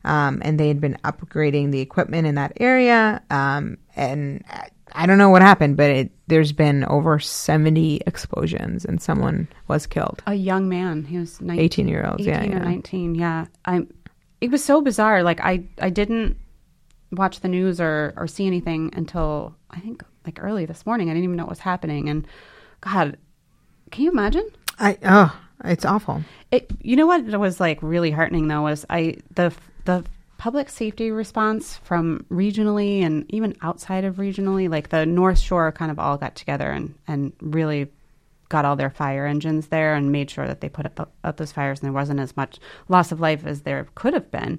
Um, 0.05 0.43
and 0.45 0.61
they 0.61 0.69
had 0.69 0.79
been 0.79 0.99
upgrading 1.05 1.73
the 1.73 1.81
equipment 1.81 2.27
in 2.27 2.35
that 2.35 2.53
area. 2.61 3.23
Um, 3.31 3.79
and 3.97 4.45
I 4.95 5.07
don't 5.07 5.19
know 5.19 5.31
what 5.31 5.43
happened, 5.43 5.77
but 5.77 5.91
it, 5.91 6.11
there's 6.27 6.53
been 6.53 6.85
over 6.85 7.19
70 7.19 8.03
explosions 8.07 8.85
and 8.85 9.01
someone 9.01 9.49
was 9.69 9.87
killed. 9.87 10.23
A 10.27 10.35
young 10.35 10.69
man. 10.69 11.05
He 11.05 11.19
was 11.19 11.41
19, 11.41 11.65
18 11.65 11.89
year 11.89 12.07
olds. 12.07 12.27
18 12.27 12.33
Yeah, 12.33 12.57
or 12.57 12.59
yeah. 12.59 12.65
19. 12.65 13.15
Yeah. 13.15 13.47
I 13.65 13.87
it 14.41 14.51
was 14.51 14.65
so 14.65 14.81
bizarre. 14.81 15.23
Like 15.23 15.41
I 15.41 15.65
I 15.81 15.91
didn't 15.91 16.37
watch 17.13 17.41
the 17.41 17.49
news 17.49 17.81
or 17.81 18.15
or 18.17 18.27
see 18.27 18.47
anything 18.47 18.91
until 18.95 19.55
I 19.71 19.81
think 19.81 20.03
like 20.27 20.43
early 20.43 20.67
this 20.67 20.87
morning. 20.87 21.09
I 21.09 21.13
didn't 21.13 21.25
even 21.25 21.37
know 21.37 21.45
what 21.45 21.51
was 21.51 21.59
happening 21.61 22.09
and 22.09 22.27
god, 22.81 23.17
can 23.91 24.05
you 24.05 24.11
imagine? 24.11 24.49
I, 24.79 24.97
oh, 25.05 25.39
it's 25.65 25.85
awful. 25.85 26.23
It, 26.51 26.71
you 26.81 26.97
know 26.97 27.07
what 27.07 27.25
was 27.39 27.61
like 27.61 27.79
really 27.83 28.11
heartening 28.11 28.49
though 28.49 28.63
was 28.63 28.87
I 28.89 29.17
the 29.35 29.53
the 29.85 30.05
public 30.41 30.71
safety 30.71 31.11
response 31.11 31.77
from 31.85 32.25
regionally 32.31 33.03
and 33.03 33.27
even 33.29 33.55
outside 33.61 34.05
of 34.05 34.17
regionally, 34.17 34.71
like 34.71 34.89
the 34.89 35.05
North 35.05 35.39
Shore, 35.39 35.71
kind 35.71 35.91
of 35.91 35.99
all 35.99 36.17
got 36.17 36.35
together 36.35 36.71
and 36.71 36.95
and 37.07 37.35
really 37.43 37.89
got 38.49 38.65
all 38.65 38.75
their 38.75 38.89
fire 38.89 39.27
engines 39.27 39.67
there 39.67 39.95
and 39.95 40.11
made 40.11 40.31
sure 40.31 40.47
that 40.47 40.63
they 40.63 40.71
put 40.71 40.87
up, 40.87 41.13
out 41.25 41.37
those 41.37 41.53
fires 41.53 41.81
and 41.81 41.87
there 41.87 41.93
wasn't 41.93 42.19
as 42.19 42.39
much 42.39 42.59
loss 42.89 43.13
of 43.13 43.21
life 43.21 43.45
as 43.45 43.61
there 43.61 43.87
could 43.95 44.15
have 44.15 44.31
been 44.31 44.59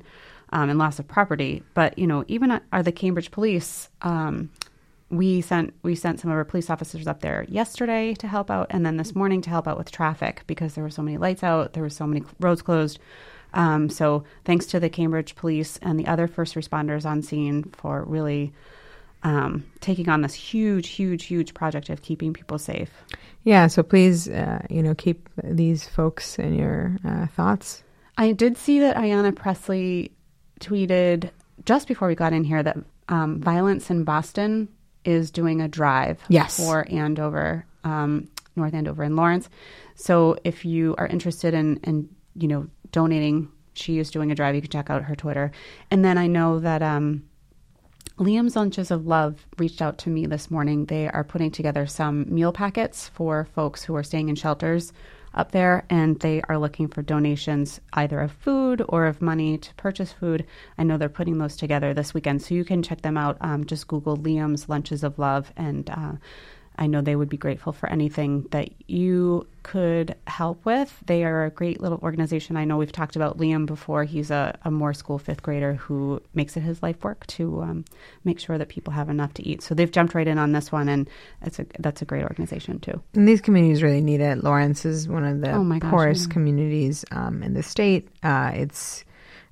um, 0.51 0.69
and 0.69 0.77
loss 0.77 0.99
of 0.99 1.07
property. 1.07 1.63
But 1.73 1.97
you 1.97 2.05
know, 2.05 2.25
even 2.27 2.61
are 2.71 2.83
the 2.83 2.91
Cambridge 2.91 3.31
police. 3.31 3.89
Um, 4.03 4.51
we 5.09 5.41
sent 5.41 5.73
we 5.81 5.95
sent 5.95 6.19
some 6.19 6.29
of 6.29 6.37
our 6.37 6.45
police 6.45 6.69
officers 6.69 7.07
up 7.07 7.21
there 7.21 7.43
yesterday 7.49 8.13
to 8.13 8.27
help 8.27 8.51
out, 8.51 8.67
and 8.69 8.85
then 8.85 8.97
this 8.97 9.15
morning 9.15 9.41
to 9.41 9.49
help 9.49 9.67
out 9.67 9.79
with 9.79 9.91
traffic 9.91 10.43
because 10.45 10.75
there 10.75 10.83
were 10.83 10.91
so 10.91 11.01
many 11.01 11.17
lights 11.17 11.43
out, 11.43 11.73
there 11.73 11.81
were 11.81 11.89
so 11.89 12.05
many 12.05 12.23
roads 12.39 12.61
closed. 12.61 12.99
Um, 13.53 13.89
so 13.89 14.23
thanks 14.45 14.65
to 14.67 14.79
the 14.79 14.89
Cambridge 14.89 15.35
police 15.35 15.77
and 15.81 15.99
the 15.99 16.07
other 16.07 16.27
first 16.27 16.55
responders 16.55 17.05
on 17.05 17.21
scene 17.21 17.63
for 17.73 18.03
really 18.03 18.53
um, 19.23 19.65
taking 19.81 20.09
on 20.09 20.21
this 20.21 20.33
huge, 20.33 20.89
huge, 20.89 21.25
huge 21.25 21.53
project 21.53 21.89
of 21.89 22.01
keeping 22.01 22.33
people 22.33 22.57
safe. 22.57 22.89
Yeah, 23.43 23.67
so 23.67 23.83
please, 23.83 24.27
uh, 24.29 24.65
you 24.69 24.81
know, 24.81 24.95
keep 24.95 25.29
these 25.43 25.87
folks 25.87 26.39
in 26.39 26.55
your 26.55 26.95
uh, 27.05 27.27
thoughts. 27.27 27.83
I 28.17 28.31
did 28.33 28.57
see 28.57 28.79
that 28.79 28.95
Ayanna 28.97 29.35
Pressley 29.35 30.11
tweeted 30.59 31.29
just 31.65 31.87
before 31.87 32.07
we 32.07 32.15
got 32.15 32.33
in 32.33 32.43
here 32.43 32.63
that 32.63 32.77
um, 33.09 33.39
Violence 33.41 33.89
in 33.89 34.03
Boston 34.03 34.69
is 35.03 35.31
doing 35.31 35.61
a 35.61 35.67
drive 35.67 36.19
Yes. 36.29 36.57
for 36.57 36.87
Andover, 36.89 37.65
um, 37.83 38.29
North 38.55 38.73
Andover, 38.73 39.03
and 39.03 39.15
Lawrence. 39.15 39.49
So 39.95 40.37
if 40.43 40.65
you 40.65 40.95
are 40.97 41.07
interested 41.07 41.53
in, 41.53 41.77
in 41.83 42.09
you 42.35 42.47
know 42.47 42.67
donating, 42.91 43.49
she 43.73 43.99
is 43.99 44.11
doing 44.11 44.31
a 44.31 44.35
drive. 44.35 44.55
You 44.55 44.61
can 44.61 44.69
check 44.69 44.89
out 44.89 45.03
her 45.03 45.15
Twitter. 45.15 45.51
And 45.89 46.03
then 46.03 46.17
I 46.17 46.27
know 46.27 46.59
that 46.59 46.81
um, 46.81 47.23
Liam's 48.17 48.55
Lunches 48.55 48.91
of 48.91 49.07
Love 49.07 49.45
reached 49.57 49.81
out 49.81 49.97
to 49.99 50.09
me 50.09 50.25
this 50.25 50.51
morning. 50.51 50.85
They 50.85 51.07
are 51.07 51.23
putting 51.23 51.51
together 51.51 51.87
some 51.87 52.25
meal 52.33 52.51
packets 52.51 53.09
for 53.09 53.47
folks 53.55 53.83
who 53.83 53.95
are 53.95 54.03
staying 54.03 54.29
in 54.29 54.35
shelters 54.35 54.93
up 55.33 55.51
there, 55.51 55.85
and 55.89 56.19
they 56.19 56.41
are 56.49 56.57
looking 56.57 56.87
for 56.87 57.01
donations 57.01 57.79
either 57.93 58.19
of 58.19 58.31
food 58.33 58.83
or 58.89 59.05
of 59.05 59.21
money 59.21 59.57
to 59.57 59.73
purchase 59.75 60.11
food. 60.11 60.45
I 60.77 60.83
know 60.83 60.97
they're 60.97 61.09
putting 61.09 61.37
those 61.37 61.55
together 61.55 61.93
this 61.93 62.13
weekend, 62.13 62.41
so 62.41 62.53
you 62.53 62.65
can 62.65 62.83
check 62.83 63.01
them 63.01 63.17
out. 63.17 63.37
Um, 63.41 63.65
just 63.65 63.87
Google 63.87 64.17
Liam's 64.17 64.67
Lunches 64.67 65.03
of 65.03 65.17
Love, 65.17 65.51
and 65.55 65.89
uh, 65.89 66.13
I 66.81 66.87
know 66.87 67.01
they 67.01 67.15
would 67.15 67.29
be 67.29 67.37
grateful 67.37 67.73
for 67.73 67.87
anything 67.89 68.47
that 68.49 68.69
you 68.89 69.47
could 69.61 70.15
help 70.25 70.65
with. 70.65 70.91
They 71.05 71.23
are 71.23 71.45
a 71.45 71.51
great 71.51 71.79
little 71.79 71.99
organization. 71.99 72.57
I 72.57 72.65
know 72.65 72.77
we've 72.77 72.91
talked 72.91 73.15
about 73.15 73.37
Liam 73.37 73.67
before. 73.67 74.03
He's 74.03 74.31
a, 74.31 74.57
a 74.65 74.71
Moore 74.71 74.93
School 74.95 75.19
fifth 75.19 75.43
grader 75.43 75.75
who 75.75 76.19
makes 76.33 76.57
it 76.57 76.61
his 76.61 76.81
life 76.81 77.03
work 77.03 77.27
to 77.27 77.61
um, 77.61 77.85
make 78.23 78.39
sure 78.39 78.57
that 78.57 78.67
people 78.69 78.91
have 78.93 79.09
enough 79.09 79.31
to 79.35 79.47
eat. 79.47 79.61
So 79.61 79.75
they've 79.75 79.91
jumped 79.91 80.15
right 80.15 80.27
in 80.27 80.39
on 80.39 80.53
this 80.53 80.71
one, 80.71 80.89
and 80.89 81.07
it's 81.43 81.59
a, 81.59 81.67
that's 81.77 82.01
a 82.01 82.05
great 82.05 82.23
organization 82.23 82.79
too. 82.79 82.99
And 83.13 83.27
these 83.27 83.41
communities 83.41 83.83
really 83.83 84.01
need 84.01 84.19
it. 84.19 84.43
Lawrence 84.43 84.83
is 84.83 85.07
one 85.07 85.23
of 85.23 85.39
the 85.41 85.51
Oh 85.51 85.63
gosh, 85.63 85.91
poorest 85.91 86.27
yeah. 86.29 86.33
communities 86.33 87.05
um, 87.11 87.43
in 87.43 87.53
the 87.53 87.61
state. 87.61 88.07
Uh, 88.23 88.53
it's 88.55 89.05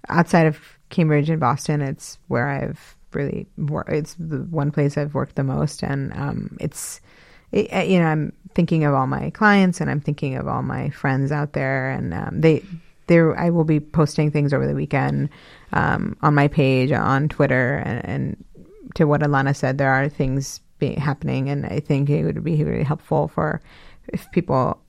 outside 0.08 0.48
of 0.48 0.60
Cambridge 0.90 1.30
and 1.30 1.40
Boston. 1.40 1.82
It's 1.84 2.18
where 2.28 2.50
I've 2.50 2.96
really 3.14 3.48
it's 3.88 4.16
the 4.16 4.40
one 4.50 4.72
place 4.72 4.98
I've 4.98 5.14
worked 5.14 5.36
the 5.36 5.44
most, 5.44 5.84
and 5.84 6.14
um, 6.14 6.58
it's 6.60 7.02
it, 7.52 7.88
you 7.88 8.00
know 8.00 8.08
I'm 8.08 8.34
thinking 8.56 8.84
of 8.84 8.94
all 8.94 9.08
my 9.08 9.30
clients 9.32 9.80
and 9.80 9.90
I'm 9.90 10.02
thinking 10.02 10.36
of 10.36 10.48
all 10.48 10.62
my 10.62 10.90
friends 10.90 11.32
out 11.32 11.54
there, 11.54 11.90
and 11.90 12.14
um, 12.14 12.42
they 12.42 12.64
there 13.08 13.38
I 13.38 13.50
will 13.50 13.64
be 13.64 13.80
posting 13.80 14.32
things 14.32 14.54
over 14.54 14.68
the 14.68 14.76
weekend 14.76 15.30
um, 15.74 16.16
on 16.22 16.36
my 16.36 16.48
page 16.48 16.92
on 16.92 17.30
Twitter, 17.30 17.78
and, 17.86 18.06
and 18.06 18.46
to 18.96 19.06
what 19.06 19.22
Alanna 19.22 19.56
said, 19.56 19.78
there 19.78 19.92
are 19.92 20.10
things 20.10 20.62
be, 20.80 20.94
happening, 20.94 21.50
and 21.50 21.66
I 21.66 21.80
think 21.80 22.10
it 22.10 22.24
would 22.24 22.44
be 22.44 22.64
really 22.64 22.84
helpful 22.84 23.28
for 23.28 23.62
if 24.08 24.32
people 24.32 24.80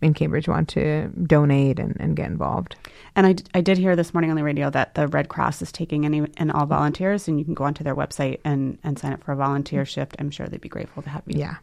in 0.00 0.14
Cambridge 0.14 0.48
want 0.48 0.68
to 0.70 1.08
donate 1.08 1.78
and, 1.78 1.96
and 2.00 2.16
get 2.16 2.26
involved. 2.26 2.76
And 3.14 3.26
I, 3.26 3.32
d- 3.34 3.44
I 3.54 3.60
did 3.60 3.76
hear 3.78 3.94
this 3.94 4.14
morning 4.14 4.30
on 4.30 4.36
the 4.36 4.44
radio 4.44 4.70
that 4.70 4.94
the 4.94 5.06
Red 5.08 5.28
Cross 5.28 5.60
is 5.62 5.70
taking 5.70 6.04
any 6.06 6.26
and 6.38 6.50
all 6.50 6.64
volunteers, 6.66 7.28
and 7.28 7.38
you 7.38 7.44
can 7.44 7.54
go 7.54 7.64
onto 7.64 7.84
their 7.84 7.94
website 7.94 8.40
and, 8.44 8.78
and 8.84 8.98
sign 8.98 9.12
up 9.12 9.22
for 9.22 9.32
a 9.32 9.36
volunteer 9.36 9.84
shift. 9.84 10.16
I'm 10.18 10.30
sure 10.30 10.46
they'd 10.46 10.60
be 10.60 10.68
grateful 10.70 11.02
to 11.02 11.10
have 11.10 11.22
you. 11.26 11.38
Yeah. 11.38 11.56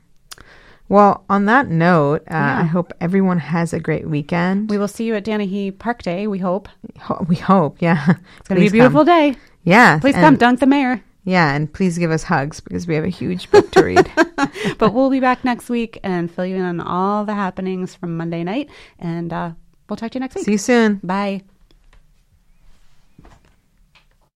Well, 0.90 1.24
on 1.30 1.46
that 1.46 1.68
note, 1.68 2.22
uh, 2.22 2.34
Yeah. 2.34 2.60
I 2.62 2.64
hope 2.64 2.94
everyone 3.00 3.38
has 3.40 3.74
a 3.74 3.80
great 3.80 4.08
weekend. 4.10 4.70
We 4.70 4.78
will 4.78 4.88
see 4.88 5.06
you 5.06 5.16
at 5.16 5.24
Danehy 5.26 5.78
Park 5.78 6.02
Day, 6.02 6.26
we 6.28 6.40
hope. 6.40 6.68
Ho- 7.00 7.26
we 7.28 7.36
hope, 7.36 7.78
yeah. 7.80 8.06
It's 8.40 8.48
going 8.50 8.56
to 8.58 8.62
be 8.62 8.68
a 8.68 8.72
beautiful 8.72 9.06
day. 9.06 9.36
Yeah. 9.64 10.00
Please 10.00 10.16
and- 10.16 10.24
come 10.24 10.36
dunk 10.38 10.60
the 10.60 10.66
mayor. 10.68 11.04
Yeah, 11.26 11.54
and 11.54 11.72
please 11.72 11.98
give 12.00 12.10
us 12.10 12.24
hugs 12.24 12.60
because 12.60 12.88
we 12.88 12.96
have 12.96 13.04
a 13.04 13.10
huge 13.10 13.52
book 13.52 13.70
to 13.72 13.84
read. 13.84 14.10
but 14.80 14.94
we'll 14.94 15.12
be 15.12 15.20
back 15.20 15.44
next 15.44 15.70
week 15.70 16.00
and 16.02 16.32
fill 16.32 16.46
you 16.46 16.56
in 16.56 16.62
on 16.64 16.80
all 16.80 17.24
the 17.26 17.36
happenings 17.36 17.94
from 17.94 18.18
Monday 18.18 18.44
night. 18.44 18.70
And 18.98 19.32
uh, 19.32 19.52
we'll 19.90 19.98
talk 19.98 20.12
to 20.12 20.16
you 20.16 20.22
next 20.22 20.36
week. 20.36 20.46
See 20.46 20.52
you 20.54 20.58
soon. 20.58 21.00
Bye. 21.04 21.44